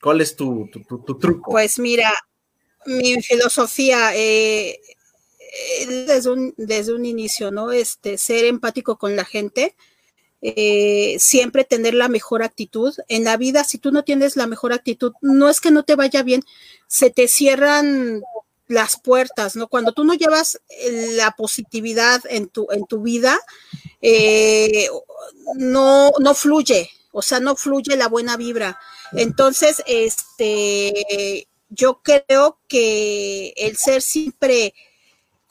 [0.00, 0.68] ¿Cuál es tu,
[1.20, 1.52] truco?
[1.52, 2.12] Pues mira,
[2.86, 4.80] mi filosofía eh,
[5.86, 7.70] desde, un, desde un inicio, ¿no?
[7.70, 9.76] Este, ser empático con la gente,
[10.40, 12.92] eh, siempre tener la mejor actitud.
[13.08, 15.94] En la vida, si tú no tienes la mejor actitud, no es que no te
[15.94, 16.42] vaya bien,
[16.88, 18.22] se te cierran
[18.72, 19.68] las puertas, ¿no?
[19.68, 20.60] Cuando tú no llevas
[21.14, 23.38] la positividad en tu, en tu vida,
[24.00, 24.88] eh,
[25.56, 28.78] no, no fluye, o sea, no fluye la buena vibra.
[29.12, 34.74] Entonces, este, yo creo que el ser siempre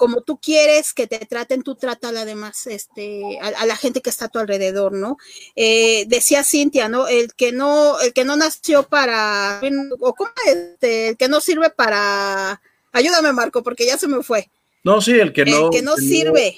[0.01, 4.01] como tú quieres que te traten, tú trata a la demás, este, a, la gente
[4.01, 5.17] que está a tu alrededor, ¿no?
[5.55, 7.07] Eh, decía Cintia, ¿no?
[7.07, 9.61] El que no, el que no nació para,
[9.99, 14.49] o cómo este, el que no sirve para, ayúdame Marco, porque ya se me fue.
[14.83, 15.65] No, sí, el que no.
[15.65, 16.57] El que no sirve.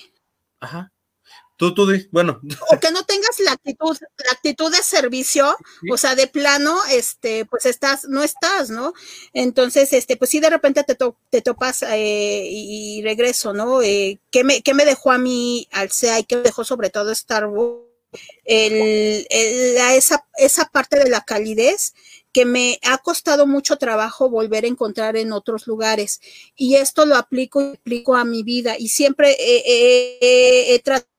[0.60, 0.94] Ajá.
[1.56, 2.42] Tú, tú, bueno.
[2.72, 3.96] O que no tengas la actitud,
[4.26, 5.56] la actitud de servicio,
[5.92, 8.94] o sea, de plano, este, pues estás, no estás, ¿no?
[9.34, 10.98] Entonces, este, pues sí, de repente te,
[11.30, 13.84] te topas eh, y, regreso, ¿no?
[13.84, 16.90] Eh, ¿qué, me, ¿Qué me dejó a mí al SEA y qué me dejó sobre
[16.90, 17.94] todo Starbucks?
[18.46, 21.94] El, el, esa, esa parte de la calidez
[22.34, 26.20] que me ha costado mucho trabajo volver a encontrar en otros lugares.
[26.56, 28.76] Y esto lo aplico aplico a mi vida.
[28.78, 31.14] Y siempre he tratado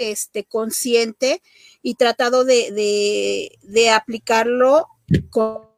[0.00, 1.42] este, consciente
[1.82, 3.52] y tratado de,
[3.94, 4.88] aplicarlo
[5.28, 5.68] con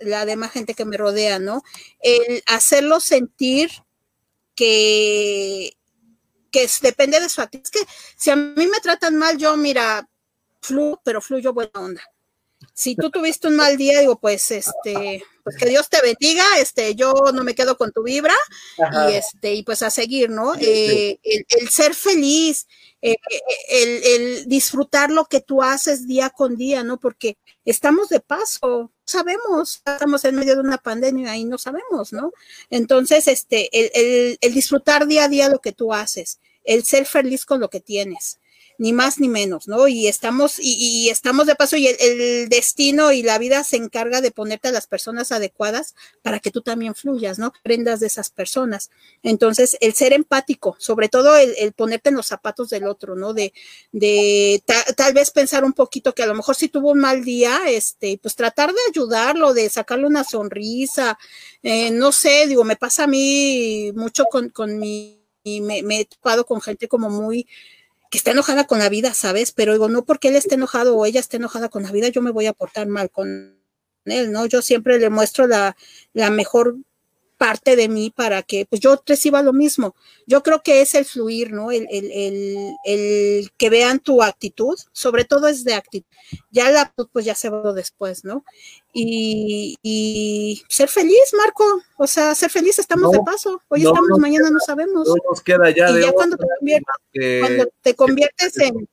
[0.00, 1.62] la demás gente que me rodea, ¿no?
[2.00, 3.70] El hacerlo sentir
[4.56, 5.76] que,
[6.50, 7.64] que depende de su actitud.
[7.64, 10.08] Es que si a mí me tratan mal, yo, mira,
[10.60, 12.02] fluyo, pero fluyo buena onda.
[12.74, 16.94] Si tú tuviste un mal día, digo, pues, este, pues que Dios te bendiga, este,
[16.94, 18.34] yo no me quedo con tu vibra
[18.78, 20.54] y este, y pues a seguir, ¿no?
[20.54, 22.66] Eh, el, ser feliz,
[23.02, 23.16] eh,
[23.68, 26.98] el, el, disfrutar lo que tú haces día con día, ¿no?
[26.98, 32.32] Porque estamos de paso, sabemos, estamos en medio de una pandemia y no sabemos, ¿no?
[32.68, 37.44] Entonces, este, el, el disfrutar día a día lo que tú haces, el ser feliz
[37.44, 38.39] con lo que tienes
[38.80, 39.88] ni más ni menos, ¿no?
[39.88, 44.30] Y estamos, y, estamos de paso, y el, destino y la vida se encarga de
[44.30, 47.48] ponerte a las personas adecuadas para que tú también fluyas, ¿no?
[47.48, 48.90] Aprendas de esas personas.
[49.22, 53.34] Entonces, el ser empático, sobre todo el, ponerte en los zapatos del otro, ¿no?
[53.34, 53.52] De,
[53.92, 54.62] de
[54.96, 58.16] tal vez pensar un poquito que a lo mejor si tuvo un mal día, este,
[58.16, 61.18] pues tratar de ayudarlo, de sacarle una sonrisa,
[61.62, 66.00] eh, no sé, digo, me pasa a mí mucho con, con mi, y me, me
[66.00, 67.46] he topado con gente como muy,
[68.10, 69.52] que está enojada con la vida, ¿sabes?
[69.52, 72.22] Pero digo, no porque él esté enojado o ella esté enojada con la vida, yo
[72.22, 73.56] me voy a portar mal con
[74.04, 74.46] él, ¿no?
[74.46, 75.76] Yo siempre le muestro la,
[76.12, 76.76] la mejor
[77.40, 79.96] parte de mí para que pues yo reciba lo mismo.
[80.26, 81.70] Yo creo que es el fluir, ¿no?
[81.70, 86.06] El, el, el, el que vean tu actitud, sobre todo es de actitud.
[86.50, 88.44] Ya la actitud pues ya se va después, ¿no?
[88.92, 91.64] Y, y, ser feliz, Marco,
[91.96, 93.62] o sea, ser feliz, estamos de paso.
[93.68, 95.08] Hoy estamos, mañana no sabemos.
[95.08, 98.86] No nos queda ya y ya cuando te, conviertes, cuando te conviertes en...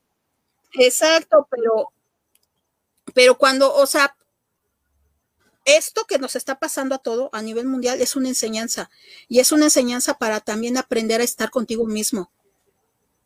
[0.79, 1.89] Exacto, pero
[3.13, 4.15] pero cuando, o sea,
[5.67, 8.89] esto que nos está pasando a todo a nivel mundial es una enseñanza
[9.27, 12.31] y es una enseñanza para también aprender a estar contigo mismo,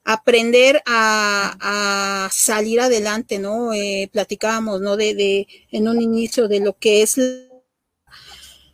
[0.04, 3.74] aprender a, salir adelante, ¿no?
[3.74, 4.98] Eh, platicábamos, ¿no?
[4.98, 7.18] De, de, en un inicio de lo que es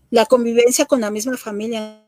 [0.09, 2.03] la convivencia con la misma familia.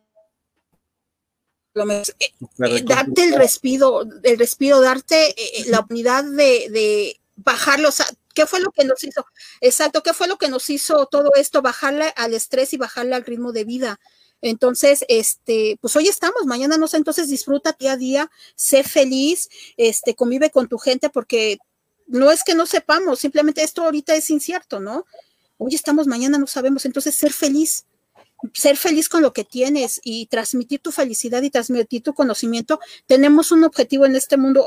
[1.75, 5.35] Eh, eh, darte el respiro, el respiro, darte
[5.67, 8.01] la unidad de, de bajarlos,
[8.39, 9.25] ¿Qué fue lo que nos hizo?
[9.59, 11.61] Exacto, ¿qué fue lo que nos hizo todo esto?
[11.61, 13.99] Bajarle al estrés y bajarle al ritmo de vida.
[14.41, 19.49] Entonces, este, pues hoy estamos, mañana no sé, entonces disfruta día a día, sé feliz,
[19.75, 21.57] este, convive con tu gente porque
[22.07, 25.05] no es que no sepamos, simplemente esto ahorita es incierto, ¿no?
[25.57, 27.87] Hoy estamos, mañana no sabemos, entonces ser feliz,
[28.53, 32.79] ser feliz con lo que tienes y transmitir tu felicidad y transmitir tu conocimiento.
[33.05, 34.65] Tenemos un objetivo en este mundo,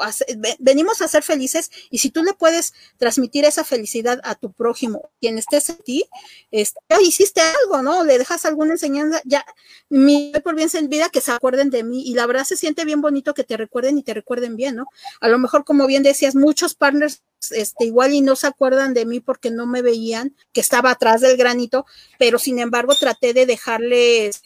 [0.58, 5.10] venimos a ser felices y si tú le puedes transmitir esa felicidad a tu prójimo,
[5.20, 6.04] quien estés en ti,
[6.50, 8.04] este, ya hiciste algo, ¿no?
[8.04, 9.44] Le dejas alguna enseñanza, ya,
[9.88, 13.00] mi por bien vida que se acuerden de mí y la verdad se siente bien
[13.00, 14.86] bonito que te recuerden y te recuerden bien, ¿no?
[15.20, 19.06] A lo mejor, como bien decías, muchos partners este, igual y no se acuerdan de
[19.06, 21.86] mí porque no me veían, que estaba atrás del granito,
[22.18, 24.42] pero sin embargo traté de dejarles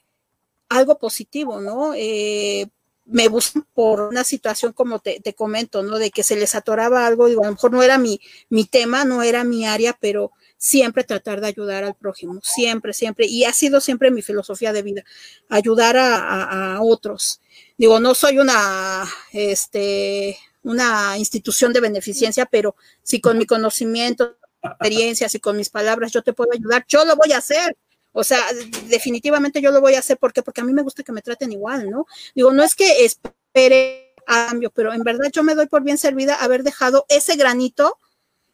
[0.68, 1.93] algo positivo, ¿no?
[1.94, 2.68] Eh,
[3.06, 5.98] me buscan por una situación como te, comento, ¿no?
[5.98, 9.05] De que se les atoraba algo, digo, a lo mejor no era mi, mi tema,
[9.05, 13.52] no era mi área, pero siempre tratar de ayudar al prójimo, siempre, siempre, y ha
[13.52, 15.05] sido siempre mi filosofía de vida,
[15.48, 17.40] ayudar a, a otros.
[17.78, 20.36] Digo, no soy una, este,
[20.66, 26.22] una institución de beneficencia, pero si con mi conocimiento, experiencias y con mis palabras yo
[26.22, 27.76] te puedo ayudar, yo lo voy a hacer.
[28.12, 28.40] O sea,
[28.88, 30.18] definitivamente yo lo voy a hacer.
[30.18, 32.06] ¿Por Porque a mí me gusta que me traten igual, ¿no?
[32.34, 36.34] Digo, no es que espere cambio, pero en verdad yo me doy por bien servida
[36.34, 37.98] haber dejado ese granito,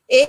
[0.09, 0.28] eh,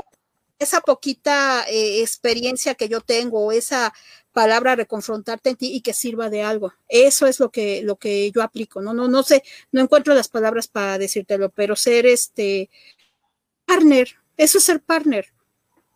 [0.58, 3.94] esa poquita eh, experiencia que yo tengo, esa
[4.34, 6.74] palabra reconfrontarte en ti y que sirva de algo.
[6.90, 8.94] Eso es lo que, lo que yo aplico, ¿no?
[8.94, 12.70] No, no sé, no encuentro las palabras para decírtelo, pero ser este
[13.66, 15.32] partner, eso es ser partner.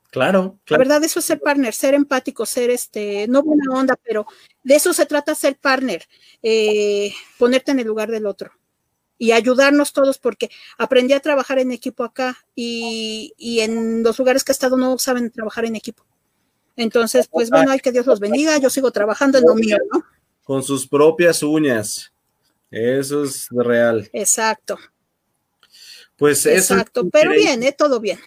[0.09, 4.26] Claro, La verdad, eso es ser partner, ser empático, ser este, no buena onda, pero
[4.64, 6.07] de eso se trata ser partner,
[6.41, 8.51] eh, ponerte en el lugar del otro
[9.18, 14.43] y ayudarnos todos, porque aprendí a trabajar en equipo acá y, y en los lugares
[14.43, 16.05] que he estado no saben trabajar en equipo.
[16.77, 20.05] Entonces, pues bueno, hay que Dios los bendiga, yo sigo trabajando en lo mío, ¿no?
[20.43, 22.13] Con sus propias uñas.
[22.69, 24.07] Eso es real.
[24.13, 24.77] Exacto.
[26.15, 27.75] Pues Exacto, pero bien, ¿eh?
[27.77, 28.19] todo bien.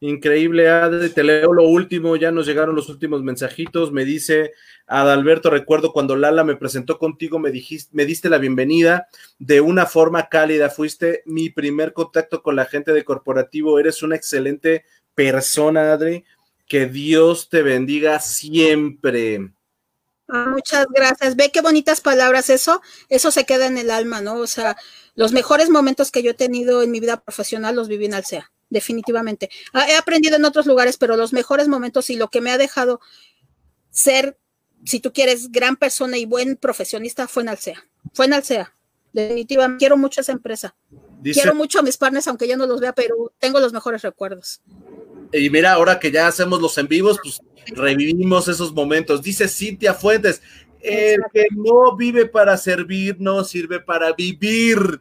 [0.00, 1.10] Increíble, Adri.
[1.10, 3.90] Te leo lo último, ya nos llegaron los últimos mensajitos.
[3.90, 4.52] Me dice
[4.86, 9.08] Adalberto, recuerdo cuando Lala me presentó contigo, me dijiste, me diste la bienvenida
[9.38, 10.70] de una forma cálida.
[10.70, 13.78] Fuiste mi primer contacto con la gente de corporativo.
[13.80, 14.84] Eres una excelente
[15.14, 16.24] persona, Adri.
[16.68, 19.50] Que Dios te bendiga siempre.
[20.28, 21.34] Ah, muchas gracias.
[21.34, 22.82] Ve qué bonitas palabras eso.
[23.08, 24.36] Eso se queda en el alma, ¿no?
[24.36, 24.76] O sea,
[25.14, 28.52] los mejores momentos que yo he tenido en mi vida profesional los viví en Alsea
[28.70, 29.50] definitivamente.
[29.72, 32.58] Ah, he aprendido en otros lugares, pero los mejores momentos y lo que me ha
[32.58, 33.00] dejado
[33.90, 34.38] ser,
[34.84, 37.86] si tú quieres, gran persona y buen profesionista fue en Alsea.
[38.12, 38.74] Fue en Alsea.
[39.12, 39.80] Definitivamente.
[39.80, 40.76] Quiero mucho esa empresa.
[41.22, 44.60] Quiero mucho a mis partners, aunque ya no los vea, pero tengo los mejores recuerdos.
[45.32, 49.22] Y mira, ahora que ya hacemos los en vivos, pues revivimos esos momentos.
[49.22, 50.42] Dice Cintia Fuentes,
[50.80, 55.00] el que no vive para servir, no sirve para vivir.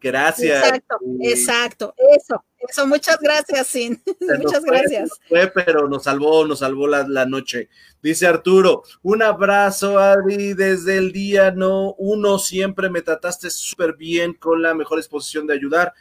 [0.00, 0.64] Gracias.
[0.64, 4.02] Exacto, exacto, eso, eso, muchas gracias, Sin.
[4.38, 5.10] muchas gracias.
[5.28, 7.68] Fue, pero nos salvó, nos salvó la, la, noche.
[8.02, 14.34] Dice Arturo, un abrazo, Adri, desde el día no uno siempre me trataste súper bien
[14.34, 15.94] con la mejor exposición de ayudar.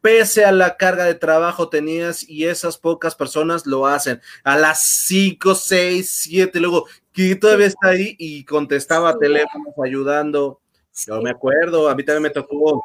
[0.00, 4.20] Pese a la carga de trabajo tenías y esas pocas personas lo hacen.
[4.44, 10.60] A las 5, 6, 7, luego que todavía está ahí y contestaba teléfonos ayudando.
[11.06, 12.84] Yo me acuerdo, a mí también me tocó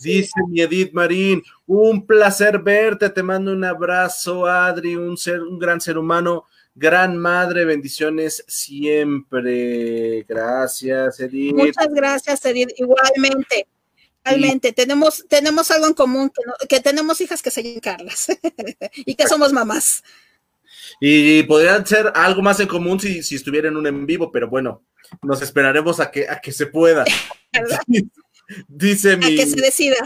[0.00, 5.58] Dice mi Edith Marín, un placer verte, te mando un abrazo, Adri, un ser, un
[5.58, 6.44] gran ser humano,
[6.74, 10.22] gran madre, bendiciones siempre.
[10.28, 11.54] Gracias, Edith.
[11.54, 13.66] Muchas gracias, Edith, igualmente.
[14.36, 16.32] Igualmente, tenemos, tenemos algo en común,
[16.68, 18.26] que, tenemos hijas que se llaman Carlas
[18.94, 20.02] y que somos mamás.
[21.00, 24.48] Y podrían ser algo más en común si, si estuvieran en un en vivo, pero
[24.48, 24.82] bueno,
[25.22, 27.04] nos esperaremos a que, a que se pueda.
[28.68, 29.36] Dice mi.
[29.36, 29.96] que se decida.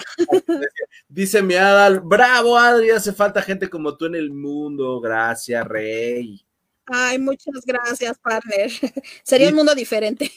[1.09, 5.01] Dice mi Adal, bravo Adri, hace falta gente como tú en el mundo.
[5.01, 6.45] Gracias, Rey.
[6.87, 8.71] Ay, muchas gracias, partner.
[9.23, 10.31] Sería un mundo diferente.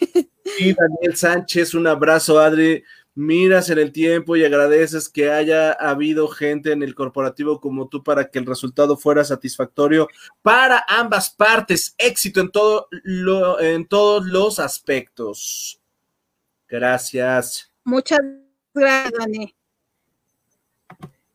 [0.59, 2.83] Y Daniel Sánchez, un abrazo, Adri.
[3.17, 8.03] Miras en el tiempo y agradeces que haya habido gente en el corporativo como tú
[8.03, 10.09] para que el resultado fuera satisfactorio
[10.41, 11.95] para ambas partes.
[11.97, 15.81] Éxito en todo lo, en todos los aspectos.
[16.67, 17.71] Gracias.
[17.85, 18.19] Muchas
[18.73, 19.55] gracias, Dani.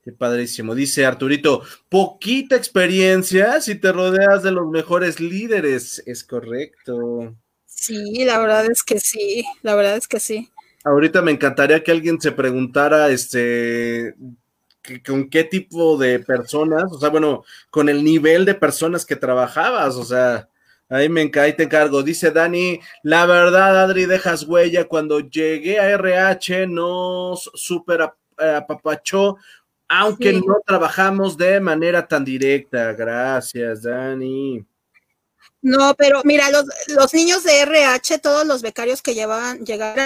[0.03, 0.75] Qué padrísimo.
[0.75, 6.03] Dice Arturito, poquita experiencia si te rodeas de los mejores líderes.
[6.05, 7.35] Es correcto.
[7.65, 10.51] Sí, la verdad es que sí, la verdad es que sí.
[10.85, 14.15] Ahorita me encantaría que alguien se preguntara, este,
[15.07, 19.97] con qué tipo de personas, o sea, bueno, con el nivel de personas que trabajabas,
[19.97, 20.49] o sea,
[20.91, 22.03] Ahí me ahí te encargo.
[22.03, 24.89] Dice Dani, la verdad, Adri, dejas huella.
[24.89, 29.37] Cuando llegué a RH nos super apapachó,
[29.89, 32.93] aunque no trabajamos de manera tan directa.
[32.93, 34.65] Gracias, Dani.
[35.63, 40.05] No, pero mira, los, los niños de RH, todos los becarios que llevaban, llegaron,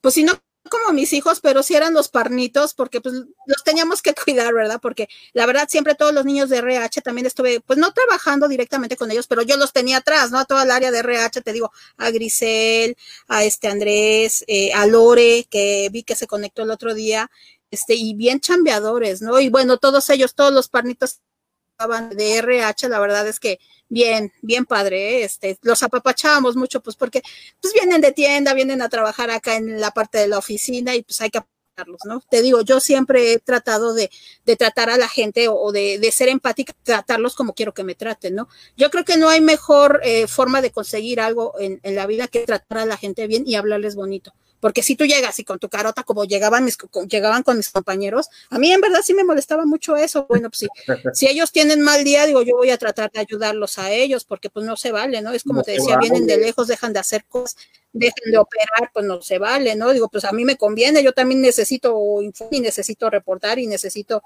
[0.00, 3.14] pues si no como mis hijos, pero sí eran los parnitos, porque pues
[3.46, 4.78] los teníamos que cuidar, ¿verdad?
[4.80, 8.96] Porque la verdad siempre todos los niños de RH también estuve, pues no trabajando directamente
[8.96, 10.38] con ellos, pero yo los tenía atrás, ¿no?
[10.38, 12.96] A toda el área de RH, te digo, a Grisel,
[13.28, 17.30] a este Andrés, eh, a Lore, que vi que se conectó el otro día,
[17.70, 19.40] este, y bien chambeadores, ¿no?
[19.40, 21.20] Y bueno, todos ellos, todos los parnitos
[22.10, 23.58] de RH, la verdad es que
[23.90, 25.24] bien, bien padre, ¿eh?
[25.24, 27.22] este, los apapachábamos mucho, pues porque
[27.60, 31.02] pues vienen de tienda, vienen a trabajar acá en la parte de la oficina y
[31.02, 32.22] pues hay que apaparlos, ¿no?
[32.30, 34.10] Te digo, yo siempre he tratado de,
[34.46, 37.94] de tratar a la gente o, de, de, ser empática, tratarlos como quiero que me
[37.96, 38.48] traten, ¿no?
[38.76, 42.28] Yo creo que no hay mejor eh, forma de conseguir algo en, en la vida
[42.28, 44.32] que tratar a la gente bien y hablarles bonito.
[44.60, 46.76] Porque si tú llegas y con tu carota, como llegaban, mis,
[47.08, 50.26] llegaban con mis compañeros, a mí en verdad sí me molestaba mucho eso.
[50.28, 50.68] Bueno, pues si,
[51.14, 54.50] si ellos tienen mal día, digo, yo voy a tratar de ayudarlos a ellos, porque
[54.50, 55.32] pues no se vale, ¿no?
[55.32, 57.56] Es como te decía, vienen de lejos, dejan de hacer cosas,
[57.92, 59.92] dejan de operar, pues no se vale, ¿no?
[59.92, 61.96] Digo, pues a mí me conviene, yo también necesito
[62.50, 64.22] y necesito reportar y necesito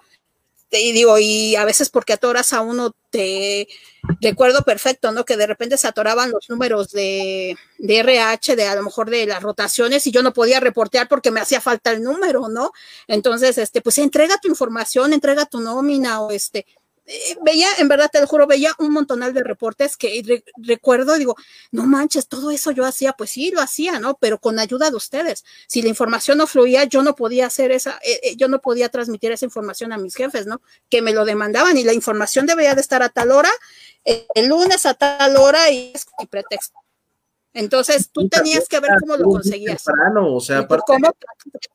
[0.81, 3.69] y digo, y a veces porque atoras a uno, te
[4.21, 5.25] recuerdo perfecto, ¿no?
[5.25, 9.27] Que de repente se atoraban los números de, de, RH, de a lo mejor de
[9.27, 12.73] las rotaciones, y yo no podía reportear porque me hacía falta el número, ¿no?
[13.07, 16.67] Entonces, este, pues entrega tu información, entrega tu nómina, o este,
[17.43, 21.37] veía, en verdad te lo juro, veía un montonal de reportes que recuerdo, digo,
[21.71, 24.17] no manches, todo eso yo hacía, pues sí, lo hacía, ¿no?
[24.19, 25.45] Pero con ayuda de ustedes.
[25.67, 28.89] Si la información no fluía, yo no podía hacer esa, eh, eh, yo no podía
[28.89, 30.61] transmitir esa información a mis jefes, ¿no?
[30.89, 33.51] Que me lo demandaban y la información debería de estar a tal hora,
[34.05, 36.84] el lunes a tal hora y es pretexto.
[37.55, 39.85] Entonces tú tenías que ver cómo lo conseguías.
[40.19, 40.93] o sea, aparte,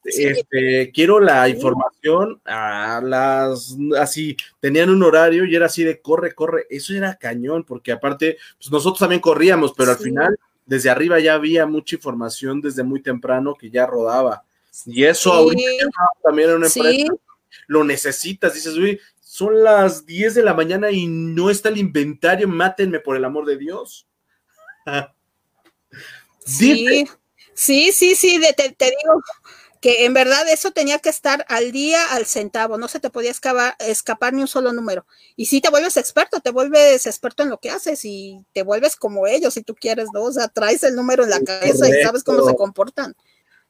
[0.03, 6.35] este, quiero la información a las así, tenían un horario y era así de corre,
[6.35, 11.18] corre, eso era cañón, porque aparte, pues nosotros también corríamos, pero al final desde arriba
[11.19, 14.43] ya había mucha información desde muy temprano que ya rodaba.
[14.85, 15.64] Y eso ahorita
[16.22, 17.14] también en una empresa
[17.68, 22.47] lo necesitas, dices, uy, son las 10 de la mañana y no está el inventario,
[22.49, 24.07] mátenme por el amor de Dios.
[26.49, 27.07] Sí,
[27.53, 29.21] sí, sí, sí, te, digo
[29.81, 33.31] que en verdad eso tenía que estar al día, al centavo, no se te podía
[33.31, 35.05] escapar, escapar ni un solo número.
[35.35, 38.95] Y si te vuelves experto, te vuelves experto en lo que haces y te vuelves
[38.95, 40.23] como ellos si tú quieres, ¿no?
[40.23, 43.15] O sea, traes el número en la cabeza y sabes cómo se comportan.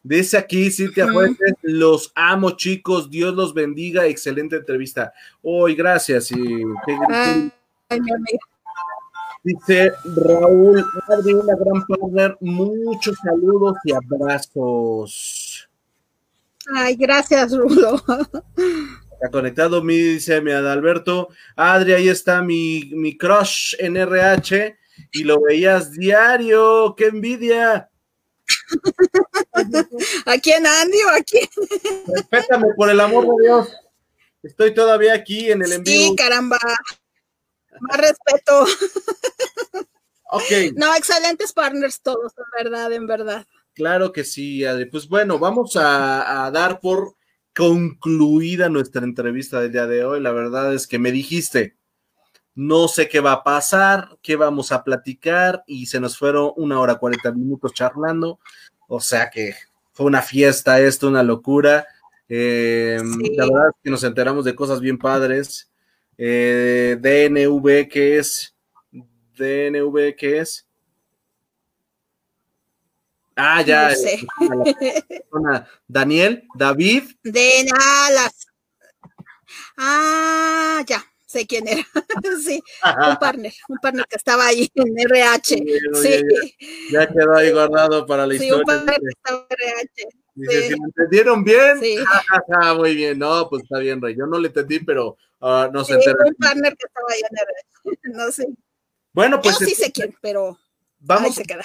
[0.01, 5.14] Dice aquí Cintia Fuentes, los amo chicos, Dios los bendiga, excelente entrevista.
[5.41, 6.38] Hoy, gracias y
[7.89, 8.11] Ay, mi
[9.44, 15.70] Dice Raúl, Adri, una gran partner, muchos saludos y abrazos.
[16.76, 18.03] Ay, gracias, Rulo.
[19.14, 21.30] Está conectado, mi, dice mi Adalberto.
[21.56, 24.78] Adri, ahí está mi, mi crush en RH
[25.11, 27.90] y lo veías diario, qué envidia.
[30.26, 31.49] ¿A quién, Andy o a quién?
[32.07, 33.70] Respétame, por el amor de Dios.
[34.44, 35.94] Estoy todavía aquí en el envío.
[35.94, 36.60] Sí, caramba.
[37.81, 38.65] Más respeto.
[40.31, 40.76] Ok.
[40.76, 43.47] No, excelentes partners todos, en verdad, en verdad.
[43.73, 47.15] Claro que sí, Pues bueno, vamos a, dar por
[47.56, 50.19] concluida nuestra entrevista del día de hoy.
[50.22, 51.77] La verdad es que me dijiste,
[52.53, 56.80] no sé qué va a pasar, qué vamos a platicar, y se nos fueron una
[56.80, 58.39] hora cuarenta minutos charlando.
[58.88, 59.56] O sea que
[59.93, 61.88] fue una fiesta esto, una locura.
[62.27, 62.99] Eh,
[63.35, 65.72] la verdad es que nos enteramos de cosas bien padres.
[66.22, 68.54] Eh, DNV, ¿qué es?
[68.91, 70.68] DNV, ¿qué es?
[73.38, 73.96] Ah, ya.
[75.88, 77.04] Daniel, David.
[77.24, 78.48] De Alas.
[79.78, 81.88] Ah, ya, sé quién era.
[82.44, 85.56] sí, un partner, un partner que estaba ahí en RH.
[85.56, 86.56] Sí,
[86.91, 88.56] Ya, quedó ahí guardado para la historia.
[88.56, 90.08] Sí, un partner que estaba en RH.
[90.40, 91.98] Dice, si me entendieron bien, sí.
[92.78, 94.16] muy bien, no, pues está bien, Rey.
[94.18, 95.99] Yo no le entendí, pero uh, no sé.
[96.02, 98.48] Sí, un partner que estaba en no sé.
[99.14, 99.60] Bueno, pues.
[99.60, 100.57] Yo sí sé quién, pero
[100.99, 101.64] vamos, se queda.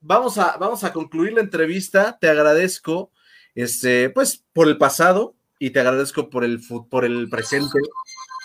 [0.00, 2.18] Vamos a, vamos a concluir la entrevista.
[2.20, 3.12] Te agradezco,
[3.54, 7.78] este, pues, por el pasado y te agradezco por el por el presente,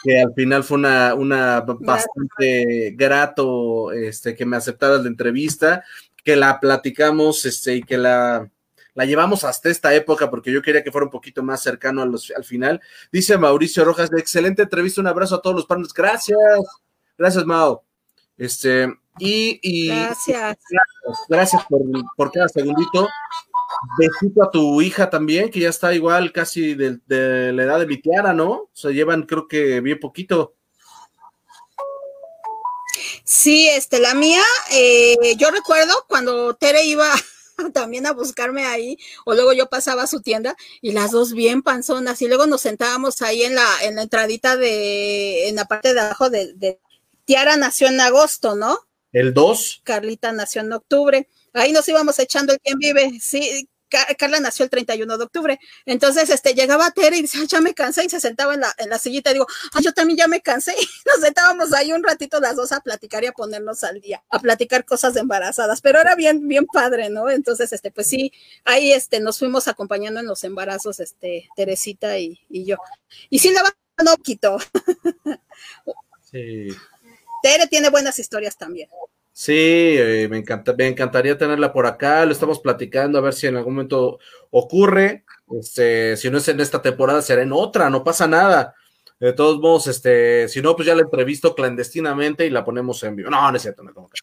[0.04, 5.84] que al final fue una, una bastante grato, este, que me aceptaras la entrevista,
[6.24, 8.50] que la platicamos, este, y que la
[8.96, 12.44] la llevamos hasta esta época porque yo quería que fuera un poquito más cercano al
[12.44, 12.82] final.
[13.12, 15.94] Dice Mauricio Rojas, excelente entrevista, un abrazo a todos los partners.
[15.94, 16.38] Gracias,
[17.18, 17.84] gracias, Mao.
[18.38, 18.88] Este,
[19.20, 20.58] y, gracias.
[21.28, 21.82] Gracias, por,
[22.16, 23.08] por, cada segundito.
[23.98, 27.98] Besito a tu hija también, que ya está igual casi de, la edad de mi
[27.98, 28.52] tiara, ¿no?
[28.52, 30.56] O sea, llevan creo que bien poquito.
[33.24, 37.10] Sí, este, la mía, eh, yo recuerdo cuando Tere iba
[37.74, 41.62] también a buscarme ahí, o luego yo pasaba a su tienda y las dos bien
[41.62, 45.94] panzonas, y luego nos sentábamos ahí en la, en la entradita de, en la parte
[45.94, 46.80] de abajo de,
[47.26, 48.78] Tiara nació en agosto, ¿no?
[49.14, 49.82] El 2.
[49.84, 51.30] Carlita nació en octubre.
[51.54, 53.20] Ahí nos íbamos echando el quien vive.
[53.22, 53.70] Sí,
[54.18, 55.60] Carla nació el 31 de octubre.
[55.86, 58.90] Entonces, este, llegaba Tere y decía, ya me cansé, y se sentaba en la, en
[58.90, 60.74] la sillita y digo, ah, yo también ya me cansé.
[61.06, 64.40] nos sentábamos ahí un ratito las dos a platicar y a ponernos al día, a
[64.40, 67.30] platicar cosas embarazadas, pero era bien, bien padre, ¿no?
[67.30, 68.32] Entonces, este, pues sí,
[68.66, 72.78] ahí, este, nos fuimos acompañando en los embarazos, este, Teresita y, yo.
[73.30, 73.64] Y sí, la
[74.04, 74.58] no quito.
[76.32, 76.68] sí.
[77.44, 78.90] Tere tiene buenas historias también.
[79.36, 83.48] Sí, eh, me, encanta, me encantaría tenerla por acá, lo estamos platicando, a ver si
[83.48, 84.20] en algún momento
[84.52, 85.26] ocurre,
[85.60, 88.76] este, si no es en esta temporada, será en otra, no pasa nada.
[89.20, 93.16] De todos modos, este, si no, pues ya la entrevisto clandestinamente y la ponemos en
[93.16, 93.30] vivo.
[93.32, 94.20] No, no es cierto, no tengo que.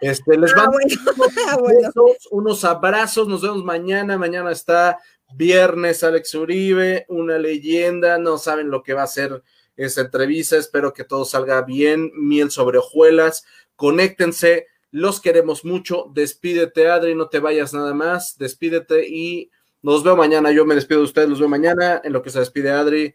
[0.00, 0.78] Este, les ah, mando
[1.96, 4.98] unos, unos abrazos, nos vemos mañana, mañana está
[5.34, 9.42] viernes Alex Uribe, una leyenda, no saben lo que va a ser
[9.76, 13.44] esta entrevista, espero que todo salga bien, miel sobre hojuelas,
[13.78, 19.50] conéctense, los queremos mucho, despídete Adri, no te vayas nada más, despídete y
[19.82, 22.40] nos veo mañana, yo me despido de ustedes, los veo mañana en lo que se
[22.40, 23.14] despide Adri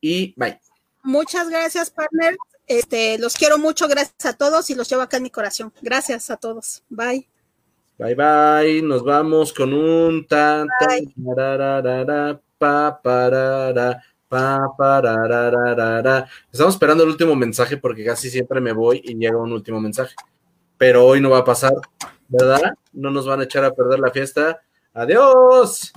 [0.00, 0.60] y bye.
[1.04, 2.36] Muchas gracias, partner.
[2.66, 5.72] Este, los quiero mucho, gracias a todos y los llevo acá en mi corazón.
[5.80, 6.82] Gracias a todos.
[6.88, 7.28] Bye.
[7.98, 8.82] Bye bye.
[8.82, 14.02] Nos vamos con un tan tan pa parara
[16.52, 20.14] Estamos esperando el último mensaje porque casi siempre me voy y llega un último mensaje.
[20.76, 21.72] Pero hoy no va a pasar,
[22.28, 22.74] ¿verdad?
[22.92, 24.60] No nos van a echar a perder la fiesta.
[24.92, 25.92] Adiós.